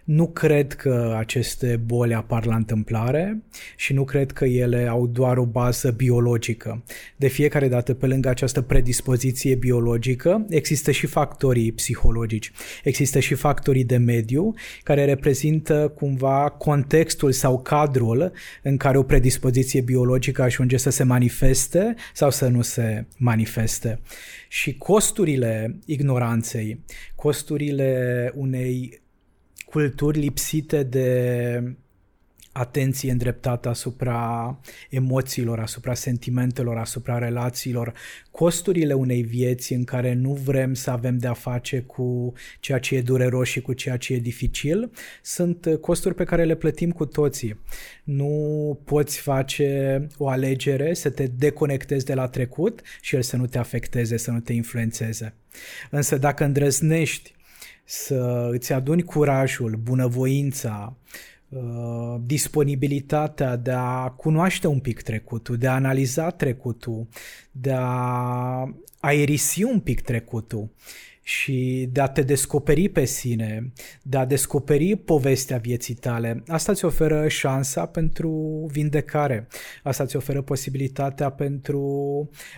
nu 0.08 0.28
cred 0.28 0.72
că 0.72 1.14
aceste 1.18 1.80
boli 1.84 2.14
apar 2.14 2.46
la 2.46 2.54
întâmplare 2.54 3.42
și 3.76 3.92
nu 3.92 4.04
cred 4.04 4.32
că 4.32 4.44
ele 4.44 4.86
au 4.86 5.06
doar 5.06 5.36
o 5.36 5.44
bază 5.44 5.90
biologică. 5.90 6.84
De 7.16 7.28
fiecare 7.28 7.68
dată, 7.68 7.94
pe 7.94 8.06
lângă 8.06 8.28
această 8.28 8.62
predispoziție 8.62 9.54
biologică, 9.54 10.46
există 10.48 10.90
și 10.90 11.06
factorii 11.06 11.72
psihologici, 11.72 12.52
există 12.84 13.18
și 13.18 13.34
factorii 13.34 13.84
de 13.84 13.96
mediu 13.96 14.54
care 14.82 15.04
reprezintă 15.04 15.92
cumva 15.94 16.48
contextul 16.48 17.32
sau 17.32 17.62
cadrul 17.62 18.32
în 18.62 18.76
care 18.76 18.98
o 18.98 19.02
predispoziție 19.02 19.80
biologică 19.80 20.42
ajunge 20.42 20.76
să 20.76 20.90
se 20.90 21.02
manifeste 21.02 21.94
sau 22.14 22.30
să 22.30 22.48
nu 22.48 22.62
se 22.62 23.06
manifeste. 23.16 24.00
Și 24.48 24.76
costurile 24.76 25.78
ignoranței, 25.86 26.84
costurile 27.14 28.32
unei 28.34 29.06
culturi 29.70 30.18
lipsite 30.18 30.82
de 30.82 31.76
atenție 32.52 33.10
îndreptată 33.10 33.68
asupra 33.68 34.60
emoțiilor, 34.90 35.58
asupra 35.60 35.94
sentimentelor, 35.94 36.76
asupra 36.76 37.18
relațiilor, 37.18 37.92
costurile 38.30 38.92
unei 38.92 39.22
vieți 39.22 39.72
în 39.72 39.84
care 39.84 40.12
nu 40.12 40.32
vrem 40.32 40.74
să 40.74 40.90
avem 40.90 41.18
de-a 41.18 41.32
face 41.32 41.80
cu 41.80 42.32
ceea 42.60 42.78
ce 42.78 42.94
e 42.94 43.02
dureros 43.02 43.48
și 43.48 43.60
cu 43.60 43.72
ceea 43.72 43.96
ce 43.96 44.12
e 44.14 44.18
dificil, 44.18 44.90
sunt 45.22 45.78
costuri 45.80 46.14
pe 46.14 46.24
care 46.24 46.44
le 46.44 46.54
plătim 46.54 46.90
cu 46.90 47.06
toții. 47.06 47.60
Nu 48.04 48.80
poți 48.84 49.20
face 49.20 50.06
o 50.16 50.28
alegere 50.28 50.94
să 50.94 51.10
te 51.10 51.26
deconectezi 51.26 52.04
de 52.04 52.14
la 52.14 52.28
trecut 52.28 52.80
și 53.00 53.14
el 53.14 53.22
să 53.22 53.36
nu 53.36 53.46
te 53.46 53.58
afecteze, 53.58 54.16
să 54.16 54.30
nu 54.30 54.40
te 54.40 54.52
influențeze. 54.52 55.34
Însă 55.90 56.18
dacă 56.18 56.44
îndrăznești 56.44 57.36
să 57.90 58.48
îți 58.52 58.72
aduni 58.72 59.02
curajul, 59.02 59.78
bunăvoința, 59.82 60.96
uh, 61.48 62.16
disponibilitatea 62.20 63.56
de 63.56 63.70
a 63.70 64.08
cunoaște 64.08 64.66
un 64.66 64.78
pic 64.78 65.02
trecutul, 65.02 65.56
de 65.56 65.66
a 65.66 65.74
analiza 65.74 66.30
trecutul, 66.30 67.08
de 67.50 67.72
a 67.76 68.74
aerisi 69.00 69.62
un 69.62 69.80
pic 69.80 70.00
trecutul 70.00 70.70
și 71.28 71.88
de 71.92 72.00
a 72.00 72.06
te 72.08 72.22
descoperi 72.22 72.88
pe 72.88 73.04
sine, 73.04 73.72
de 74.02 74.16
a 74.16 74.24
descoperi 74.24 74.96
povestea 74.96 75.58
vieții 75.58 75.94
tale. 75.94 76.42
Asta 76.46 76.72
îți 76.72 76.84
oferă 76.84 77.28
șansa 77.28 77.86
pentru 77.86 78.30
vindecare. 78.72 79.46
Asta 79.82 80.02
îți 80.02 80.16
oferă 80.16 80.42
posibilitatea 80.42 81.30
pentru 81.30 81.82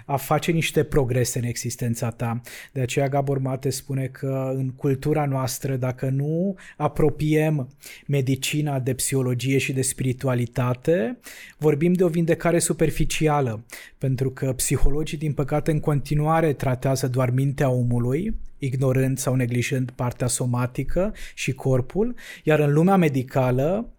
a 0.07 0.17
face 0.17 0.51
niște 0.51 0.83
progrese 0.83 1.39
în 1.39 1.45
existența 1.45 2.11
ta. 2.11 2.41
De 2.73 2.81
aceea 2.81 3.09
Gabor 3.09 3.39
Mate 3.39 3.71
spune 3.71 4.07
că 4.07 4.53
în 4.55 4.71
cultura 4.71 5.27
noastră, 5.27 5.77
dacă 5.77 6.09
nu 6.09 6.57
apropiem 6.77 7.69
medicina 8.07 8.79
de 8.79 8.95
psihologie 8.95 9.59
și 9.59 9.73
de 9.73 9.83
spiritualitate, 9.83 11.19
vorbim 11.59 11.93
de 11.93 12.05
o 12.05 12.09
vindecare 12.09 12.59
superficială, 12.59 13.65
pentru 13.99 14.31
că 14.31 14.53
psihologii, 14.53 15.19
din 15.19 15.33
păcate, 15.33 15.71
în 15.71 15.81
continuare 15.81 16.53
tratează 16.53 17.09
doar 17.09 17.31
mintea 17.31 17.71
omului, 17.71 18.49
ignorând 18.61 19.19
sau 19.19 19.35
neglijând 19.35 19.91
partea 19.91 20.27
somatică 20.27 21.15
și 21.35 21.53
corpul, 21.53 22.15
iar 22.45 22.59
în 22.59 22.73
lumea 22.73 22.97
medicală 22.97 23.95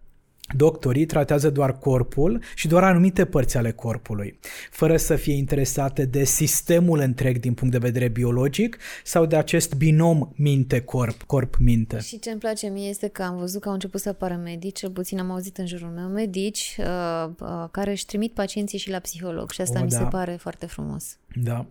Doctorii 0.56 1.06
tratează 1.06 1.50
doar 1.50 1.78
corpul 1.78 2.42
și 2.54 2.68
doar 2.68 2.82
anumite 2.82 3.24
părți 3.24 3.56
ale 3.56 3.72
corpului, 3.72 4.38
fără 4.70 4.96
să 4.96 5.16
fie 5.16 5.34
interesate 5.34 6.04
de 6.04 6.24
sistemul 6.24 6.98
întreg 6.98 7.38
din 7.38 7.54
punct 7.54 7.72
de 7.72 7.78
vedere 7.78 8.08
biologic 8.08 8.78
sau 9.04 9.26
de 9.26 9.36
acest 9.36 9.74
binom 9.74 10.28
minte-corp, 10.34 11.22
corp-minte. 11.22 11.98
Și 11.98 12.18
ce 12.18 12.30
îmi 12.30 12.40
place 12.40 12.66
mie 12.66 12.88
este 12.88 13.08
că 13.08 13.22
am 13.22 13.36
văzut 13.36 13.60
că 13.60 13.68
au 13.68 13.74
început 13.74 14.00
să 14.00 14.08
apară 14.08 14.34
medici, 14.34 14.78
cel 14.78 14.90
puțin 14.90 15.18
am 15.18 15.30
auzit 15.30 15.58
în 15.58 15.66
jurul 15.66 15.88
meu, 15.88 16.08
medici 16.08 16.76
uh, 16.78 17.30
uh, 17.40 17.68
care 17.70 17.90
își 17.90 18.06
trimit 18.06 18.32
pacienții 18.32 18.78
și 18.78 18.90
la 18.90 18.98
psiholog 18.98 19.50
și 19.50 19.60
asta 19.60 19.80
o, 19.80 19.82
mi 19.82 19.90
da. 19.90 19.98
se 19.98 20.04
pare 20.04 20.36
foarte 20.40 20.66
frumos. 20.66 21.18
Da, 21.34 21.66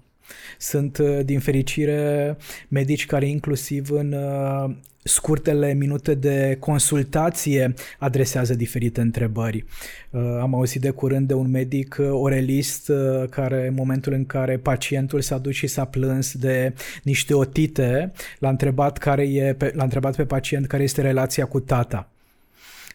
sunt, 0.58 0.98
uh, 0.98 1.20
din 1.26 1.40
fericire, 1.40 2.38
medici 2.68 3.06
care 3.06 3.28
inclusiv 3.28 3.92
în 3.92 4.14
uh, 4.14 4.76
scurtele 5.04 5.74
minute 5.74 6.14
de 6.14 6.58
consultație 6.60 7.74
adresează 8.00 8.56
diferite 8.56 9.02
întrebări. 9.02 9.66
Uh, 10.10 10.22
am 10.42 10.56
auzit 10.56 10.82
de 10.82 10.90
curând 10.90 11.28
de 11.28 11.34
un 11.34 11.50
medic 11.50 11.98
orelist 12.12 12.92
care 13.30 13.68
în 13.68 13.74
momentul 13.74 14.14
în 14.14 14.26
care 14.26 14.58
pacientul 14.58 15.22
s-a 15.22 15.38
dus 15.38 15.54
și 15.54 15.68
s-a 15.68 15.86
plâns 15.86 16.34
de 16.34 16.74
niște 17.04 17.34
otite, 17.34 18.12
l-a 18.40 18.50
întrebat, 18.50 18.98
care 18.98 19.24
e, 19.24 19.58
l-a 19.74 19.84
întrebat 19.84 20.16
pe 20.16 20.26
pacient 20.26 20.68
care 20.68 20.84
este 20.84 21.02
relația 21.02 21.46
cu 21.46 21.60
tata. 21.60 22.10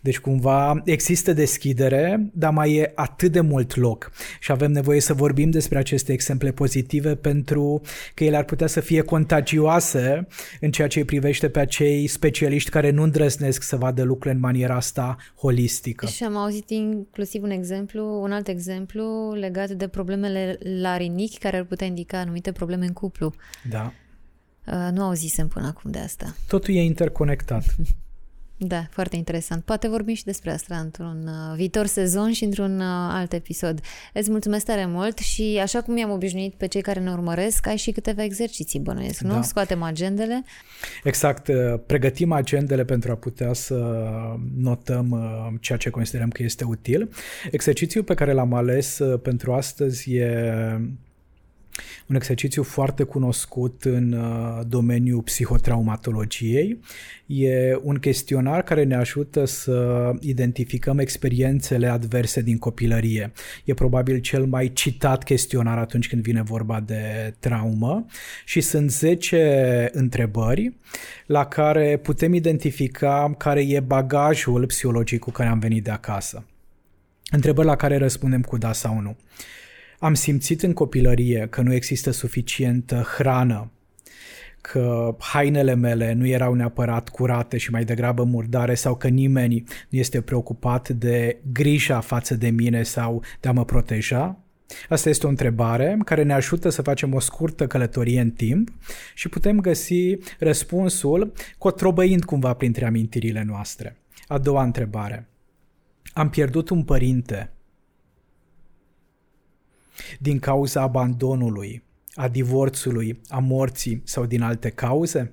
Deci 0.06 0.18
cumva 0.18 0.82
există 0.84 1.32
deschidere, 1.32 2.30
dar 2.32 2.52
mai 2.52 2.74
e 2.74 2.92
atât 2.94 3.32
de 3.32 3.40
mult 3.40 3.76
loc 3.76 4.12
și 4.40 4.52
avem 4.52 4.72
nevoie 4.72 5.00
să 5.00 5.14
vorbim 5.14 5.50
despre 5.50 5.78
aceste 5.78 6.12
exemple 6.12 6.52
pozitive 6.52 7.14
pentru 7.14 7.80
că 8.14 8.24
ele 8.24 8.36
ar 8.36 8.44
putea 8.44 8.66
să 8.66 8.80
fie 8.80 9.00
contagioase 9.00 10.26
în 10.60 10.70
ceea 10.70 10.88
ce 10.88 10.98
îi 10.98 11.04
privește 11.04 11.48
pe 11.48 11.58
acei 11.58 12.06
specialiști 12.06 12.70
care 12.70 12.90
nu 12.90 13.02
îndrăznesc 13.02 13.62
să 13.62 13.76
vadă 13.76 14.02
lucrurile 14.02 14.34
în 14.34 14.40
maniera 14.40 14.74
asta 14.74 15.16
holistică. 15.36 16.06
Și 16.06 16.24
am 16.24 16.36
auzit 16.36 16.70
inclusiv 16.70 17.42
un 17.42 17.50
exemplu, 17.50 18.22
un 18.22 18.32
alt 18.32 18.48
exemplu 18.48 19.32
legat 19.32 19.70
de 19.70 19.88
problemele 19.88 20.58
larinichi 20.80 21.38
care 21.38 21.56
ar 21.56 21.64
putea 21.64 21.86
indica 21.86 22.18
anumite 22.18 22.52
probleme 22.52 22.86
în 22.86 22.92
cuplu. 22.92 23.34
Da. 23.70 23.92
Uh, 24.66 24.88
nu 24.92 25.02
auzisem 25.02 25.48
până 25.48 25.66
acum 25.66 25.90
de 25.90 25.98
asta. 25.98 26.34
Totul 26.48 26.74
e 26.74 26.82
interconectat. 26.82 27.64
Da, 28.58 28.86
foarte 28.90 29.16
interesant. 29.16 29.64
Poate 29.64 29.88
vorbim 29.88 30.14
și 30.14 30.24
despre 30.24 30.50
asta 30.50 30.76
într-un 30.76 31.26
uh, 31.26 31.56
viitor 31.56 31.86
sezon 31.86 32.32
și 32.32 32.44
într-un 32.44 32.80
uh, 32.80 32.86
alt 33.10 33.32
episod. 33.32 33.80
Îți 34.12 34.30
mulțumesc 34.30 34.64
tare 34.64 34.86
mult 34.86 35.18
și 35.18 35.58
așa 35.62 35.82
cum 35.82 35.96
i-am 35.96 36.10
obișnuit 36.10 36.54
pe 36.54 36.66
cei 36.66 36.80
care 36.80 37.00
ne 37.00 37.10
urmăresc, 37.10 37.66
ai 37.66 37.76
și 37.76 37.90
câteva 37.90 38.22
exerciții 38.22 38.80
bănuiesc, 38.80 39.20
nu? 39.20 39.32
Da. 39.32 39.42
Scoatem 39.42 39.82
agendele. 39.82 40.44
Exact. 41.04 41.48
Uh, 41.48 41.54
pregătim 41.86 42.32
agendele 42.32 42.84
pentru 42.84 43.10
a 43.10 43.14
putea 43.14 43.52
să 43.52 43.74
notăm 44.56 45.16
ceea 45.60 45.78
ce 45.78 45.90
considerăm 45.90 46.28
că 46.28 46.42
este 46.42 46.64
util. 46.64 47.10
Exercițiul 47.50 48.04
pe 48.04 48.14
care 48.14 48.32
l-am 48.32 48.54
ales 48.54 49.00
pentru 49.22 49.52
astăzi 49.52 50.14
e 50.14 50.50
un 52.06 52.16
exercițiu 52.16 52.62
foarte 52.62 53.02
cunoscut 53.02 53.82
în 53.84 54.12
uh, 54.12 54.60
domeniul 54.68 55.22
psihotraumatologiei. 55.22 56.80
E 57.26 57.78
un 57.82 57.96
chestionar 57.96 58.62
care 58.62 58.84
ne 58.84 58.94
ajută 58.94 59.44
să 59.44 60.10
identificăm 60.20 60.98
experiențele 60.98 61.86
adverse 61.86 62.42
din 62.42 62.58
copilărie. 62.58 63.32
E 63.64 63.74
probabil 63.74 64.18
cel 64.18 64.44
mai 64.44 64.70
citat 64.72 65.24
chestionar 65.24 65.78
atunci 65.78 66.08
când 66.08 66.22
vine 66.22 66.42
vorba 66.42 66.80
de 66.80 67.34
traumă 67.38 68.06
și 68.44 68.60
sunt 68.60 68.90
10 68.90 69.88
întrebări 69.92 70.76
la 71.26 71.46
care 71.46 71.96
putem 71.96 72.34
identifica 72.34 73.34
care 73.38 73.60
e 73.60 73.80
bagajul 73.80 74.66
psihologic 74.66 75.20
cu 75.20 75.30
care 75.30 75.48
am 75.48 75.58
venit 75.58 75.84
de 75.84 75.90
acasă. 75.90 76.44
Întrebări 77.30 77.66
la 77.66 77.76
care 77.76 77.96
răspundem 77.96 78.40
cu 78.40 78.58
da 78.58 78.72
sau 78.72 79.00
nu. 79.00 79.16
Am 79.98 80.14
simțit 80.14 80.62
în 80.62 80.72
copilărie 80.72 81.46
că 81.50 81.62
nu 81.62 81.74
există 81.74 82.10
suficientă 82.10 83.06
hrană, 83.16 83.70
că 84.60 85.16
hainele 85.18 85.74
mele 85.74 86.12
nu 86.12 86.26
erau 86.26 86.54
neapărat 86.54 87.08
curate 87.08 87.56
și 87.56 87.70
mai 87.70 87.84
degrabă 87.84 88.24
murdare 88.24 88.74
sau 88.74 88.96
că 88.96 89.08
nimeni 89.08 89.64
nu 89.88 89.98
este 89.98 90.20
preocupat 90.20 90.88
de 90.88 91.38
grija 91.52 92.00
față 92.00 92.34
de 92.34 92.48
mine 92.48 92.82
sau 92.82 93.22
de 93.40 93.48
a 93.48 93.52
mă 93.52 93.64
proteja? 93.64 94.38
Asta 94.88 95.08
este 95.08 95.26
o 95.26 95.28
întrebare 95.28 95.98
care 96.04 96.22
ne 96.22 96.32
ajută 96.32 96.68
să 96.68 96.82
facem 96.82 97.14
o 97.14 97.20
scurtă 97.20 97.66
călătorie 97.66 98.20
în 98.20 98.30
timp 98.30 98.68
și 99.14 99.28
putem 99.28 99.60
găsi 99.60 100.16
răspunsul 100.38 101.32
cotrobăind 101.58 102.24
cumva 102.24 102.54
printre 102.54 102.86
amintirile 102.86 103.44
noastre. 103.46 103.96
A 104.26 104.38
doua 104.38 104.62
întrebare. 104.62 105.28
Am 106.12 106.30
pierdut 106.30 106.68
un 106.68 106.82
părinte 106.82 107.50
din 110.18 110.38
cauza 110.38 110.80
abandonului, 110.80 111.82
a 112.14 112.28
divorțului, 112.28 113.20
a 113.28 113.38
morții 113.38 114.02
sau 114.04 114.26
din 114.26 114.42
alte 114.42 114.70
cauze? 114.70 115.32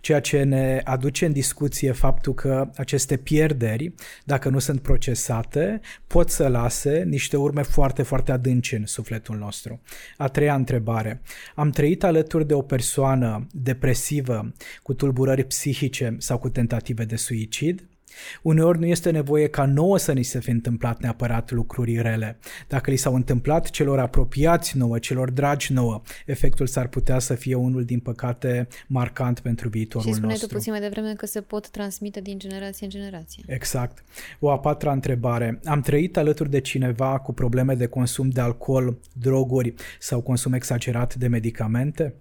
Ceea 0.00 0.20
ce 0.20 0.42
ne 0.42 0.80
aduce 0.84 1.26
în 1.26 1.32
discuție 1.32 1.92
faptul 1.92 2.34
că 2.34 2.70
aceste 2.76 3.16
pierderi, 3.16 3.94
dacă 4.24 4.48
nu 4.48 4.58
sunt 4.58 4.80
procesate, 4.80 5.80
pot 6.06 6.30
să 6.30 6.48
lase 6.48 7.02
niște 7.02 7.36
urme 7.36 7.62
foarte, 7.62 8.02
foarte 8.02 8.32
adânci 8.32 8.72
în 8.72 8.86
sufletul 8.86 9.36
nostru. 9.36 9.80
A 10.16 10.28
treia 10.28 10.54
întrebare. 10.54 11.20
Am 11.54 11.70
trăit 11.70 12.04
alături 12.04 12.46
de 12.46 12.54
o 12.54 12.62
persoană 12.62 13.46
depresivă, 13.52 14.52
cu 14.82 14.94
tulburări 14.94 15.44
psihice 15.44 16.16
sau 16.18 16.38
cu 16.38 16.48
tentative 16.48 17.04
de 17.04 17.16
suicid? 17.16 17.88
Uneori 18.42 18.78
nu 18.78 18.86
este 18.86 19.10
nevoie 19.10 19.48
ca 19.48 19.64
nouă 19.64 19.98
să 19.98 20.12
ni 20.12 20.22
se 20.22 20.40
fi 20.40 20.50
întâmplat 20.50 21.00
neapărat 21.00 21.50
lucruri 21.50 22.02
rele. 22.02 22.38
Dacă 22.68 22.90
li 22.90 22.96
s-au 22.96 23.14
întâmplat 23.14 23.70
celor 23.70 23.98
apropiați 23.98 24.76
nouă, 24.76 24.98
celor 24.98 25.30
dragi 25.30 25.72
nouă, 25.72 26.02
efectul 26.26 26.66
s-ar 26.66 26.88
putea 26.88 27.18
să 27.18 27.34
fie 27.34 27.54
unul, 27.54 27.84
din 27.84 28.00
păcate, 28.00 28.68
marcant 28.86 29.40
pentru 29.40 29.68
viitorul 29.68 30.08
nostru. 30.08 30.28
Și 30.28 30.36
spuneai 30.36 30.48
tu 30.48 30.54
puțin 30.54 30.72
mai 30.72 30.80
devreme 30.80 31.14
că 31.14 31.26
se 31.26 31.40
pot 31.40 31.68
transmite 31.68 32.20
din 32.20 32.38
generație 32.38 32.84
în 32.86 32.90
generație. 32.90 33.44
Exact. 33.46 34.04
O 34.38 34.50
a 34.50 34.58
patra 34.58 34.92
întrebare. 34.92 35.60
Am 35.64 35.80
trăit 35.80 36.16
alături 36.16 36.50
de 36.50 36.60
cineva 36.60 37.18
cu 37.18 37.32
probleme 37.32 37.74
de 37.74 37.86
consum 37.86 38.28
de 38.28 38.40
alcool, 38.40 38.98
droguri 39.12 39.74
sau 39.98 40.20
consum 40.20 40.52
exagerat 40.52 41.14
de 41.14 41.26
medicamente? 41.26 42.14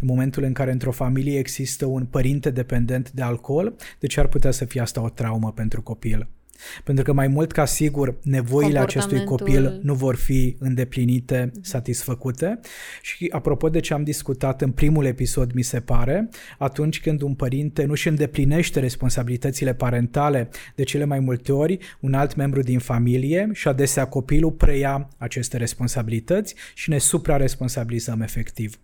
În 0.00 0.06
momentul 0.06 0.42
în 0.42 0.52
care 0.52 0.72
într-o 0.72 0.92
familie 0.92 1.38
există 1.38 1.86
un 1.86 2.04
părinte 2.04 2.50
dependent 2.50 3.10
de 3.10 3.22
alcool, 3.22 3.74
de 3.98 4.06
ce 4.06 4.20
ar 4.20 4.28
putea 4.28 4.50
să 4.50 4.64
fie 4.64 4.80
asta 4.80 5.02
o 5.02 5.08
traumă 5.08 5.52
pentru 5.52 5.82
copil? 5.82 6.28
Pentru 6.84 7.04
că 7.04 7.12
mai 7.12 7.28
mult 7.28 7.52
ca 7.52 7.64
sigur 7.64 8.14
nevoile 8.22 8.78
acestui 8.78 9.24
copil 9.24 9.80
nu 9.82 9.94
vor 9.94 10.16
fi 10.16 10.56
îndeplinite, 10.58 11.50
mhm. 11.52 11.62
satisfăcute 11.62 12.60
și 13.02 13.28
apropo 13.30 13.68
de 13.68 13.80
ce 13.80 13.94
am 13.94 14.04
discutat 14.04 14.62
în 14.62 14.70
primul 14.70 15.04
episod, 15.04 15.52
mi 15.52 15.62
se 15.62 15.80
pare, 15.80 16.28
atunci 16.58 17.00
când 17.00 17.22
un 17.22 17.34
părinte 17.34 17.84
nu 17.84 17.90
își 17.90 18.08
îndeplinește 18.08 18.80
responsabilitățile 18.80 19.74
parentale, 19.74 20.48
de 20.74 20.82
cele 20.82 21.04
mai 21.04 21.20
multe 21.20 21.52
ori 21.52 21.78
un 22.00 22.14
alt 22.14 22.34
membru 22.34 22.60
din 22.60 22.78
familie 22.78 23.48
și 23.52 23.68
adesea 23.68 24.06
copilul 24.06 24.52
preia 24.52 25.08
aceste 25.18 25.56
responsabilități 25.56 26.54
și 26.74 26.90
ne 26.90 26.98
supra-responsabilizăm 26.98 28.20
efectiv. 28.20 28.78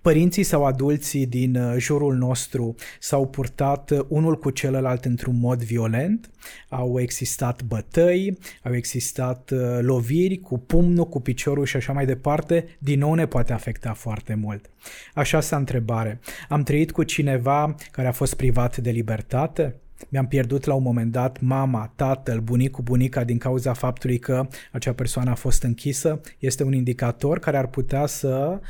Părinții 0.00 0.42
sau 0.42 0.64
adulții 0.64 1.26
din 1.26 1.56
uh, 1.56 1.74
jurul 1.78 2.16
nostru 2.16 2.74
s-au 3.00 3.28
purtat 3.28 3.90
uh, 3.90 4.00
unul 4.08 4.38
cu 4.38 4.50
celălalt 4.50 5.04
într-un 5.04 5.38
mod 5.38 5.62
violent, 5.62 6.30
au 6.68 7.00
existat 7.00 7.62
bătăi, 7.62 8.38
au 8.62 8.74
existat 8.74 9.50
uh, 9.50 9.78
loviri 9.80 10.38
cu 10.38 10.58
pumnul, 10.58 11.08
cu 11.08 11.20
piciorul 11.20 11.64
și 11.64 11.76
așa 11.76 11.92
mai 11.92 12.06
departe, 12.06 12.76
din 12.78 12.98
nou 12.98 13.14
ne 13.14 13.26
poate 13.26 13.52
afecta 13.52 13.92
foarte 13.92 14.34
mult. 14.34 14.70
Așa 15.14 15.40
sa 15.40 15.56
întrebare. 15.56 16.20
Am 16.48 16.62
trăit 16.62 16.90
cu 16.90 17.02
cineva 17.02 17.74
care 17.90 18.08
a 18.08 18.12
fost 18.12 18.34
privat 18.34 18.76
de 18.76 18.90
libertate? 18.90 19.74
Mi-am 20.08 20.26
pierdut 20.26 20.64
la 20.64 20.74
un 20.74 20.82
moment 20.82 21.12
dat 21.12 21.40
mama, 21.40 21.92
tatăl, 21.96 22.40
bunicul, 22.40 22.84
bunica 22.84 23.24
din 23.24 23.38
cauza 23.38 23.72
faptului 23.72 24.18
că 24.18 24.48
acea 24.72 24.92
persoană 24.92 25.30
a 25.30 25.34
fost 25.34 25.62
închisă. 25.62 26.20
Este 26.38 26.62
un 26.62 26.72
indicator 26.72 27.38
care 27.38 27.56
ar 27.56 27.66
putea 27.66 28.06
să 28.06 28.60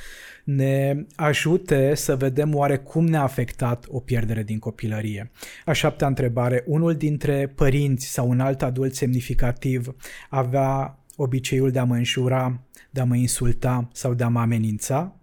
ne 0.45 1.07
ajute 1.17 1.95
să 1.95 2.17
vedem 2.17 2.55
oare 2.55 2.77
cum 2.77 3.07
ne-a 3.07 3.23
afectat 3.23 3.87
o 3.89 4.01
pierdere 4.01 4.43
din 4.43 4.59
copilărie. 4.59 5.31
A 5.65 5.73
șaptea 5.73 6.07
întrebare. 6.07 6.65
Unul 6.67 6.95
dintre 6.95 7.53
părinți 7.55 8.07
sau 8.07 8.29
un 8.29 8.41
alt 8.41 8.63
adult 8.63 8.95
semnificativ 8.95 9.95
avea 10.31 10.99
obiceiul 11.17 11.71
de 11.71 11.79
a 11.79 11.85
mă 11.85 11.95
înșura, 11.95 12.61
de 12.91 13.01
a 13.01 13.05
mă 13.05 13.17
insulta 13.17 13.89
sau 13.93 14.15
de 14.15 14.25
a 14.25 14.29
mă 14.29 14.41
amenința? 14.41 15.20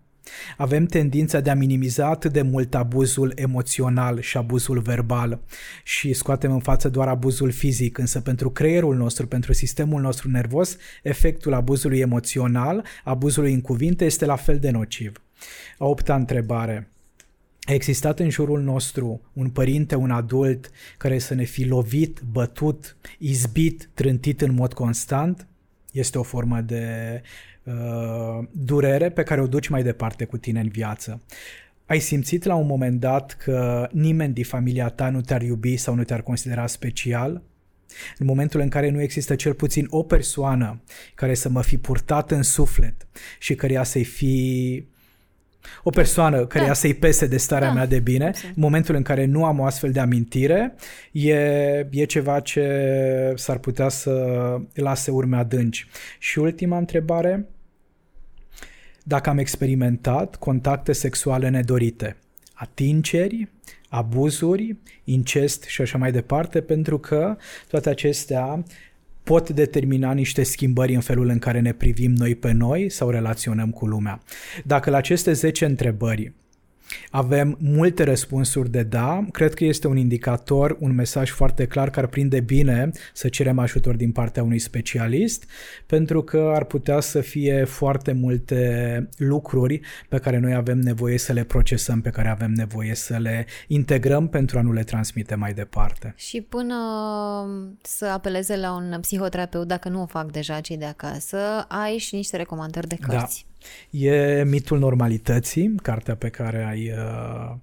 Avem 0.57 0.85
tendința 0.85 1.39
de 1.39 1.49
a 1.49 1.55
minimiza 1.55 2.07
atât 2.07 2.31
de 2.31 2.41
mult 2.41 2.75
abuzul 2.75 3.31
emoțional 3.35 4.19
și 4.19 4.37
abuzul 4.37 4.79
verbal 4.79 5.39
și 5.83 6.13
scoatem 6.13 6.51
în 6.51 6.59
față 6.59 6.89
doar 6.89 7.07
abuzul 7.07 7.51
fizic, 7.51 7.97
însă 7.97 8.19
pentru 8.19 8.49
creierul 8.49 8.95
nostru, 8.95 9.27
pentru 9.27 9.53
sistemul 9.53 10.01
nostru 10.01 10.29
nervos, 10.29 10.77
efectul 11.03 11.53
abuzului 11.53 11.99
emoțional, 11.99 12.85
abuzului 13.03 13.53
în 13.53 13.61
cuvinte 13.61 14.05
este 14.05 14.25
la 14.25 14.35
fel 14.35 14.59
de 14.59 14.69
nociv. 14.69 15.21
A 15.77 15.85
opta 15.85 16.15
întrebare. 16.15 16.91
A 17.67 17.73
existat 17.73 18.19
în 18.19 18.29
jurul 18.29 18.61
nostru 18.61 19.21
un 19.33 19.49
părinte, 19.49 19.95
un 19.95 20.11
adult 20.11 20.71
care 20.97 21.19
să 21.19 21.33
ne 21.33 21.43
fi 21.43 21.65
lovit, 21.65 22.21
bătut, 22.31 22.97
izbit, 23.17 23.89
trântit 23.93 24.41
în 24.41 24.53
mod 24.53 24.73
constant? 24.73 25.47
Este 25.91 26.17
o 26.17 26.23
formă 26.23 26.61
de 26.61 27.21
uh, 27.67 28.47
durere 28.51 29.09
pe 29.09 29.23
care 29.23 29.41
o 29.41 29.47
duci 29.47 29.67
mai 29.67 29.83
departe 29.83 30.25
cu 30.25 30.37
tine 30.37 30.59
în 30.59 30.67
viață. 30.67 31.21
Ai 31.85 31.99
simțit 31.99 32.43
la 32.43 32.55
un 32.55 32.65
moment 32.65 32.99
dat 32.99 33.33
că 33.33 33.89
nimeni 33.91 34.33
din 34.33 34.43
familia 34.43 34.89
ta 34.89 35.09
nu 35.09 35.21
te-ar 35.21 35.41
iubi 35.41 35.77
sau 35.77 35.95
nu 35.95 36.03
te-ar 36.03 36.21
considera 36.21 36.67
special? 36.67 37.41
În 38.17 38.25
momentul 38.25 38.59
în 38.59 38.69
care 38.69 38.89
nu 38.89 39.01
există 39.01 39.35
cel 39.35 39.53
puțin 39.53 39.87
o 39.89 40.03
persoană 40.03 40.81
care 41.15 41.33
să 41.33 41.49
mă 41.49 41.61
fi 41.61 41.77
purtat 41.77 42.31
în 42.31 42.43
suflet 42.43 43.07
și 43.39 43.55
care 43.55 43.83
să-i 43.83 44.03
fi 44.03 44.85
o 45.83 45.89
persoană 45.89 46.45
care 46.45 46.65
da. 46.65 46.73
să-i 46.73 46.93
pese 46.93 47.27
de 47.27 47.37
starea 47.37 47.67
da. 47.67 47.73
mea 47.73 47.85
de 47.85 47.99
bine, 47.99 48.31
în 48.43 48.53
momentul 48.55 48.95
în 48.95 49.01
care 49.01 49.25
nu 49.25 49.45
am 49.45 49.59
o 49.59 49.65
astfel 49.65 49.91
de 49.91 49.99
amintire, 49.99 50.75
e, 51.11 51.33
e 51.91 52.05
ceva 52.07 52.39
ce 52.39 53.33
s-ar 53.35 53.57
putea 53.57 53.89
să 53.89 54.13
lase 54.73 55.11
urme 55.11 55.37
adânci. 55.37 55.87
Și 56.19 56.39
ultima 56.39 56.77
întrebare, 56.77 57.45
dacă 59.07 59.29
am 59.29 59.37
experimentat 59.37 60.35
contacte 60.35 60.93
sexuale 60.93 61.49
nedorite, 61.49 62.15
atingeri, 62.53 63.47
abuzuri, 63.89 64.75
incest 65.03 65.63
și 65.63 65.81
așa 65.81 65.97
mai 65.97 66.11
departe, 66.11 66.61
pentru 66.61 66.97
că 66.99 67.37
toate 67.67 67.89
acestea 67.89 68.63
pot 69.23 69.49
determina 69.49 70.13
niște 70.13 70.43
schimbări 70.43 70.93
în 70.93 71.01
felul 71.01 71.27
în 71.27 71.39
care 71.39 71.59
ne 71.59 71.73
privim 71.73 72.11
noi 72.11 72.35
pe 72.35 72.51
noi 72.51 72.89
sau 72.89 73.09
relaționăm 73.09 73.69
cu 73.71 73.85
lumea. 73.85 74.21
Dacă 74.63 74.89
la 74.89 74.97
aceste 74.97 75.33
10 75.33 75.65
întrebări 75.65 76.33
avem 77.09 77.57
multe 77.59 78.03
răspunsuri 78.03 78.69
de 78.69 78.83
da. 78.83 79.25
Cred 79.31 79.53
că 79.53 79.65
este 79.65 79.87
un 79.87 79.97
indicator, 79.97 80.77
un 80.79 80.95
mesaj 80.95 81.29
foarte 81.29 81.65
clar 81.65 81.89
care 81.89 82.07
prinde 82.07 82.39
bine 82.39 82.89
să 83.13 83.27
cerem 83.27 83.59
ajutor 83.59 83.95
din 83.95 84.11
partea 84.11 84.43
unui 84.43 84.59
specialist, 84.59 85.45
pentru 85.85 86.21
că 86.21 86.51
ar 86.55 86.63
putea 86.63 86.99
să 86.99 87.21
fie 87.21 87.63
foarte 87.63 88.11
multe 88.11 89.09
lucruri 89.17 89.81
pe 90.09 90.17
care 90.17 90.37
noi 90.37 90.53
avem 90.53 90.79
nevoie 90.79 91.17
să 91.17 91.33
le 91.33 91.43
procesăm, 91.43 92.01
pe 92.01 92.09
care 92.09 92.27
avem 92.27 92.51
nevoie 92.51 92.95
să 92.95 93.17
le 93.17 93.45
integrăm 93.67 94.27
pentru 94.27 94.57
a 94.57 94.61
nu 94.61 94.71
le 94.71 94.83
transmite 94.83 95.35
mai 95.35 95.53
departe. 95.53 96.13
Și 96.17 96.41
până 96.41 96.75
să 97.81 98.05
apeleze 98.05 98.57
la 98.57 98.75
un 98.75 98.97
psihoterapeut, 99.01 99.67
dacă 99.67 99.89
nu 99.89 100.01
o 100.01 100.05
fac 100.05 100.31
deja 100.31 100.59
cei 100.59 100.77
de 100.77 100.85
acasă, 100.85 101.37
ai 101.67 101.97
și 101.97 102.15
niște 102.15 102.37
recomandări 102.37 102.87
de 102.87 102.97
da. 102.99 103.07
cărți. 103.07 103.45
Da. 103.46 103.46
E 103.89 104.43
Mitul 104.43 104.79
normalității, 104.79 105.75
cartea 105.81 106.15
pe 106.15 106.29
care 106.29 106.63
ai 106.63 106.91
uh, 106.91 106.97
uh, 107.49 107.55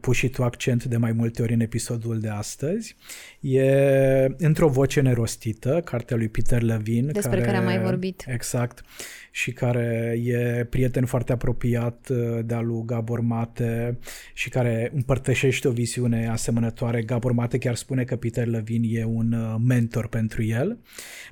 pus 0.00 0.16
și 0.16 0.28
tu 0.28 0.42
accent 0.42 0.84
de 0.84 0.96
mai 0.96 1.12
multe 1.12 1.42
ori 1.42 1.52
în 1.52 1.60
episodul 1.60 2.20
de 2.20 2.28
astăzi. 2.28 2.96
E 3.40 4.34
într-o 4.38 4.68
voce 4.68 5.00
nerostită, 5.00 5.80
cartea 5.84 6.16
lui 6.16 6.28
Peter 6.28 6.62
Levine. 6.62 7.12
Despre 7.12 7.30
care, 7.30 7.44
care 7.44 7.56
am 7.56 7.64
mai 7.64 7.80
vorbit. 7.80 8.24
Exact 8.26 8.84
și 9.36 9.52
care 9.52 10.20
e 10.24 10.64
prieten 10.70 11.04
foarte 11.04 11.32
apropiat 11.32 12.08
uh, 12.10 12.38
de-a 12.44 12.60
lui 12.60 12.82
Gabor 12.86 13.20
Mate 13.20 13.98
și 14.34 14.48
care 14.48 14.90
împărtășește 14.94 15.68
o 15.68 15.70
viziune 15.70 16.28
asemănătoare. 16.28 17.02
Gabor 17.02 17.32
Mate 17.32 17.58
chiar 17.58 17.74
spune 17.74 18.04
că 18.04 18.16
Peter 18.16 18.46
Levine 18.46 18.86
e 18.90 19.04
un 19.04 19.32
uh, 19.32 19.54
mentor 19.66 20.08
pentru 20.08 20.42
el. 20.42 20.78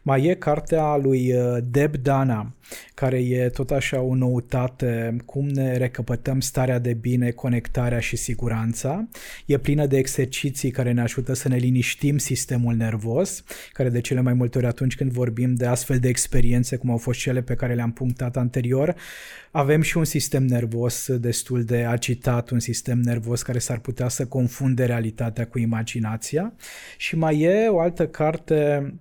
Mai 0.02 0.24
e 0.24 0.34
cartea 0.34 0.96
lui 0.96 1.32
uh, 1.32 1.56
Deb 1.70 1.96
Dana, 1.96 2.54
care 2.94 3.18
e 3.18 3.48
tot 3.48 3.70
așa 3.70 4.00
o 4.00 4.14
noutate, 4.14 5.16
cum 5.24 5.48
ne 5.48 5.76
recăpătăm 5.76 6.40
starea 6.40 6.78
de 6.78 6.94
bine, 6.94 7.30
conectarea 7.30 7.98
și 7.98 8.16
siguranța. 8.16 8.32
E 9.46 9.58
plină 9.58 9.86
de 9.86 9.96
exerciții 9.96 10.70
care 10.70 10.92
ne 10.92 11.00
ajută 11.00 11.32
să 11.34 11.48
ne 11.48 11.56
liniștim 11.56 12.18
sistemul 12.18 12.74
nervos, 12.74 13.44
care 13.72 13.88
de 13.88 14.00
cele 14.00 14.20
mai 14.20 14.32
multe 14.32 14.58
ori 14.58 14.66
atunci 14.66 14.96
când 14.96 15.10
vorbim 15.10 15.54
de 15.54 15.66
astfel 15.66 15.98
de 15.98 16.08
experiențe, 16.08 16.76
cum 16.76 16.90
au 16.90 16.96
fost 16.96 17.18
cele 17.18 17.42
pe 17.42 17.54
care 17.54 17.74
le-am 17.74 17.92
punctat 17.92 18.36
anterior, 18.36 18.94
avem 19.50 19.80
și 19.80 19.96
un 19.96 20.04
sistem 20.04 20.46
nervos 20.46 21.12
destul 21.16 21.64
de 21.64 21.84
agitat, 21.84 22.50
un 22.50 22.60
sistem 22.60 22.98
nervos 22.98 23.42
care 23.42 23.58
s-ar 23.58 23.78
putea 23.78 24.08
să 24.08 24.26
confunde 24.26 24.84
realitatea 24.84 25.46
cu 25.46 25.58
imaginația. 25.58 26.52
Și 26.96 27.16
mai 27.16 27.40
e 27.40 27.68
o 27.68 27.80
altă 27.80 28.06
carte 28.06 28.92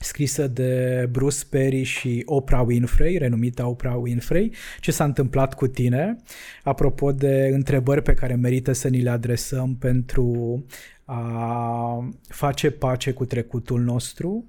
scrisă 0.00 0.46
de 0.46 1.06
Bruce 1.10 1.44
Perry 1.50 1.82
și 1.82 2.22
Oprah 2.26 2.64
Winfrey, 2.66 3.16
renumita 3.16 3.66
Oprah 3.66 3.96
Winfrey, 4.00 4.52
ce 4.80 4.90
s-a 4.90 5.04
întâmplat 5.04 5.54
cu 5.54 5.66
tine, 5.66 6.16
apropo 6.62 7.12
de 7.12 7.50
întrebări 7.52 8.02
pe 8.02 8.14
care 8.14 8.34
merită 8.34 8.72
să 8.72 8.88
ni 8.88 9.00
le 9.00 9.10
adresăm 9.10 9.76
pentru 9.76 10.64
a 11.04 12.08
face 12.28 12.70
pace 12.70 13.12
cu 13.12 13.24
trecutul 13.24 13.80
nostru, 13.80 14.44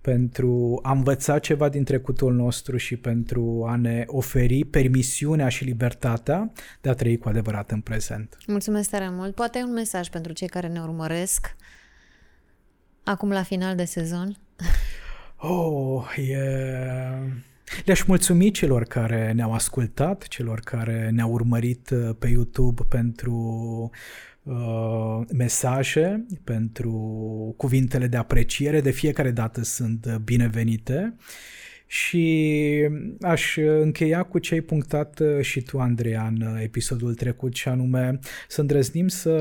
pentru 0.00 0.78
a 0.82 0.92
învăța 0.92 1.38
ceva 1.38 1.68
din 1.68 1.84
trecutul 1.84 2.34
nostru 2.34 2.76
și 2.76 2.96
pentru 2.96 3.64
a 3.68 3.76
ne 3.76 4.04
oferi 4.06 4.64
permisiunea 4.64 5.48
și 5.48 5.64
libertatea 5.64 6.52
de 6.80 6.88
a 6.88 6.94
trăi 6.94 7.18
cu 7.18 7.28
adevărat 7.28 7.70
în 7.70 7.80
prezent. 7.80 8.38
Mulțumesc 8.46 8.90
tare 8.90 9.08
mult. 9.10 9.34
Poate 9.34 9.58
un 9.58 9.72
mesaj 9.72 10.08
pentru 10.08 10.32
cei 10.32 10.48
care 10.48 10.68
ne 10.68 10.80
urmăresc 10.80 11.56
acum 13.04 13.30
la 13.30 13.42
final 13.42 13.76
de 13.76 13.84
sezon? 13.84 14.36
Oh, 15.36 16.04
e... 16.16 16.38
Le-aș 17.84 18.02
mulțumi 18.02 18.50
celor 18.50 18.84
care 18.84 19.32
ne-au 19.32 19.52
ascultat, 19.52 20.28
celor 20.28 20.60
care 20.60 21.10
ne-au 21.12 21.30
urmărit 21.30 21.90
uh, 21.90 22.14
pe 22.18 22.28
YouTube 22.28 22.82
pentru 22.88 23.90
uh, 24.42 25.20
mesaje, 25.32 26.26
pentru 26.44 26.92
cuvintele 27.56 28.06
de 28.06 28.16
apreciere. 28.16 28.80
De 28.80 28.90
fiecare 28.90 29.30
dată 29.30 29.62
sunt 29.62 30.04
uh, 30.08 30.14
binevenite. 30.16 31.14
Și 31.92 32.88
aș 33.20 33.56
încheia 33.56 34.22
cu 34.22 34.38
ce 34.38 34.54
ai 34.54 34.60
punctat 34.60 35.20
uh, 35.20 35.40
și 35.40 35.60
tu, 35.60 35.78
Andreea, 35.78 36.26
în 36.26 36.40
uh, 36.40 36.60
episodul 36.62 37.14
trecut, 37.14 37.54
și 37.54 37.68
anume 37.68 38.18
să 38.48 38.60
îndrăznim 38.60 39.08
să 39.08 39.34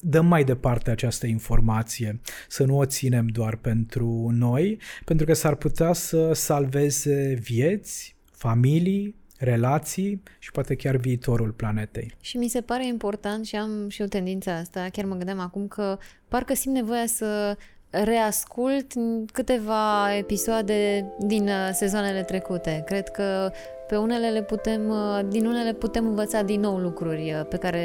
dăm 0.00 0.26
mai 0.26 0.44
departe 0.44 0.90
această 0.90 1.26
informație, 1.26 2.20
să 2.48 2.64
nu 2.64 2.78
o 2.78 2.84
ținem 2.84 3.26
doar 3.26 3.56
pentru 3.56 4.30
noi, 4.32 4.78
pentru 5.04 5.26
că 5.26 5.32
s-ar 5.32 5.54
putea 5.54 5.92
să 5.92 6.32
salveze 6.32 7.38
vieți, 7.40 8.16
familii, 8.30 9.14
relații 9.38 10.22
și 10.38 10.50
poate 10.50 10.74
chiar 10.74 10.96
viitorul 10.96 11.50
planetei. 11.50 12.14
Și 12.20 12.36
mi 12.36 12.48
se 12.48 12.60
pare 12.60 12.86
important 12.86 13.46
și 13.46 13.56
am 13.56 13.88
și 13.88 14.02
o 14.02 14.06
tendință 14.06 14.50
asta, 14.50 14.88
chiar 14.92 15.04
mă 15.04 15.14
gândeam 15.14 15.38
acum 15.38 15.68
că 15.68 15.98
parcă 16.28 16.54
simt 16.54 16.74
nevoia 16.74 17.06
să 17.06 17.56
reascult 17.90 18.92
câteva 19.32 20.16
episoade 20.18 21.04
din 21.18 21.42
uh, 21.42 21.70
sezoanele 21.72 22.22
trecute. 22.22 22.82
Cred 22.86 23.08
că 23.08 23.50
pe 23.88 23.96
unele 23.96 24.28
le 24.28 24.42
putem, 24.42 24.88
uh, 24.88 25.20
din 25.28 25.46
unele 25.46 25.72
putem 25.72 26.06
învăța 26.06 26.42
din 26.42 26.60
nou 26.60 26.76
lucruri 26.76 27.34
uh, 27.38 27.46
pe 27.48 27.56
care 27.56 27.84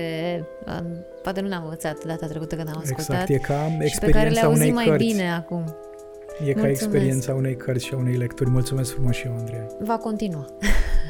poate 1.24 1.41
nu 1.41 1.47
le-am 1.47 1.64
învățat 1.64 2.06
data 2.06 2.28
trecută 2.28 2.56
când 2.56 2.68
am 2.68 2.78
ascultat. 2.78 3.30
Exact, 3.30 3.30
e 3.30 3.38
ca 3.53 3.78
experiența 3.80 4.06
pe 4.06 4.12
care 4.12 4.30
le 4.30 4.39
auzim 4.39 4.62
unei 4.62 4.72
mai 4.72 4.86
cărți. 4.86 5.06
bine 5.06 5.32
acum. 5.32 5.64
E 6.39 6.43
Mulțumesc. 6.43 6.62
ca 6.62 6.70
experiența 6.70 7.34
unei 7.34 7.56
cărți 7.56 7.86
și 7.86 7.93
a 7.93 7.97
unei 7.97 8.16
lecturi. 8.16 8.49
Mulțumesc 8.49 8.93
frumos 8.93 9.16
și 9.16 9.26
eu, 9.26 9.36
Andrei. 9.38 9.68
Va 9.80 9.97
continua. 9.97 10.45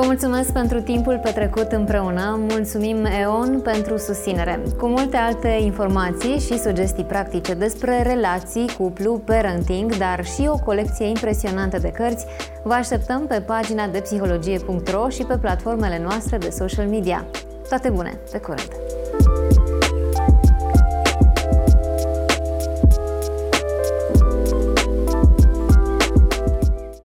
Vă 0.00 0.06
mulțumesc 0.06 0.52
pentru 0.52 0.80
timpul 0.80 1.20
petrecut 1.22 1.72
împreună, 1.72 2.38
mulțumim 2.48 3.04
EON 3.04 3.60
pentru 3.60 3.96
susținere. 3.96 4.62
Cu 4.78 4.86
multe 4.86 5.16
alte 5.16 5.48
informații 5.48 6.38
și 6.38 6.58
sugestii 6.58 7.04
practice 7.04 7.54
despre 7.54 8.02
relații, 8.02 8.70
cuplu, 8.78 9.22
parenting, 9.24 9.96
dar 9.96 10.24
și 10.24 10.48
o 10.48 10.58
colecție 10.64 11.06
impresionantă 11.06 11.78
de 11.78 11.88
cărți, 11.88 12.26
vă 12.62 12.72
așteptăm 12.72 13.26
pe 13.26 13.40
pagina 13.40 13.86
de 13.86 14.00
psihologie.ro 14.00 15.08
și 15.08 15.22
pe 15.22 15.38
platformele 15.38 16.00
noastre 16.02 16.38
de 16.38 16.50
social 16.50 16.86
media. 16.86 17.24
Toate 17.68 17.90
bune! 17.90 18.18
Pe 18.30 18.38
curând! 18.38 18.68